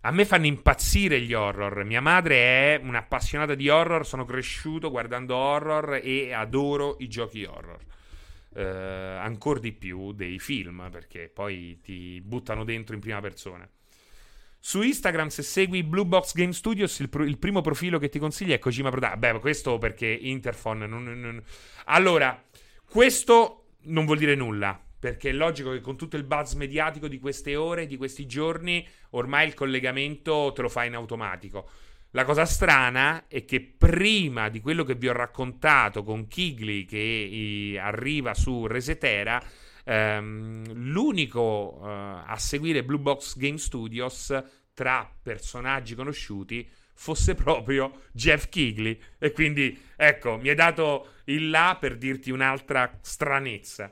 [0.01, 1.83] A me fanno impazzire gli horror.
[1.83, 2.35] Mia madre
[2.75, 7.95] è un'appassionata di horror, sono cresciuto guardando horror e adoro i giochi horror
[8.57, 13.69] eh, ancora di più dei film, perché poi ti buttano dentro in prima persona.
[14.59, 18.17] Su Instagram, se segui Blue Box Game Studios, il, pro- il primo profilo che ti
[18.17, 19.19] consiglia è Kojima Production.
[19.19, 21.41] Beh, questo perché Interphone non, non...
[21.85, 22.43] Allora,
[22.89, 24.81] questo non vuol dire nulla.
[24.99, 28.85] Perché è logico che con tutto il buzz mediatico di queste ore, di questi giorni,
[29.11, 31.69] ormai il collegamento te lo fa in automatico.
[32.17, 36.97] La cosa strana è che prima di quello che vi ho raccontato con Kigli che
[36.97, 39.39] i, arriva su Resetera,
[39.83, 41.87] ehm, l'unico eh,
[42.25, 44.35] a seguire Blue Box Game Studios
[44.73, 48.99] tra personaggi conosciuti fosse proprio Jeff Kigley.
[49.19, 53.91] E quindi, ecco, mi hai dato il là per dirti un'altra stranezza.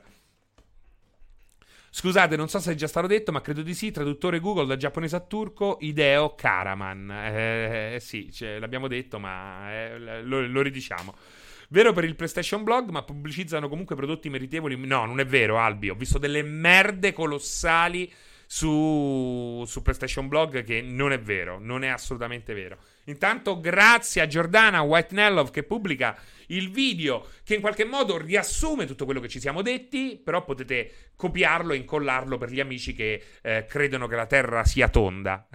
[1.96, 3.90] Scusate, non so se è già stato detto, ma credo di sì.
[3.90, 7.10] Traduttore Google da giapponese a turco, Ideo Karaman.
[7.10, 11.14] Eh, eh sì, cioè, l'abbiamo detto, ma eh, lo, lo ridiciamo.
[11.70, 14.76] Vero per il PlayStation Blog, ma pubblicizzano comunque prodotti meritevoli.
[14.76, 15.88] No, non è vero, Albi.
[15.88, 18.12] Ho visto delle merde colossali
[18.44, 22.76] su, su PlayStation Blog che non è vero, non è assolutamente vero.
[23.04, 26.14] Intanto, grazie a Giordana White Nellov che pubblica
[26.48, 31.12] il video che in qualche modo riassume tutto quello che ci siamo detti, però potete
[31.16, 35.48] copiarlo e incollarlo per gli amici che eh, credono che la Terra sia tonda.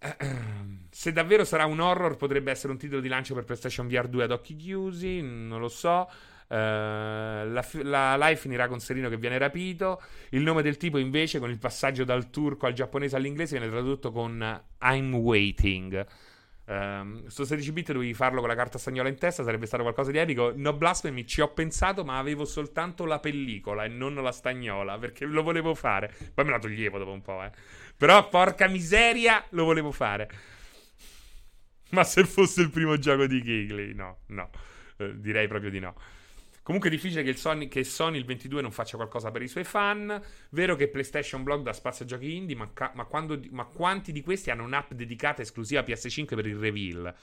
[0.90, 4.24] Se davvero sarà un horror, potrebbe essere un titolo di lancio per PlayStation VR 2
[4.24, 6.08] ad occhi chiusi, non lo so.
[6.48, 10.02] Uh, la, la, live finirà con Serino che viene rapito.
[10.30, 14.10] Il nome del tipo, invece, con il passaggio dal turco al giapponese all'inglese, viene tradotto
[14.10, 16.04] con I'm waiting.
[16.70, 20.12] Um, sto 16 bit dovevi farlo con la carta stagnola in testa, sarebbe stato qualcosa
[20.12, 20.52] di epico.
[20.54, 25.24] No Blasphemy ci ho pensato, ma avevo soltanto la pellicola e non la stagnola, perché
[25.24, 26.14] lo volevo fare.
[26.32, 27.50] Poi me la toglievo dopo un po', eh.
[27.96, 30.30] Però, porca miseria, lo volevo fare.
[31.90, 34.50] Ma se fosse il primo gioco di Giggly, no, no.
[34.98, 35.96] Eh, direi proprio di no.
[36.62, 39.64] Comunque è difficile che, Sony, che, Sony, il 22 non faccia qualcosa per i suoi
[39.64, 40.20] fan.
[40.50, 44.12] Vero che PlayStation Blog dà spazio a giochi indie, ma, ca- ma, quando, ma quanti
[44.12, 47.14] di questi hanno un'app dedicata esclusiva a PS5 per il reveal?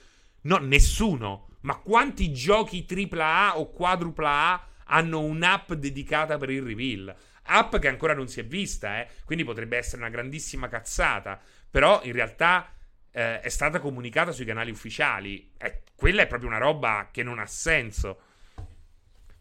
[0.41, 1.49] No, nessuno.
[1.61, 7.15] Ma quanti giochi AAA o quadrupla hanno un'app dedicata per il reveal?
[7.43, 9.07] App che ancora non si è vista, eh?
[9.23, 11.39] quindi potrebbe essere una grandissima cazzata.
[11.69, 12.71] Però in realtà
[13.11, 15.51] eh, è stata comunicata sui canali ufficiali.
[15.57, 18.21] Eh, quella è proprio una roba che non ha senso.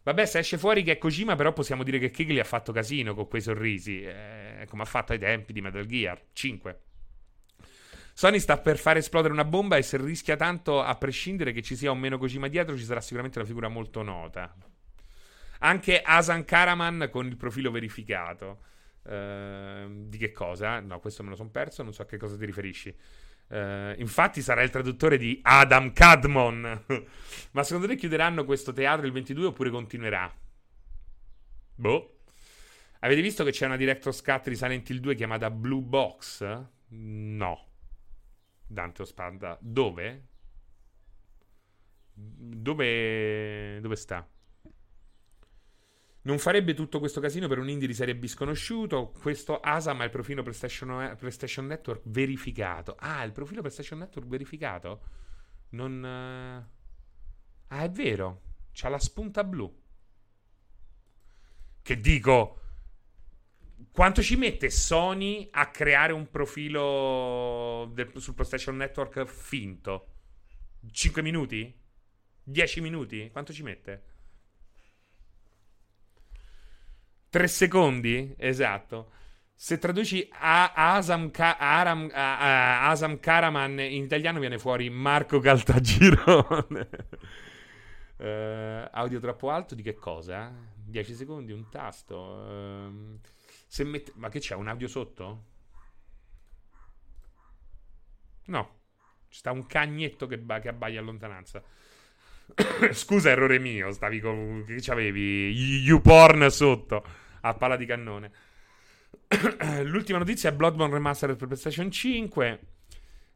[0.07, 3.13] Vabbè, se esce fuori che è Kojima, però possiamo dire che Kigley ha fatto casino
[3.13, 6.79] con quei sorrisi, eh, come ha fatto ai tempi di Metal Gear 5.
[8.13, 11.75] Sony sta per fare esplodere una bomba e se rischia tanto, a prescindere che ci
[11.75, 14.55] sia o meno Kojima dietro, ci sarà sicuramente una figura molto nota.
[15.59, 18.59] Anche Asan Karaman con il profilo verificato.
[19.01, 20.79] Uh, di che cosa?
[20.79, 22.95] No, questo me lo sono perso, non so a che cosa ti riferisci.
[23.49, 26.85] Uh, infatti sarà il traduttore di Adam Cadmon.
[27.51, 30.33] Ma secondo te chiuderanno questo teatro il 22 oppure continuerà?
[31.75, 32.19] Boh.
[32.99, 36.65] Avete visto che c'è una director's cut di Silent Hill 2 chiamata Blue Box?
[36.89, 37.65] No.
[38.65, 39.57] Dante Ospanda.
[39.61, 40.27] Dove?
[42.13, 43.79] Dove...
[43.79, 44.27] Dove sta?
[46.27, 49.13] Non farebbe tutto questo casino per un indie di serie B sconosciuto.
[49.17, 52.97] Questo ASAM ha il profilo PlayStation, PlayStation Network verificato.
[52.99, 55.01] Ah, il profilo PlayStation Network verificato?
[55.69, 56.03] Non.
[56.03, 56.69] Uh...
[57.67, 58.41] Ah, è vero.
[58.73, 59.73] C'ha la spunta blu.
[61.81, 62.59] Che dico.
[63.89, 70.07] Quanto ci mette Sony a creare un profilo del, sul PlayStation Network finto?
[70.91, 71.73] 5 minuti?
[72.43, 73.29] 10 minuti?
[73.31, 74.15] Quanto ci mette?
[77.29, 78.33] Tre secondi?
[78.37, 79.11] Esatto.
[79.53, 86.89] Se traduci Asam, Ka- Aram, a, a Asam Karaman in italiano viene fuori Marco Caltagirone.
[88.17, 88.23] uh,
[88.95, 90.53] audio troppo alto di che cosa?
[90.85, 92.15] 10 secondi, un tasto.
[92.17, 93.19] Uh,
[93.83, 94.11] mette...
[94.15, 94.55] Ma che c'è?
[94.55, 95.43] Un audio sotto?
[98.45, 98.75] No.
[99.29, 101.61] Ci sta un cagnetto che, ba- che abbaia a lontananza.
[102.91, 103.91] Scusa, errore mio.
[103.91, 104.63] Stavi con.
[104.65, 105.51] Che c'avevi?
[105.83, 107.03] YouPorn sotto.
[107.41, 108.31] A pala di cannone.
[109.83, 112.59] L'ultima notizia è Bloodborne Remastered per PlayStation 5.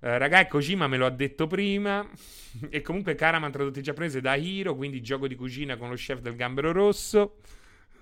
[0.03, 2.07] Eh, ragazzi, Kojima me lo ha detto prima.
[2.69, 6.19] e comunque Karaman tradotto in giapponese da Hiro, quindi gioco di cucina con lo chef
[6.19, 7.37] del gambero rosso.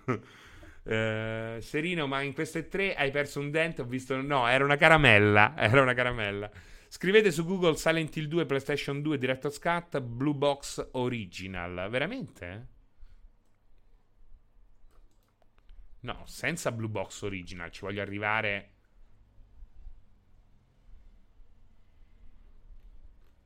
[0.83, 3.81] eh, Serino, ma in queste tre hai perso un dente?
[3.81, 4.19] Ho visto.
[4.21, 5.55] No, era una caramella.
[5.59, 6.49] Era una caramella.
[6.91, 11.87] Scrivete su Google Silent Hill 2 PlayStation 2 Director's Cut Blue Box Original.
[11.87, 12.67] Veramente?
[15.99, 18.71] No, senza Blue Box Original ci voglio arrivare.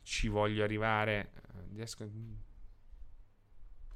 [0.03, 1.31] Ci voglio arrivare.
[1.73, 2.09] Riesco...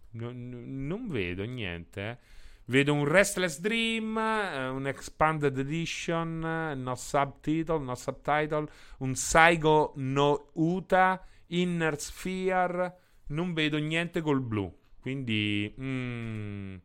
[0.10, 2.19] Non, non vedo niente.
[2.68, 8.68] Vedo un Restless Dream, eh, un Expanded Edition, no subtitle, no subtitle,
[8.99, 12.98] un Saigo no Uta, Inner Sphere.
[13.27, 14.73] Non vedo niente col blu.
[14.99, 15.73] Quindi.
[15.80, 16.76] Mm,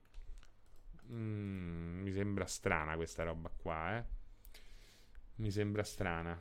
[1.12, 4.04] Mm, mi sembra strana questa roba qua, eh.
[5.36, 6.40] Mi sembra strana.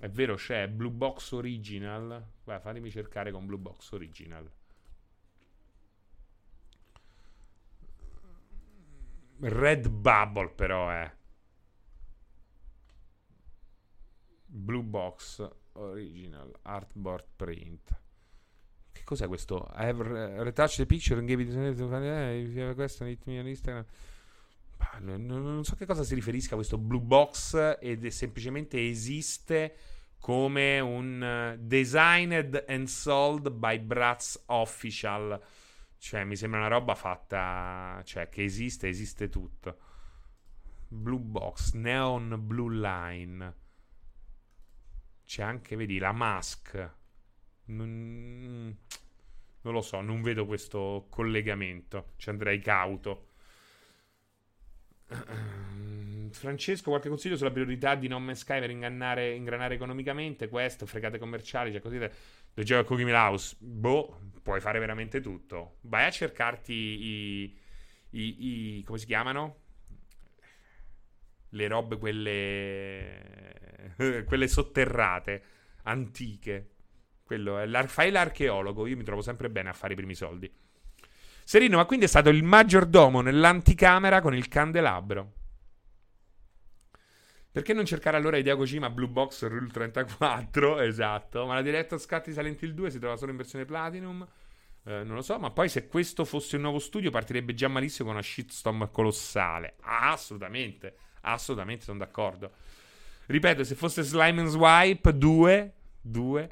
[0.00, 2.26] È vero, c'è Blue Box Original.
[2.42, 4.50] Guarda, fatemi cercare con Blue Box Original.
[9.40, 11.02] Red Bubble però è.
[11.02, 11.22] Eh.
[14.46, 18.02] Blue Box Original Artboard Print
[19.04, 19.70] cos'è questo?
[19.76, 20.02] I have
[20.42, 23.84] retouched the picture and gave it to questo on Instagram.
[24.98, 29.76] Non so che cosa si riferisca a questo blue box ed è semplicemente esiste
[30.18, 35.40] come un uh, designed and sold by Bratz Official.
[36.04, 39.78] Cioè, mi sembra una roba fatta, cioè, che esiste, esiste tutto.
[40.86, 43.54] Blue box, neon blue line.
[45.24, 46.90] C'è anche, vedi, la mask.
[47.64, 48.76] Non,
[49.62, 52.12] non lo so, non vedo questo collegamento.
[52.16, 53.28] Ci andrei cauto.
[56.32, 60.50] Francesco, qualche consiglio sulla priorità di Non Man's Sky per ingannare, ingranare economicamente?
[60.50, 61.98] Questo, fregate commerciali, cioè così.
[62.54, 63.56] Leggevo a Cookie House.
[63.58, 65.78] Boh, puoi fare veramente tutto.
[65.82, 67.58] Vai a cercarti i,
[68.10, 69.58] i, i come si chiamano?
[71.50, 73.54] Le robe quelle
[74.26, 75.42] quelle sotterrate,
[75.84, 76.70] antiche.
[77.24, 78.86] Quello è l'ar- fai l'archeologo.
[78.86, 80.52] Io mi trovo sempre bene a fare i primi soldi.
[81.44, 85.32] Serino, ma quindi è stato il maggiordomo nell'anticamera con il candelabro.
[87.54, 90.80] Perché non cercare allora Idea Kojima Blue Box Rule 34?
[90.82, 91.46] Esatto.
[91.46, 94.26] Ma la diretta Scatti Silent Hill 2 si trova solo in versione Platinum.
[94.82, 98.08] Eh, non lo so, ma poi se questo fosse un nuovo studio partirebbe già malissimo
[98.08, 99.76] con una shitstorm colossale.
[99.82, 100.96] Ah, assolutamente.
[101.20, 102.50] Assolutamente sono d'accordo.
[103.26, 106.50] Ripeto, se fosse Slime and Swipe 2, 2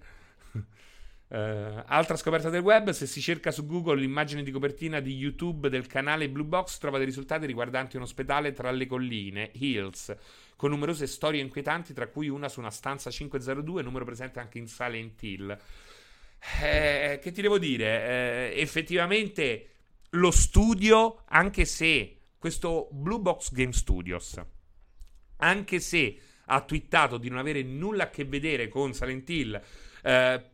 [1.32, 5.70] Uh, altra scoperta del web, se si cerca su Google l'immagine di copertina di YouTube
[5.70, 10.14] del canale Blue Box, trova dei risultati riguardanti un ospedale tra le colline, Hills,
[10.56, 14.66] con numerose storie inquietanti, tra cui una su una stanza 502, numero presente anche in
[14.66, 15.58] Silent Hill.
[16.60, 18.52] Eh, che ti devo dire?
[18.52, 19.68] Eh, effettivamente
[20.10, 24.38] lo studio, anche se questo Blue Box Game Studios,
[25.36, 26.14] anche se
[26.44, 29.62] ha twittato di non avere nulla a che vedere con Silent Hill,
[30.02, 30.50] eh,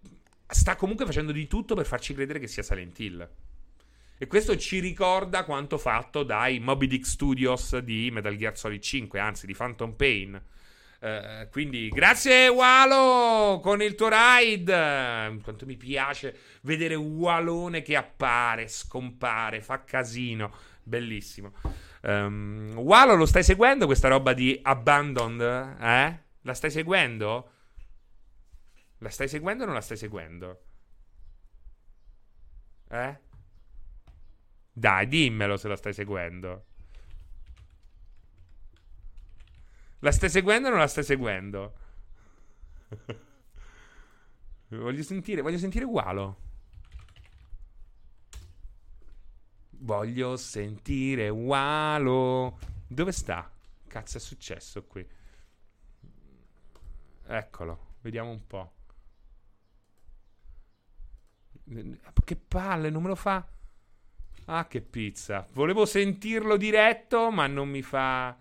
[0.48, 3.28] sta comunque facendo di tutto per farci credere che sia Silent Hill.
[4.20, 9.20] E questo ci ricorda quanto fatto dai Moby Dick Studios di Metal Gear Solid 5,
[9.20, 10.42] anzi di Phantom Pain.
[11.00, 15.38] Uh, quindi grazie Walo con il tuo ride.
[15.44, 20.52] Quanto mi piace vedere Walone che appare, scompare, fa casino.
[20.82, 21.52] Bellissimo.
[22.02, 25.76] Um, Walo, lo stai seguendo questa roba di Abandoned?
[25.80, 26.18] Eh?
[26.42, 27.50] La stai seguendo?
[28.98, 30.62] La stai seguendo o non la stai seguendo?
[32.88, 33.20] Eh?
[34.72, 36.66] Dai, dimmelo se la stai seguendo.
[40.00, 41.76] La stai seguendo o non la stai seguendo?
[44.68, 46.46] voglio sentire, voglio sentire Walo.
[49.70, 52.58] Voglio sentire Walo.
[52.86, 53.50] Dove sta?
[53.86, 55.06] Cazzo è successo qui?
[57.26, 58.77] Eccolo, vediamo un po'.
[62.24, 63.46] Che palle, non me lo fa.
[64.46, 65.46] Ah, che pizza.
[65.52, 68.36] Volevo sentirlo diretto, ma non mi fa.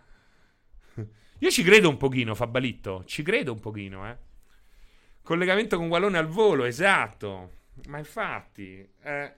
[1.39, 3.03] Io ci credo un pochino, Fabalitto.
[3.03, 4.17] Ci credo un pochino, eh.
[5.21, 7.57] Collegamento con Wallone al volo, esatto.
[7.87, 9.35] Ma infatti, eh.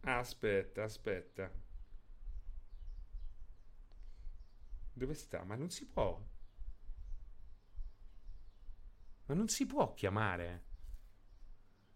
[0.00, 1.50] Aspetta, aspetta.
[4.92, 5.44] Dove sta?
[5.44, 6.20] Ma non si può.
[9.26, 10.70] Ma non si può chiamare.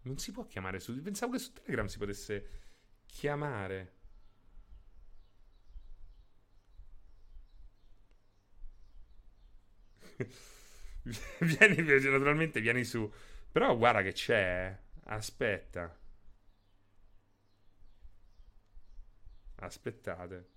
[0.07, 0.99] Non si può chiamare su.
[1.01, 2.49] Pensavo che su Telegram si potesse
[3.05, 3.93] chiamare.
[11.39, 13.11] vieni, naturalmente vieni su.
[13.51, 14.79] Però guarda che c'è.
[15.03, 15.93] Aspetta.
[19.55, 20.49] Aspettate.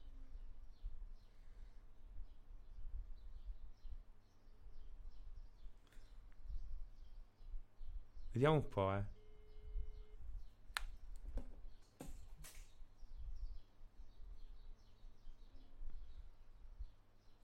[8.32, 9.19] Vediamo un po', eh.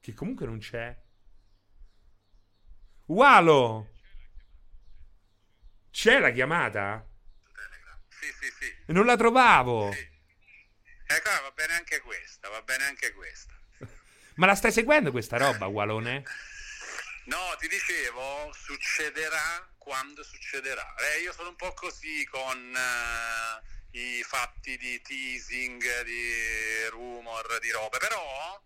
[0.07, 0.97] Che comunque non c'è.
[3.07, 3.89] Walo!
[5.91, 7.05] C'è la chiamata?
[8.07, 8.93] Sì, sì, sì.
[8.93, 9.91] Non la trovavo.
[9.91, 10.09] Sì.
[11.07, 13.53] Ecco, va bene anche questa, va bene anche questa.
[14.35, 16.23] Ma la stai seguendo questa roba, Walone?
[17.25, 20.95] No, ti dicevo, succederà quando succederà.
[20.95, 27.71] Eh, io sono un po' così con uh, i fatti di teasing, di rumor, di
[27.71, 28.63] robe, però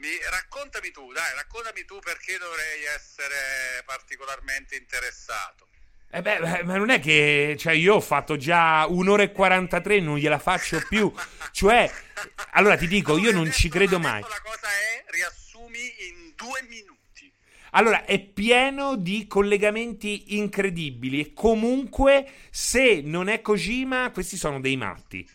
[0.00, 5.68] mi, raccontami tu, dai, raccontami tu perché dovrei essere particolarmente interessato.
[6.12, 10.16] Eh beh, ma non è che cioè io ho fatto già un'ora e 43, non
[10.16, 11.12] gliela faccio più.
[11.52, 11.88] cioè,
[12.52, 14.20] allora ti dico, io non ci credo mai.
[14.22, 15.78] La cosa è, riassumi
[16.08, 17.32] in due minuti.
[17.72, 24.76] Allora, è pieno di collegamenti incredibili e comunque, se non è Kojima, questi sono dei
[24.76, 25.28] matti.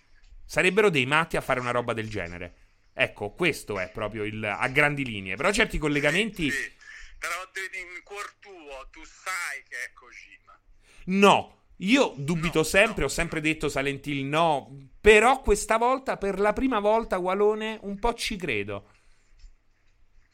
[0.43, 2.64] Sarebbero dei matti a fare una roba del genere.
[2.97, 5.35] Ecco, questo è proprio il, a grandi linee.
[5.35, 6.49] Però certi collegamenti...
[6.49, 6.73] Sì.
[7.17, 7.33] Però
[7.73, 10.59] in cuor tuo tu sai che è Kojima.
[11.05, 13.05] No, io dubito no, sempre, no.
[13.07, 17.99] ho sempre detto Silent Hill no, però questa volta, per la prima volta, Walone, un
[17.99, 18.91] po' ci credo.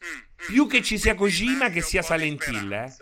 [0.04, 2.94] Mm, mm, Più che ci sia Kojima che sia Silent Hill, eh.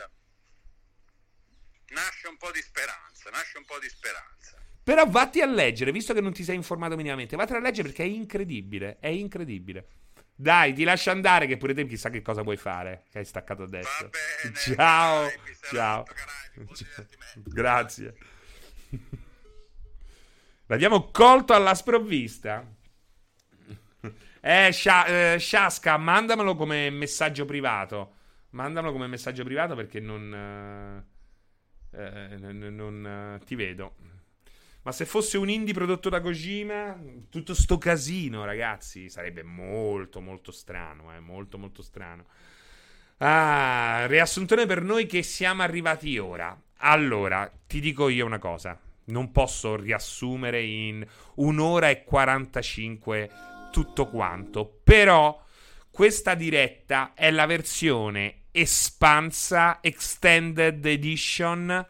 [1.88, 4.59] Nasce un po' di speranza, nasce un po' di speranza.
[4.82, 8.02] Però vatti a leggere, visto che non ti sei informato minimamente, vatti a leggere perché
[8.02, 9.86] è incredibile, è incredibile.
[10.34, 13.62] Dai, ti lascio andare che pure te chissà che cosa vuoi fare, che hai staccato
[13.64, 14.08] adesso.
[14.08, 15.32] Bene, ciao, dai,
[15.70, 16.04] ciao.
[16.04, 17.06] ciao.
[17.44, 18.16] Grazie.
[20.66, 22.64] L'abbiamo colto alla sprovvista.
[24.40, 28.14] Eh, Sha- eh, Shaska, mandamelo come messaggio privato.
[28.50, 31.04] Mandamelo come messaggio privato perché non...
[31.92, 33.96] Eh, eh non, non eh, ti vedo.
[34.90, 40.50] Ma se fosse un indie prodotto da Kojima, tutto sto casino, ragazzi, sarebbe molto, molto
[40.50, 42.24] strano, eh, molto, molto strano.
[43.18, 46.60] Ah, riassuntone per noi che siamo arrivati ora.
[46.78, 48.76] Allora, ti dico io una cosa.
[49.04, 51.06] Non posso riassumere in
[51.36, 53.30] un'ora e 45
[53.70, 54.80] tutto quanto.
[54.82, 55.40] Però
[55.88, 61.88] questa diretta è la versione espansa Extended Edition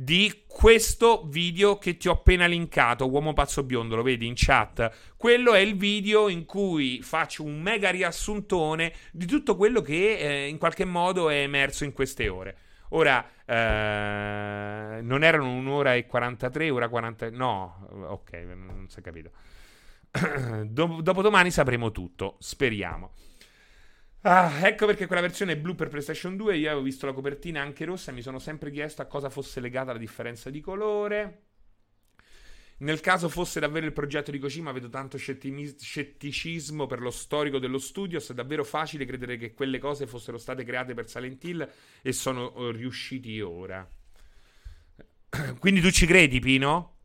[0.00, 5.16] di questo video che ti ho appena linkato, uomo pazzo biondo, lo vedi in chat.
[5.16, 10.46] Quello è il video in cui faccio un mega riassuntone di tutto quello che eh,
[10.46, 12.56] in qualche modo è emerso in queste ore.
[12.90, 17.30] Ora, eh, non erano un'ora e 43, ora 40.
[17.30, 19.32] No, ok, non si è capito.
[20.64, 23.14] Dop- dopodomani sapremo tutto, speriamo.
[24.30, 27.86] Ah, ecco perché quella versione blu per PlayStation 2 io avevo visto la copertina anche
[27.86, 31.44] rossa e mi sono sempre chiesto a cosa fosse legata la differenza di colore.
[32.80, 37.78] Nel caso fosse davvero il progetto di Kojima, vedo tanto scetticismo per lo storico dello
[37.78, 38.20] studio.
[38.20, 41.70] Se è davvero facile credere che quelle cose fossero state create per Silent Hill
[42.02, 43.88] e sono eh, riusciti ora.
[45.58, 46.96] Quindi tu ci credi, Pino?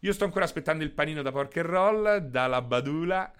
[0.00, 3.32] Io sto ancora aspettando il panino da pork and roll, dalla Badula.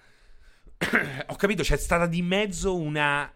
[1.26, 3.32] Ho capito, c'è stata di mezzo una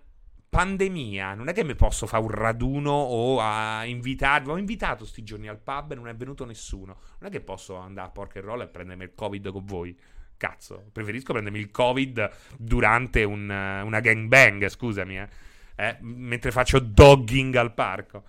[0.49, 1.35] pandemia.
[1.35, 4.51] Non è che mi posso fare un raduno o a invitarvi.
[4.51, 6.99] Ho invitato sti giorni al pub e non è venuto nessuno.
[7.19, 9.99] Non è che posso andare a porca roll e prendermi il covid con voi.
[10.37, 15.29] Cazzo, preferisco prendermi il covid durante un, una gangbang, scusami, eh.
[15.75, 18.25] Eh, mentre faccio dogging al parco.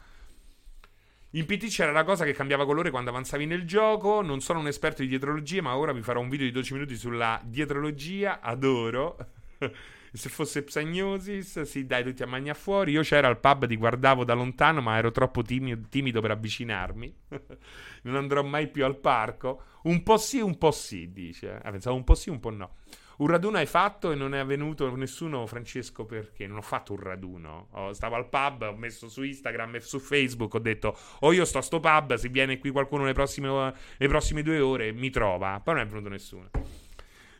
[1.35, 4.21] In PT c'era la cosa che cambiava colore quando avanzavi nel gioco.
[4.21, 6.95] Non sono un esperto di dietrologia, ma ora vi farò un video di 12 minuti
[6.95, 8.39] sulla dietrologia.
[8.39, 9.17] Adoro.
[10.13, 12.91] Se fosse Psagnosis, sì, dai, tutti a magna fuori.
[12.91, 17.15] Io c'era al pub, ti guardavo da lontano, ma ero troppo timido, timido per avvicinarmi.
[18.03, 19.63] non andrò mai più al parco.
[19.83, 21.59] Un po' sì, un po' sì, dice.
[21.63, 22.75] Ah, pensavo un po' sì, un po' no.
[23.17, 26.99] Un raduno hai fatto e non è avvenuto nessuno, Francesco, perché non ho fatto un
[26.99, 27.67] raduno.
[27.71, 31.45] Oh, stavo al pub, ho messo su Instagram e su Facebook, ho detto, oh io
[31.45, 35.09] sto a sto pub, se viene qui qualcuno le prossime, le prossime due ore mi
[35.09, 35.61] trova.
[35.63, 36.49] Poi non è venuto nessuno.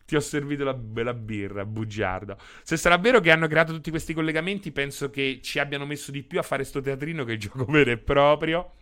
[0.05, 2.37] Ti ho servito la bella birra, bugiardo.
[2.61, 6.23] Se sarà vero che hanno creato tutti questi collegamenti, penso che ci abbiano messo di
[6.23, 8.73] più a fare sto teatrino che il gioco vero e proprio.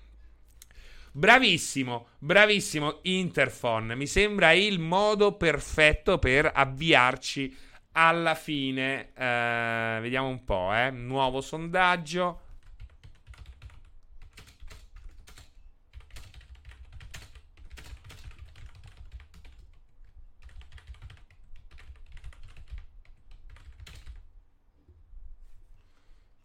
[1.13, 3.93] Bravissimo, bravissimo Interfon.
[3.95, 7.53] Mi sembra il modo perfetto per avviarci
[7.93, 9.11] alla fine.
[9.13, 10.89] Eh, vediamo un po', eh.
[10.91, 12.39] Nuovo sondaggio.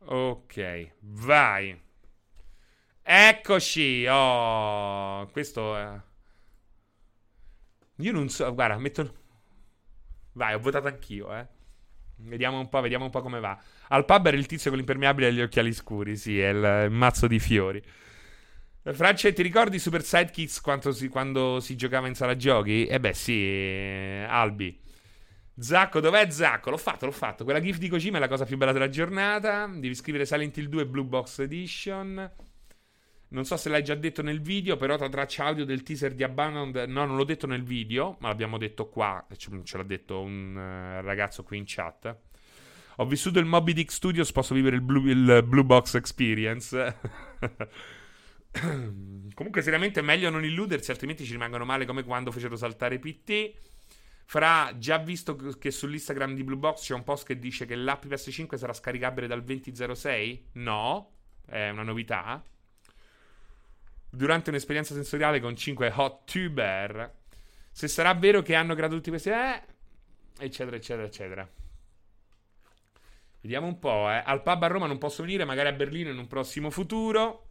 [0.09, 0.57] Ok,
[1.01, 1.86] vai.
[3.09, 4.05] Eccoci.
[4.09, 6.01] Oh, questo è...
[7.99, 9.15] Io non so, guarda, metto...
[10.33, 11.47] Vai, ho votato anch'io, eh.
[12.17, 13.57] Vediamo un po', vediamo un po' come va.
[13.89, 16.91] Al pub era il tizio con l'impermeabile e gli occhiali scuri, sì, è il, il
[16.91, 17.81] mazzo di fiori.
[18.83, 20.61] Francia, ti ricordi Super Sidekicks
[20.91, 22.87] si, quando si giocava in sala giochi?
[22.87, 24.81] Eh beh, sì, Albi.
[25.59, 26.71] Zacco, dov'è Zacco?
[26.71, 27.45] L'ho fatto, l'ho fatto.
[27.45, 29.67] Quella GIF di Kojima è la cosa più bella della giornata.
[29.67, 32.31] Devi scrivere Silent Hill 2 Blue Box Edition.
[33.37, 36.23] Non so se l'hai già detto nel video, però la traccia audio del teaser di
[36.23, 36.89] Abandoned.
[36.89, 39.23] No, non l'ho detto nel video, ma l'abbiamo detto qua.
[39.37, 42.17] Ce l'ha detto un uh, ragazzo qui in chat.
[42.97, 46.97] Ho vissuto il Moby Dick Studios, posso vivere il Blue, il Blue Box Experience.
[49.35, 53.53] Comunque, seriamente, è meglio non illudersi, altrimenti ci rimangono male come quando fecero saltare PT.
[54.25, 58.07] Fra, già visto che sull'Instagram di Blue Box c'è un post che dice che l'app
[58.07, 60.47] PS5 sarà scaricabile dal 2006?
[60.53, 61.11] No,
[61.45, 62.43] è una novità
[64.17, 67.15] durante un'esperienza sensoriale con 5 hot tuber.
[67.71, 69.29] Se sarà vero che hanno creato tutti questi...
[69.29, 69.63] Eh,
[70.39, 71.49] eccetera, eccetera, eccetera.
[73.43, 74.23] Vediamo un po', eh.
[74.25, 77.51] Al pub a Roma non posso venire, magari a Berlino in un prossimo futuro.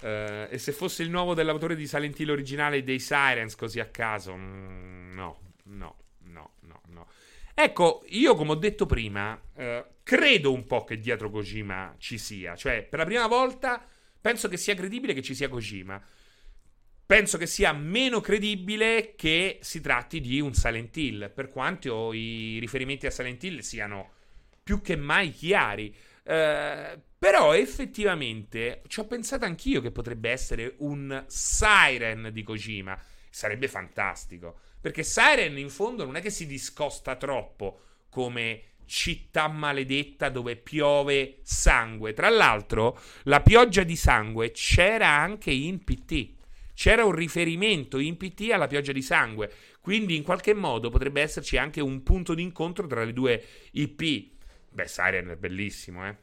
[0.00, 3.86] Uh, e se fosse il nuovo dell'autore di Silent Hill originale dei Sirens, così a
[3.86, 4.34] caso?
[4.34, 7.06] Mm, no, no, no, no, no.
[7.54, 12.56] Ecco, io come ho detto prima, uh, credo un po' che dietro Kojima ci sia.
[12.56, 13.86] Cioè, per la prima volta
[14.22, 16.00] Penso che sia credibile che ci sia Kojima.
[17.04, 22.58] Penso che sia meno credibile che si tratti di un Silent Hill, per quanto i
[22.60, 24.12] riferimenti a Silent Hill siano
[24.62, 25.94] più che mai chiari.
[26.22, 32.96] Uh, però effettivamente ci ho pensato anch'io che potrebbe essere un Siren di Kojima.
[33.28, 34.60] Sarebbe fantastico.
[34.80, 41.38] Perché Siren in fondo non è che si discosta troppo come città maledetta dove piove
[41.42, 42.12] sangue.
[42.12, 46.40] Tra l'altro, la pioggia di sangue c'era anche in PT.
[46.74, 49.50] C'era un riferimento in PT alla pioggia di sangue.
[49.80, 54.30] Quindi, in qualche modo, potrebbe esserci anche un punto di incontro tra le due IP.
[54.70, 56.16] Beh, Siren è bellissimo, eh.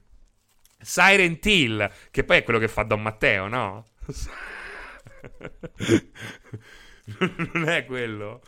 [0.82, 3.86] Siren Hill, che poi è quello che fa Don Matteo, no?
[7.54, 8.42] non è quello.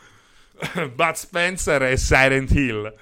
[0.94, 2.94] Bud Spencer e Siren Hill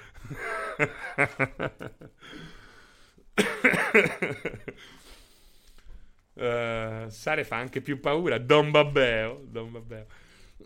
[6.33, 8.37] uh, Sare fa anche più paura.
[8.37, 9.41] Don Babbeo.
[9.45, 10.05] Don Babbeo.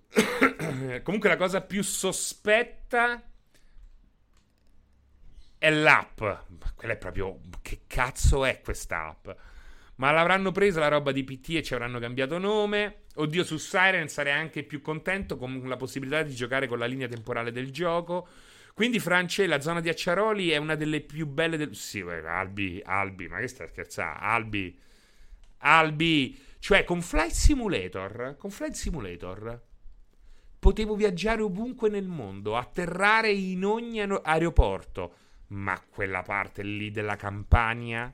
[1.03, 3.21] Comunque la cosa più sospetta
[5.57, 6.21] è l'app.
[6.75, 7.39] Quella è proprio...
[7.61, 9.29] Che cazzo è questa app?
[9.95, 13.03] Ma l'avranno presa la roba di PT e ci avranno cambiato nome.
[13.15, 17.07] Oddio, su Siren sarei anche più contento con la possibilità di giocare con la linea
[17.07, 18.27] temporale del gioco.
[18.75, 21.73] Quindi, France, la zona di Acciaroli è una delle più belle del...
[21.77, 24.19] Sì, Albi, Albi, ma che stai scherzando?
[24.19, 24.77] Albi,
[25.59, 26.37] Albi...
[26.59, 29.63] Cioè, con Flight Simulator, con Flight Simulator,
[30.59, 35.13] potevo viaggiare ovunque nel mondo, atterrare in ogni aeroporto,
[35.47, 38.11] ma quella parte lì della campagna,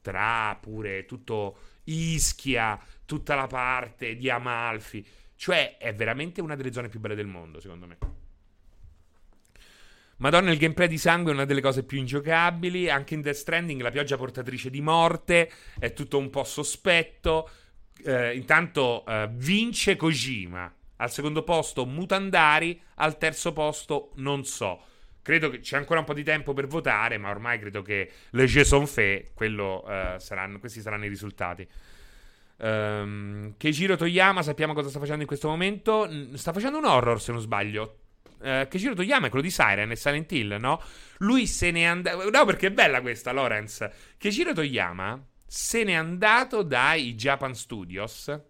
[0.00, 5.04] tra pure tutto Ischia, tutta la parte di Amalfi,
[5.34, 8.13] cioè è veramente una delle zone più belle del mondo, secondo me.
[10.18, 12.88] Madonna, il gameplay di sangue è una delle cose più ingiocabili.
[12.88, 17.48] Anche in Death Stranding la pioggia portatrice di morte è tutto un po' sospetto.
[18.04, 20.72] Eh, intanto eh, vince Kojima.
[20.96, 24.80] Al secondo posto Mutandari, al terzo posto non so.
[25.20, 28.44] Credo che c'è ancora un po' di tempo per votare, ma ormai credo che le
[28.44, 31.66] jeux sont fait, quello, eh, saranno, questi saranno i risultati.
[32.56, 36.08] Um, Keijiro Toyama, sappiamo cosa sta facendo in questo momento.
[36.34, 38.03] Sta facendo un horror, se non sbaglio
[38.44, 40.80] eh, Keshiro Toyama è quello di Siren e Silent Hill, no?
[41.18, 42.28] Lui se n'è andato...
[42.30, 43.88] No, perché è bella questa, Lorenz.
[44.18, 48.40] Keshiro Toyama se n'è andato dai Japan Studios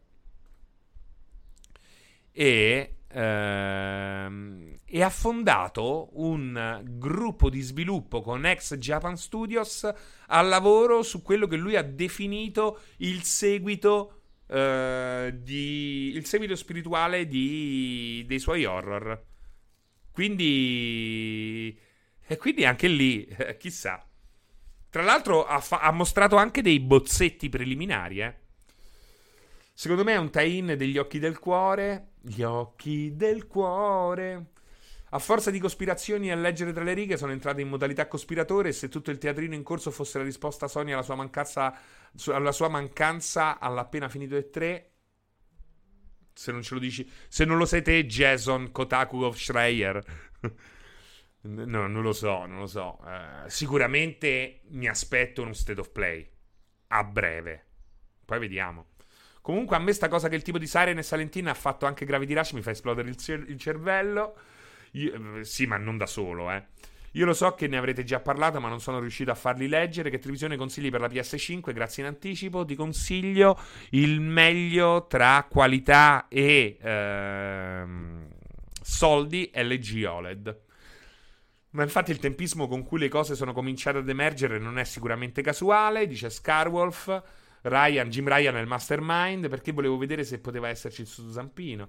[2.32, 2.96] e...
[3.16, 9.88] Ehm, e ha fondato un gruppo di sviluppo con ex Japan Studios
[10.28, 17.26] al lavoro su quello che lui ha definito il seguito, eh, di, il seguito spirituale
[17.26, 19.32] di, dei suoi horror.
[20.14, 21.76] Quindi,
[22.24, 24.06] e quindi anche lì, eh, chissà.
[24.88, 28.34] Tra l'altro ha, fa- ha, mostrato anche dei bozzetti preliminari, eh.
[29.72, 32.12] Secondo me è un tie-in degli occhi del cuore.
[32.20, 34.52] Gli occhi del cuore.
[35.10, 38.72] A forza di cospirazioni a leggere tra le righe sono entrato in modalità cospiratore e
[38.72, 41.76] se tutto il teatrino in corso fosse la risposta a Sony alla sua mancanza,
[42.26, 44.93] alla sua mancanza all'appena finito e 3
[46.34, 50.02] se non ce lo dici se non lo sei te Jason Kotaku of Schreier.
[51.46, 52.98] No non lo so non lo so.
[53.02, 56.26] Uh, sicuramente mi aspetto uno state of play
[56.88, 57.66] a breve.
[58.24, 58.92] Poi vediamo.
[59.42, 62.06] Comunque a me sta cosa che il tipo di Siren e Salentina ha fatto anche
[62.06, 64.36] Gravity Rush mi fa esplodere il, cer- il cervello.
[64.92, 66.64] Io, eh, sì, ma non da solo, eh.
[67.16, 70.10] Io lo so che ne avrete già parlato, ma non sono riuscito a farli leggere.
[70.10, 71.72] Che televisione consigli per la PS5?
[71.72, 72.64] Grazie in anticipo.
[72.64, 73.58] Ti consiglio
[73.90, 78.28] il meglio tra qualità e ehm,
[78.82, 80.60] soldi LG OLED.
[81.70, 85.40] Ma infatti il tempismo con cui le cose sono cominciate ad emergere non è sicuramente
[85.40, 87.22] casuale, dice Scarwolf.
[87.62, 91.88] Ryan, Jim Ryan è il mastermind perché volevo vedere se poteva esserci il suo zampino.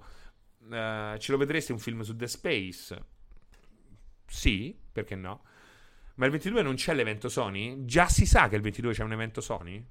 [0.68, 3.14] Uh, ce lo vedreste un film su The Space?
[4.26, 5.42] Sì, perché no?
[6.16, 7.84] Ma il 22 non c'è l'evento Sony?
[7.84, 9.84] Già si sa che il 22 c'è un evento Sony?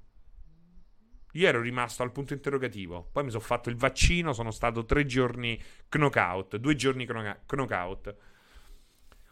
[1.32, 3.08] Io ero rimasto al punto interrogativo.
[3.12, 8.16] Poi mi sono fatto il vaccino, sono stato tre giorni knockout, due giorni knockout.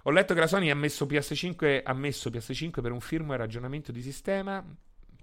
[0.02, 3.90] Ho letto che la Sony ha messo PS5, ha messo PS5 per un firmware ragionamento
[3.90, 4.62] di sistema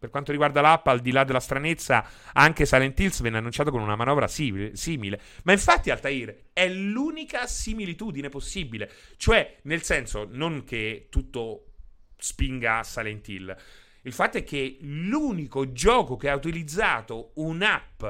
[0.02, 2.04] per quanto riguarda l'app, al di là della stranezza,
[2.34, 5.22] anche Silent Hills venne annunciato con una manovra simile.
[5.44, 8.90] Ma infatti, Altair, è l'unica similitudine possibile.
[9.16, 11.74] Cioè, nel senso, non che tutto
[12.18, 13.56] spinga a Silent Hill.
[14.02, 18.04] Il fatto è che l'unico gioco che ha utilizzato un'app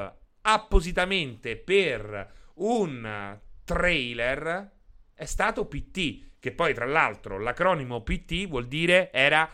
[0.44, 4.72] appositamente per un trailer
[5.14, 9.52] è stato PT, che poi tra l'altro l'acronimo PT vuol dire era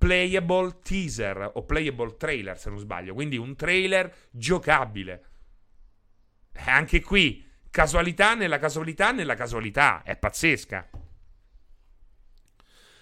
[0.00, 3.12] playable teaser o playable trailer, se non sbaglio.
[3.12, 5.24] Quindi un trailer giocabile.
[6.52, 10.02] E anche qui, casualità nella casualità nella casualità.
[10.02, 10.88] È pazzesca.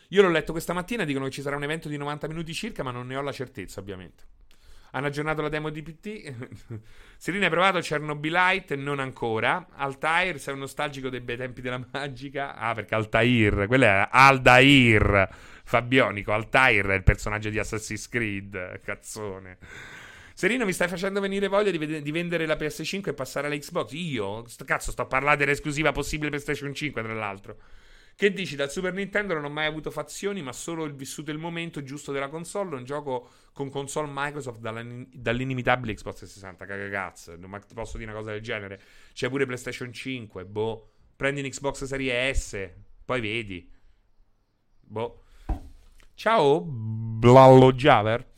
[0.09, 2.83] Io l'ho letto questa mattina, dicono che ci sarà un evento di 90 minuti circa,
[2.83, 4.25] ma non ne ho la certezza, ovviamente.
[4.93, 6.35] Hanno aggiornato la demo di PT.
[7.17, 8.77] Serena hai provato Chernobylite?
[8.77, 9.69] Non ancora.
[9.75, 12.55] Altair, sei un nostalgico dei bei tempi della magica?
[12.55, 15.29] Ah, perché Altair, quello è Aldair
[15.65, 16.33] Fabionico.
[16.33, 18.81] Altair è il personaggio di Assassin's Creed.
[18.81, 19.59] Cazzone.
[20.39, 23.57] Serino, mi stai facendo venire voglia di, ved- di, vendere la PS5 e passare alla
[23.57, 23.91] Xbox?
[23.95, 24.45] Io?
[24.65, 27.57] Cazzo, sto a parlare dell'esclusiva possibile PlayStation 5, tra l'altro.
[28.19, 28.57] Che dici?
[28.57, 32.11] Dal Super Nintendo non ho mai avuto fazioni, ma solo il vissuto il momento giusto
[32.11, 32.75] della console.
[32.75, 36.67] Un gioco con console Microsoft dall'inimitabile Xbox 60.
[36.67, 38.83] Cagagazzo, non posso dire una cosa del genere.
[39.13, 40.45] C'è pure PlayStation 5.
[40.47, 40.91] Boh.
[41.15, 42.69] Prendi un Xbox Serie S,
[43.05, 43.71] poi vedi.
[44.81, 45.23] Boh.
[46.15, 48.33] Ciao, Blallo Javer.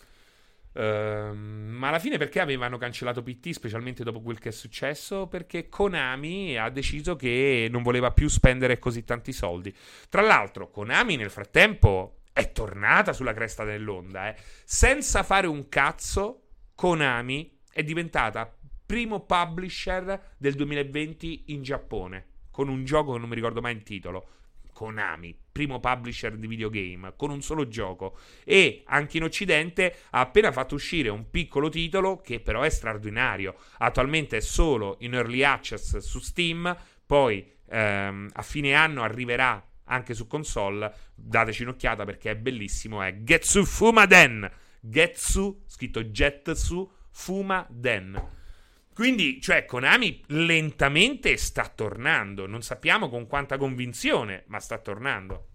[0.80, 5.26] Uh, ma alla fine perché avevano cancellato PT, specialmente dopo quel che è successo?
[5.26, 9.74] Perché Konami ha deciso che non voleva più spendere così tanti soldi.
[10.08, 14.30] Tra l'altro, Konami nel frattempo è tornata sulla cresta dell'onda.
[14.30, 14.36] Eh.
[14.64, 16.44] Senza fare un cazzo,
[16.74, 18.50] Konami è diventata
[18.86, 22.26] primo publisher del 2020 in Giappone.
[22.50, 24.39] Con un gioco che non mi ricordo mai il titolo.
[24.80, 28.16] Konami, primo publisher di videogame, con un solo gioco.
[28.44, 33.56] E anche in Occidente ha appena fatto uscire un piccolo titolo che però è straordinario.
[33.76, 36.74] Attualmente è solo in early access su Steam,
[37.04, 40.90] poi ehm, a fine anno arriverà anche su console.
[41.14, 43.02] Dateci un'occhiata perché è bellissimo.
[43.02, 44.50] È Getsu Fumaden.
[44.80, 48.39] Getsu, scritto Jetsu Fumaden.
[48.94, 52.46] Quindi, cioè, Konami lentamente sta tornando.
[52.46, 55.46] Non sappiamo con quanta convinzione, ma sta tornando.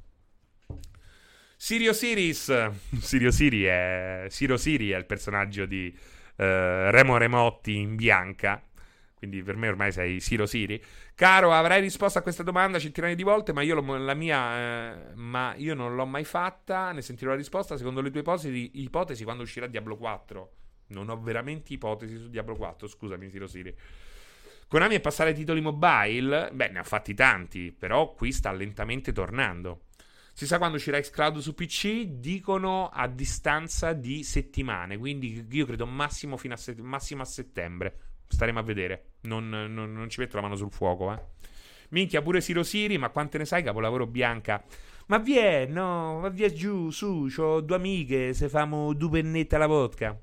[1.58, 2.70] Sirio Siris.
[3.00, 4.26] Sirio Siri è.
[4.30, 8.62] Sirio Siri è il personaggio di uh, Remo Remotti in bianca.
[9.18, 10.82] Quindi per me ormai sei Siro Siri.
[11.16, 15.56] Caro, avrai risposto a questa domanda centinaia di volte, ma io, la mia, eh, ma
[15.56, 16.92] io non l'ho mai fatta.
[16.92, 20.52] Ne sentirò la risposta secondo le tue ipotesi, ipotesi quando uscirà Diablo 4.
[20.88, 23.76] Non ho veramente ipotesi su Diablo 4, scusami, Siro Siri.
[24.68, 26.50] Konami è passare ai titoli mobile?
[26.52, 29.86] Beh, ne ha fatti tanti, però qui sta lentamente tornando.
[30.34, 32.08] Si sa quando uscirà Xcloud su PC?
[32.08, 38.00] Dicono a distanza di settimane, quindi io credo massimo, a, set- massimo a settembre.
[38.28, 39.12] Staremo a vedere.
[39.22, 41.22] Non, non, non, ci metto la mano sul fuoco, eh.
[41.90, 44.62] Minchia, pure Siro Siri, ma quante ne sai, capolavoro bianca?
[45.08, 49.68] Ma vieni, no, ma via giù, su, ho due amiche, se famo due pennette alla
[49.68, 50.20] vodka.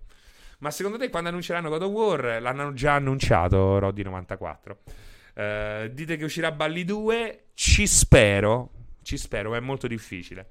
[0.63, 2.41] Ma secondo te quando annunceranno God of War?
[2.41, 4.79] L'hanno già annunciato, Roddy 94.
[5.35, 7.47] Uh, dite che uscirà Balli 2?
[7.53, 8.71] Ci spero,
[9.03, 10.51] ci spero, ma è molto difficile.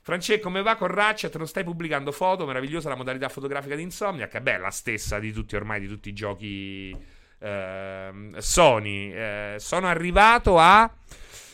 [0.00, 1.36] Francesco, come va con Ratchet?
[1.36, 2.46] Non stai pubblicando foto?
[2.46, 4.40] Meravigliosa la modalità fotografica di Insomniac.
[4.40, 6.90] Beh, la stessa di tutti ormai, di tutti i giochi
[7.38, 9.12] eh, Sony.
[9.12, 10.92] Eh, sono arrivato a...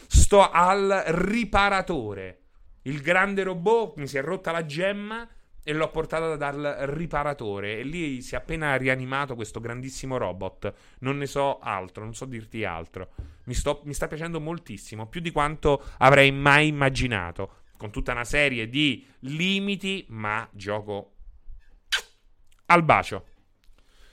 [0.06, 2.38] Sto al riparatore.
[2.82, 5.28] Il grande robot mi si è rotta la gemma
[5.62, 7.78] e l'ho portata dal riparatore.
[7.78, 10.72] E lì si è appena rianimato questo grandissimo robot.
[11.00, 13.10] Non ne so altro, non so dirti altro.
[13.44, 18.24] Mi, sto, mi sta piacendo moltissimo, più di quanto avrei mai immaginato con tutta una
[18.24, 21.14] serie di limiti, ma gioco
[22.66, 23.24] al bacio.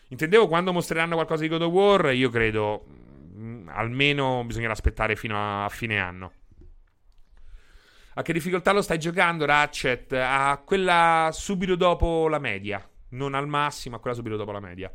[0.10, 2.86] Intendevo quando mostreranno qualcosa di God of War, io credo
[3.36, 6.32] mm, almeno bisognerà aspettare fino a fine anno.
[8.18, 10.12] A che difficoltà lo stai giocando, Ratchet?
[10.14, 12.84] A quella subito dopo la media.
[13.10, 14.92] Non al massimo, a quella subito dopo la media.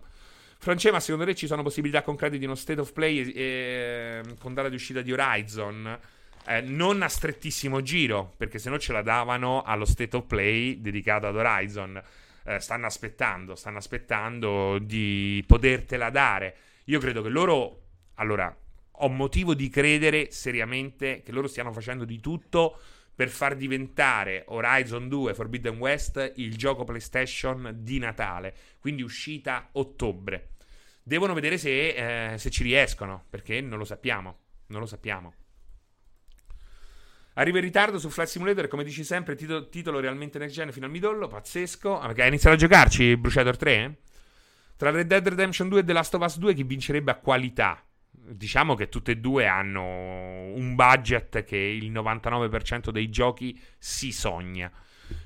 [0.59, 4.69] Francesca, secondo te ci sono possibilità concrete di uno state of play eh, con data
[4.69, 6.01] di uscita di Horizon?
[6.49, 10.81] Eh, non a strettissimo giro, perché se no ce la davano allo state of play
[10.81, 12.03] dedicato ad Horizon.
[12.45, 16.57] Eh, stanno aspettando, stanno aspettando di potertela dare.
[16.87, 17.83] Io credo che loro,
[18.15, 18.53] allora,
[18.91, 22.79] ho motivo di credere seriamente che loro stiano facendo di tutto
[23.15, 30.51] per far diventare Horizon 2 Forbidden West il gioco PlayStation di Natale, quindi uscita ottobre.
[31.03, 35.35] Devono vedere se, eh, se ci riescono, perché non lo sappiamo, non lo sappiamo.
[37.35, 40.85] Arriva in ritardo su Flight Simulator, come dici sempre, titolo, titolo realmente next gen fino
[40.85, 41.99] al midollo, pazzesco.
[41.99, 43.75] Ah, hai iniziato a giocarci Bruciator 3?
[43.75, 43.97] Eh?
[44.77, 47.83] Tra Red Dead Redemption 2 e The Last of Us 2 chi vincerebbe a qualità?
[48.15, 54.71] Diciamo che tutte e due hanno un budget che il 99% dei giochi si sogna.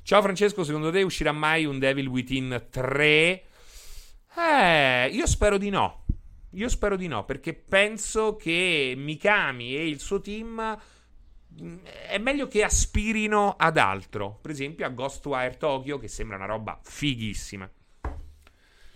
[0.02, 3.44] Ciao Francesco, secondo te uscirà mai un Devil Within 3?
[4.36, 6.04] Eh, io spero di no.
[6.50, 10.78] Io spero di no, perché penso che Mikami e il suo team
[12.08, 14.38] è meglio che aspirino ad altro.
[14.40, 17.68] Per esempio a Ghostwire Tokyo, che sembra una roba fighissima.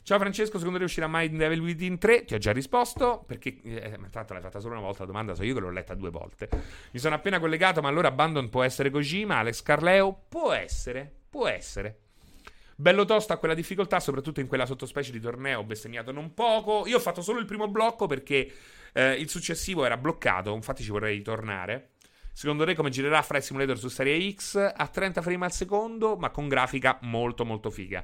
[0.03, 2.25] Ciao Francesco, secondo te uscirà mai Devil Within 3?
[2.25, 5.45] Ti ho già risposto, perché eh, tanto l'hai fatta solo una volta la domanda, so
[5.45, 6.49] io che l'ho letta due volte.
[6.91, 10.25] Mi sono appena collegato, ma allora Abandon può essere Kojima, Alex Carleo?
[10.29, 11.99] Può essere, può essere.
[12.75, 16.87] Bello tosto a quella difficoltà, soprattutto in quella sottospecie di torneo, bestemmiato non poco.
[16.87, 18.51] Io ho fatto solo il primo blocco perché
[18.95, 21.91] eh, il successivo era bloccato, infatti ci vorrei ritornare.
[22.33, 24.57] Secondo te come girerà Flight Simulator su Serie X?
[24.57, 28.03] A 30 frame al secondo, ma con grafica molto molto figa.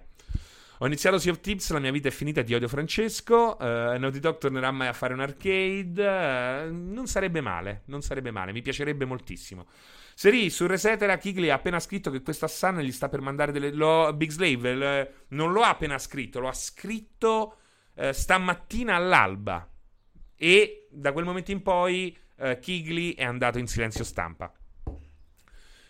[0.81, 3.57] Ho iniziato Sea of Tips, la mia vita è finita, ti odio Francesco.
[3.59, 6.07] Uh, Naughty Dog tornerà mai a fare un arcade?
[6.07, 9.67] Uh, non sarebbe male, non sarebbe male, mi piacerebbe moltissimo.
[10.15, 13.73] Seri, su Resetera Kigli ha appena scritto che questa Sun gli sta per mandare delle...
[13.73, 17.57] Lo, Big Slave le, non lo ha appena scritto, lo ha scritto
[17.95, 19.67] uh, stamattina all'alba.
[20.37, 24.53] E da quel momento in poi uh, Kigley è andato in silenzio stampa.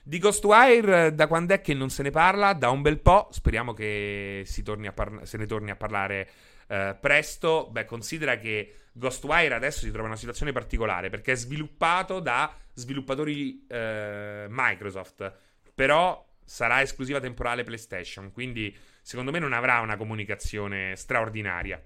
[0.09, 2.53] Di Ghostwire, da quando è che non se ne parla?
[2.53, 3.27] Da un bel po'.
[3.33, 4.47] Speriamo che
[4.95, 6.31] parla- se ne torni a parlare
[6.69, 7.69] uh, presto.
[7.73, 12.55] Beh, considera che Ghostwire adesso si trova in una situazione particolare perché è sviluppato da
[12.73, 15.39] sviluppatori uh, Microsoft.
[15.75, 18.31] Però sarà esclusiva temporale PlayStation.
[18.31, 18.73] Quindi,
[19.03, 21.83] secondo me, non avrà una comunicazione straordinaria.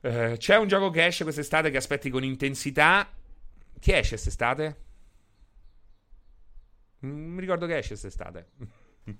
[0.00, 3.10] Eh, c'è un gioco che esce quest'estate che aspetti con intensità.
[3.80, 4.90] Che esce quest'estate?
[7.02, 8.46] Non mi ricordo che esce quest'estate.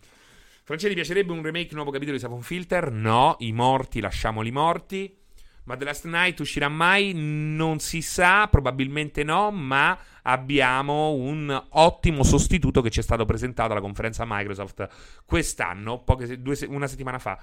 [0.65, 2.93] Francesco, ti piacerebbe un remake nuovo capitolo di Sapon Filter?
[2.93, 5.19] No, i morti lasciamoli morti.
[5.65, 7.13] Ma The Last Night uscirà mai?
[7.15, 13.73] Non si sa, probabilmente no, ma abbiamo un ottimo sostituto che ci è stato presentato
[13.73, 14.89] alla conferenza Microsoft
[15.25, 17.39] quest'anno, poche, due, una settimana fa.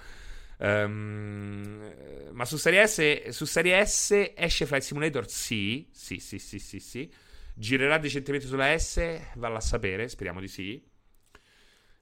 [0.57, 1.93] Um,
[2.31, 5.29] ma su Serie, S, su Serie S esce Flight Simulator?
[5.29, 7.11] Sì, sì, sì, sì, sì, sì.
[7.59, 9.19] Girerà decentemente sulla S?
[9.35, 10.81] Valla a sapere, speriamo di sì.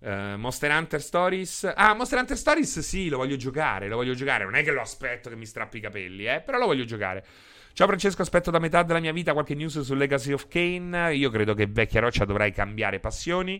[0.01, 1.73] Uh, Monster Hunter Stories.
[1.75, 3.87] Ah, Monster Hunter Stories sì, lo voglio giocare.
[3.87, 4.43] Lo voglio giocare.
[4.43, 6.41] Non è che lo aspetto che mi strappi i capelli, eh.
[6.41, 7.25] Però lo voglio giocare.
[7.73, 11.15] Ciao Francesco, aspetto da metà della mia vita qualche news su Legacy of Kane.
[11.15, 13.59] Io credo che vecchia roccia dovrai cambiare passioni.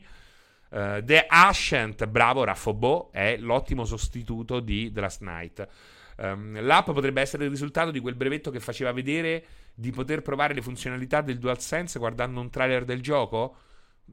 [0.69, 5.67] Uh, The Ascent, bravo Raffo è l'ottimo sostituto di The Last Night.
[6.17, 9.45] Um, l'app potrebbe essere il risultato di quel brevetto che faceva vedere
[9.79, 13.57] di poter provare le funzionalità del DualSense guardando un trailer del gioco.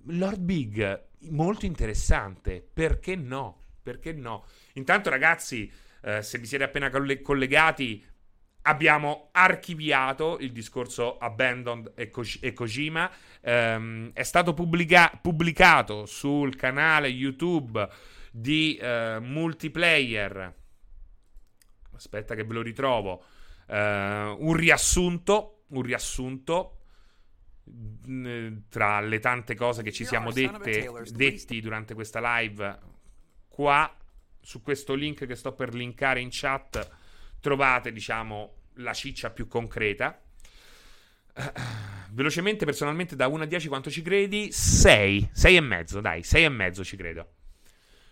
[0.08, 2.62] Lord Big, molto interessante.
[2.70, 3.60] Perché no?
[3.82, 4.44] Perché no?
[4.74, 5.72] Intanto, ragazzi,
[6.02, 8.04] uh, se vi siete appena collegati,
[8.66, 13.10] abbiamo archiviato il discorso Abandoned e, Ko- e Kojima.
[13.40, 17.88] Um, è stato pubblica- pubblicato sul canale YouTube
[18.30, 20.54] di uh, multiplayer.
[21.94, 23.24] Aspetta che ve lo ritrovo.
[23.66, 25.64] Uh, un riassunto.
[25.68, 26.78] Un riassunto
[28.68, 32.78] tra le tante cose che ci siamo dette, detti durante questa live
[33.48, 33.96] qua
[34.40, 36.90] su questo link che sto per linkare in chat
[37.40, 40.20] trovate diciamo la ciccia più concreta.
[42.12, 44.52] Velocemente personalmente da 1 a 10 quanto ci credi?
[44.52, 47.32] 6 6 e mezzo dai 6 e mezzo ci credo.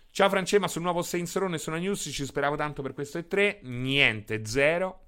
[0.09, 3.59] Ciao Francesca sul nuovo Saints Row nessuna news ci speravo tanto per questo e 3
[3.63, 5.02] niente zero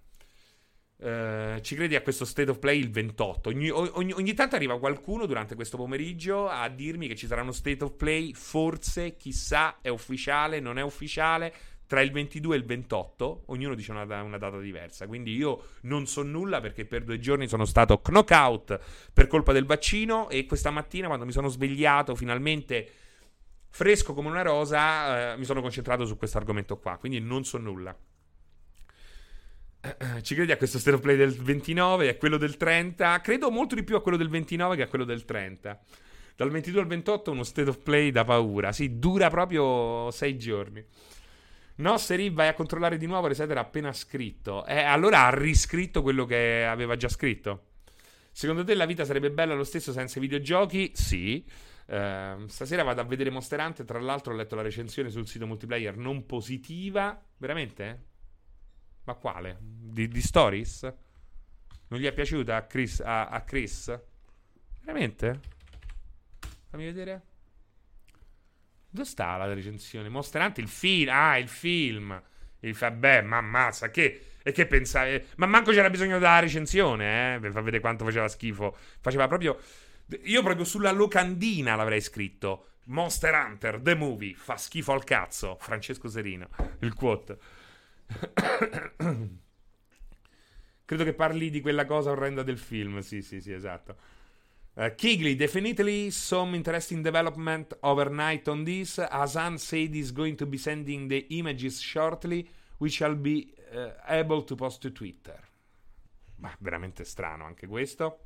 [0.98, 3.50] Uh, ci credi a questo state of play il 28?
[3.50, 7.52] Ogni, ogni, ogni, tanto arriva qualcuno durante questo pomeriggio a dirmi che ci sarà uno
[7.52, 11.54] state of play, forse, chissà, è ufficiale, non è ufficiale,
[11.88, 15.06] tra il 22 e il 28, ognuno dice una, una data diversa.
[15.06, 18.80] Quindi io non so nulla perché per due giorni sono stato knockout
[19.14, 22.90] per colpa del vaccino e questa mattina quando mi sono svegliato finalmente
[23.70, 27.58] fresco come una rosa, uh, mi sono concentrato su questo argomento qua, quindi non so
[27.58, 27.96] nulla.
[30.22, 33.22] Ci credi a questo stereo play del 29 e a quello del 30?
[33.22, 35.80] Credo molto di più a quello del 29 che a quello del 30.
[36.36, 38.72] Dal 22 al 28 uno state of play da paura.
[38.72, 40.84] Sì, dura proprio 6 giorni.
[41.78, 43.28] No, Seri, vai a controllare di nuovo.
[43.28, 44.66] Reset era appena scritto.
[44.66, 47.68] Eh, allora ha riscritto quello che aveva già scritto.
[48.32, 50.91] Secondo te la vita sarebbe bella lo stesso senza i videogiochi?
[50.94, 51.45] Sì.
[51.88, 53.86] Uh, stasera vado a vedere Monster Hunter.
[53.86, 57.22] Tra l'altro, ho letto la recensione sul sito multiplayer non positiva.
[57.38, 58.15] Veramente?
[59.06, 59.57] Ma quale?
[59.60, 60.94] Di, di Stories?
[61.88, 62.99] Non gli è piaciuta a Chris?
[62.99, 63.99] A, a Chris?
[64.82, 65.40] Veramente?
[66.69, 67.22] Fammi vedere.
[68.90, 70.10] Dove sta la recensione?
[70.10, 71.10] Monster Hunter, il film.
[71.11, 72.22] Ah, il film.
[72.73, 74.30] Fa, beh, ma ammazza, che...
[74.41, 75.26] E che pensavi?
[75.38, 77.40] Ma manco c'era bisogno della recensione, eh?
[77.40, 78.76] Per far vedere quanto faceva schifo.
[78.99, 79.60] Faceva proprio...
[80.23, 82.68] Io proprio sulla locandina l'avrei scritto.
[82.86, 85.57] Monster Hunter, The Movie, fa schifo al cazzo.
[85.60, 86.48] Francesco Serino,
[86.80, 87.38] il quote.
[90.86, 92.99] Credo che parli di quella cosa orrenda del film.
[92.99, 93.98] Sì, sì, sì, esatto.
[94.76, 98.98] Uh, Kigley, definitely some interesting development overnight on this.
[98.98, 104.44] Hasan said he's going to be sending the images shortly, which I'll be uh, able
[104.44, 105.40] to post to Twitter.
[106.38, 108.25] Ma veramente strano anche questo.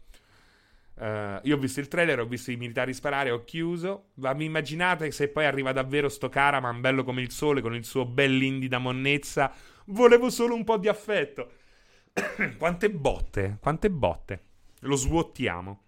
[0.99, 4.09] Uh, io ho visto il trailer, ho visto i militari sparare, ho chiuso.
[4.15, 7.85] Ma mi immaginate se poi arriva davvero sto Caraman, bello come il sole, con il
[7.85, 9.53] suo bell'indida monnezza.
[9.85, 11.51] Volevo solo un po' di affetto.
[12.57, 14.43] quante botte, quante botte.
[14.81, 15.83] Lo svuotiamo.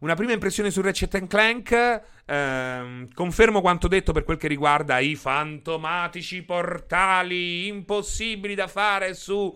[0.00, 2.02] Una prima impressione su Ratchet Clank.
[2.24, 9.54] Ehm, confermo quanto detto per quel che riguarda i fantomatici portali impossibili da fare su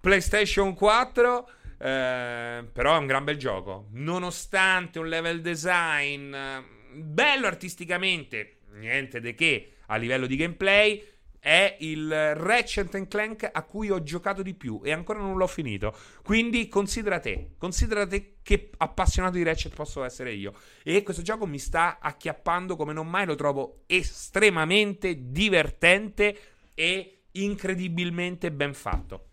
[0.00, 1.48] PlayStation 4.
[1.84, 3.88] Eh, però è un gran bel gioco.
[3.90, 11.12] Nonostante un level design eh, bello artisticamente, niente di che a livello di gameplay.
[11.44, 15.94] È il Ratchet Clank a cui ho giocato di più e ancora non l'ho finito.
[16.22, 20.54] Quindi considera te, considera te che appassionato di Ratchet posso essere io.
[20.82, 26.38] E questo gioco mi sta acchiappando come non mai, lo trovo estremamente divertente
[26.72, 29.26] e incredibilmente ben fatto.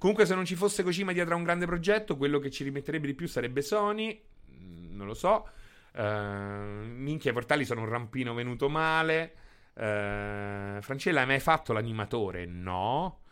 [0.00, 3.06] Comunque, se non ci fosse Kojima dietro a un grande progetto, quello che ci rimetterebbe
[3.06, 4.18] di più sarebbe Sony.
[4.50, 5.46] Mm, non lo so.
[5.92, 9.34] Uh, minchia, i portali sono un rampino venuto male.
[9.74, 12.46] Uh, Francella, hai mai fatto l'animatore?
[12.46, 13.24] No.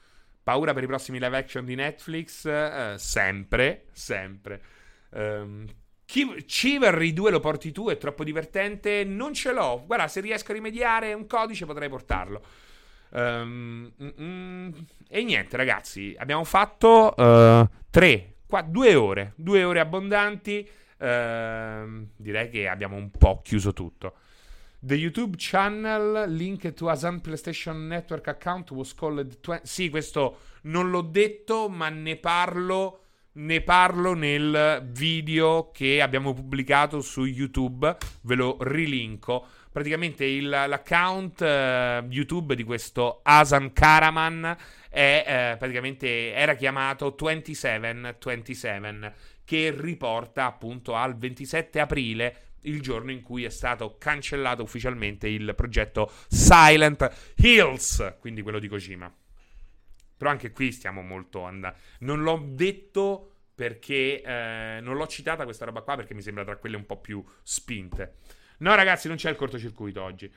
[0.43, 2.45] Paura per i prossimi live action di Netflix?
[2.45, 4.63] Uh, sempre, sempre.
[5.13, 5.65] Um,
[6.05, 9.05] Chivalry 2 lo porti tu, è troppo divertente.
[9.05, 9.85] Non ce l'ho.
[9.87, 12.43] Guarda, se riesco a rimediare un codice potrei portarlo.
[13.11, 14.71] Um, mm,
[15.09, 20.69] e niente, ragazzi, abbiamo fatto uh, tre, qua, due ore, due ore abbondanti.
[20.99, 24.15] Uh, direi che abbiamo un po' chiuso tutto.
[24.81, 29.41] The YouTube channel linked to Asan PlayStation Network account was called.
[29.41, 33.03] Tw- sì, questo non l'ho detto, ma ne parlo.
[33.39, 37.97] Ne parlo nel video che abbiamo pubblicato su YouTube.
[38.23, 39.47] Ve lo rilinko
[39.79, 44.57] praticamente il, l'account uh, YouTube di questo Asan Karaman
[44.89, 49.15] è, uh, praticamente era chiamato 2727
[49.45, 55.55] che riporta appunto al 27 aprile il giorno in cui è stato cancellato ufficialmente il
[55.55, 59.15] progetto Silent Hills, quindi quello di Kojima.
[60.17, 61.79] Però anche qui stiamo molto andando.
[62.01, 66.57] Non l'ho detto perché eh, non l'ho citata questa roba qua perché mi sembra tra
[66.57, 68.17] quelle un po' più spinte.
[68.59, 70.31] No, ragazzi, non c'è il cortocircuito oggi.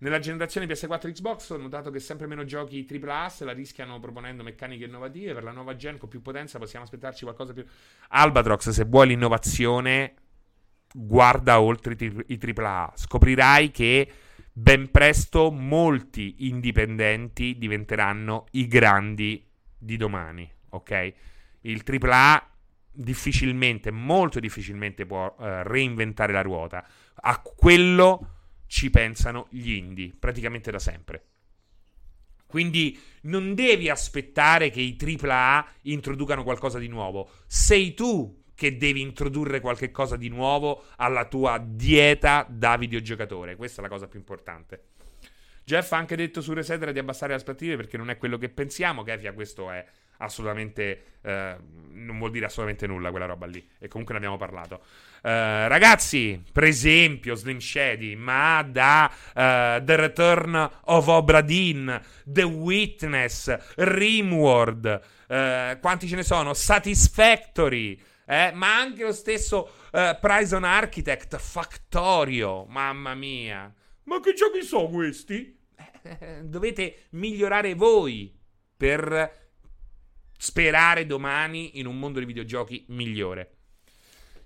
[0.00, 4.44] Nella generazione PS4 Xbox ho notato che sempre meno giochi AAA se la rischiano proponendo
[4.44, 5.34] meccaniche innovative.
[5.34, 7.64] Per la nuova gen con più potenza possiamo aspettarci qualcosa più.
[8.10, 10.14] Albatrox, se vuoi l'innovazione,
[10.92, 12.92] guarda oltre i AAA.
[12.94, 14.12] Scoprirai che
[14.52, 19.44] ben presto molti indipendenti diventeranno i grandi
[19.76, 20.48] di domani.
[20.70, 21.12] Ok?
[21.62, 22.50] Il AAA
[23.00, 26.86] difficilmente, molto difficilmente può uh, reinventare la ruota.
[27.14, 28.34] A quello
[28.66, 31.24] ci pensano gli indie, praticamente da sempre.
[32.46, 37.30] Quindi non devi aspettare che i AAA introducano qualcosa di nuovo.
[37.46, 43.54] Sei tu che devi introdurre qualcosa di nuovo alla tua dieta da videogiocatore.
[43.54, 44.86] Questa è la cosa più importante.
[45.64, 48.48] Jeff ha anche detto su Resetera di abbassare le aspettative perché non è quello che
[48.48, 49.02] pensiamo.
[49.02, 49.84] Kefia, questo è
[50.18, 51.04] assolutamente.
[51.22, 51.56] Eh,
[51.98, 53.66] non vuol dire assolutamente nulla quella roba lì.
[53.78, 54.82] E comunque ne abbiamo parlato.
[55.20, 61.92] Uh, ragazzi, per esempio, Slim Shady, ma da uh, The Return of Obra Dinn,
[62.24, 66.54] The Witness, Rimworld, uh, quanti ce ne sono?
[66.54, 68.52] Satisfactory, eh?
[68.54, 73.74] ma anche lo stesso Prison Architect, Factorio, mamma mia.
[74.04, 75.58] Ma che giochi sono questi?
[76.42, 78.34] dovete migliorare voi
[78.76, 79.47] per
[80.38, 83.56] sperare domani in un mondo di videogiochi migliore.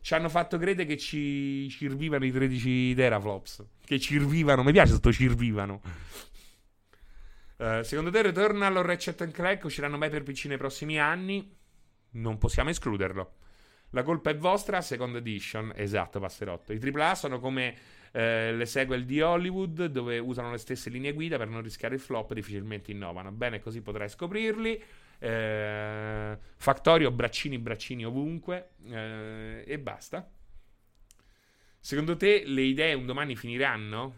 [0.00, 3.64] Ci hanno fatto credere che ci cirvivano i 13 teraflops.
[3.84, 4.64] Che cirvivano.
[4.64, 5.80] Mi piace questo cirvivano.
[7.58, 11.56] Uh, secondo te Returnal o Ratchet Clank usciranno mai per PC nei prossimi anni?
[12.12, 13.34] Non possiamo escluderlo.
[13.90, 15.72] La colpa è vostra, seconda edition.
[15.76, 16.72] Esatto, Passerotto.
[16.72, 17.76] I AAA sono come
[18.10, 22.00] eh, le sequel di Hollywood, dove usano le stesse linee guida per non rischiare il
[22.00, 23.30] flop, difficilmente innovano.
[23.30, 24.82] Bene, così potrai scoprirli.
[25.22, 28.72] Eh, Factorio, braccini, braccini ovunque.
[28.88, 30.28] Eh, e basta.
[31.78, 34.14] Secondo te le idee un domani finiranno?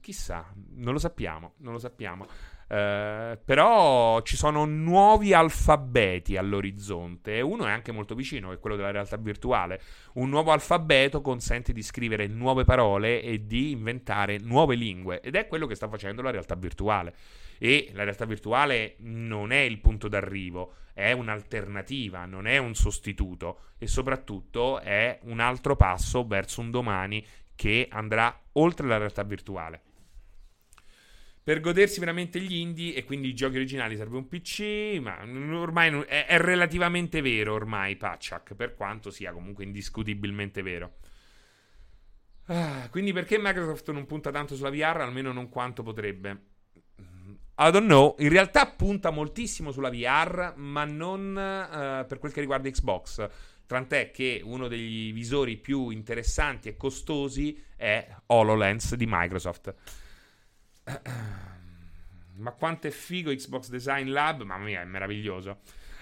[0.00, 2.26] Chissà, non lo sappiamo, non lo sappiamo.
[2.70, 8.58] Uh, però ci sono nuovi alfabeti all'orizzonte e uno è anche molto vicino, che è
[8.60, 9.80] quello della realtà virtuale.
[10.14, 15.48] Un nuovo alfabeto consente di scrivere nuove parole e di inventare nuove lingue ed è
[15.48, 17.14] quello che sta facendo la realtà virtuale.
[17.62, 23.72] E la realtà virtuale non è il punto d'arrivo, è un'alternativa, non è un sostituto
[23.76, 27.22] e soprattutto è un altro passo verso un domani
[27.54, 29.82] che andrà oltre la realtà virtuale.
[31.42, 35.90] Per godersi veramente gli indie e quindi i giochi originali serve un PC, ma ormai
[36.06, 40.96] è, relativamente vero ormai Patchak, per quanto sia comunque indiscutibilmente vero.
[42.46, 46.49] Ah, quindi perché Microsoft non punta tanto sulla VR, almeno non quanto potrebbe?
[47.62, 48.14] I don't know.
[48.20, 53.28] In realtà punta moltissimo sulla VR, ma non uh, per quel che riguarda Xbox.
[53.66, 59.74] Tant'è che uno degli visori più interessanti e costosi è HoloLens di Microsoft.
[62.36, 64.42] Ma quanto è figo Xbox Design Lab?
[64.42, 65.58] Mamma mia, è meraviglioso.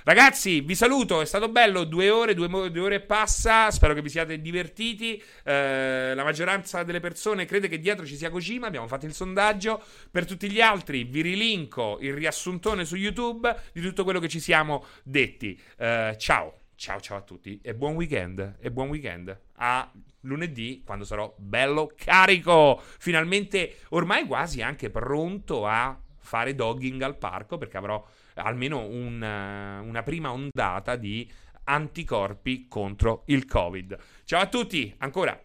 [0.09, 4.01] Ragazzi, vi saluto, è stato bello, due ore, due, due ore e passa, spero che
[4.01, 5.23] vi siate divertiti.
[5.45, 9.83] Eh, la maggioranza delle persone crede che dietro ci sia Kojima, abbiamo fatto il sondaggio.
[10.11, 14.41] Per tutti gli altri vi rilinko il riassuntone su YouTube di tutto quello che ci
[14.41, 15.61] siamo detti.
[15.77, 19.39] Eh, ciao, ciao ciao a tutti e buon weekend, e buon weekend.
[19.57, 27.19] A lunedì quando sarò bello carico, finalmente ormai quasi anche pronto a fare dogging al
[27.19, 28.03] parco perché avrò
[28.39, 31.31] almeno un, una prima ondata di
[31.65, 33.97] anticorpi contro il Covid.
[34.25, 35.39] Ciao a tutti, ancora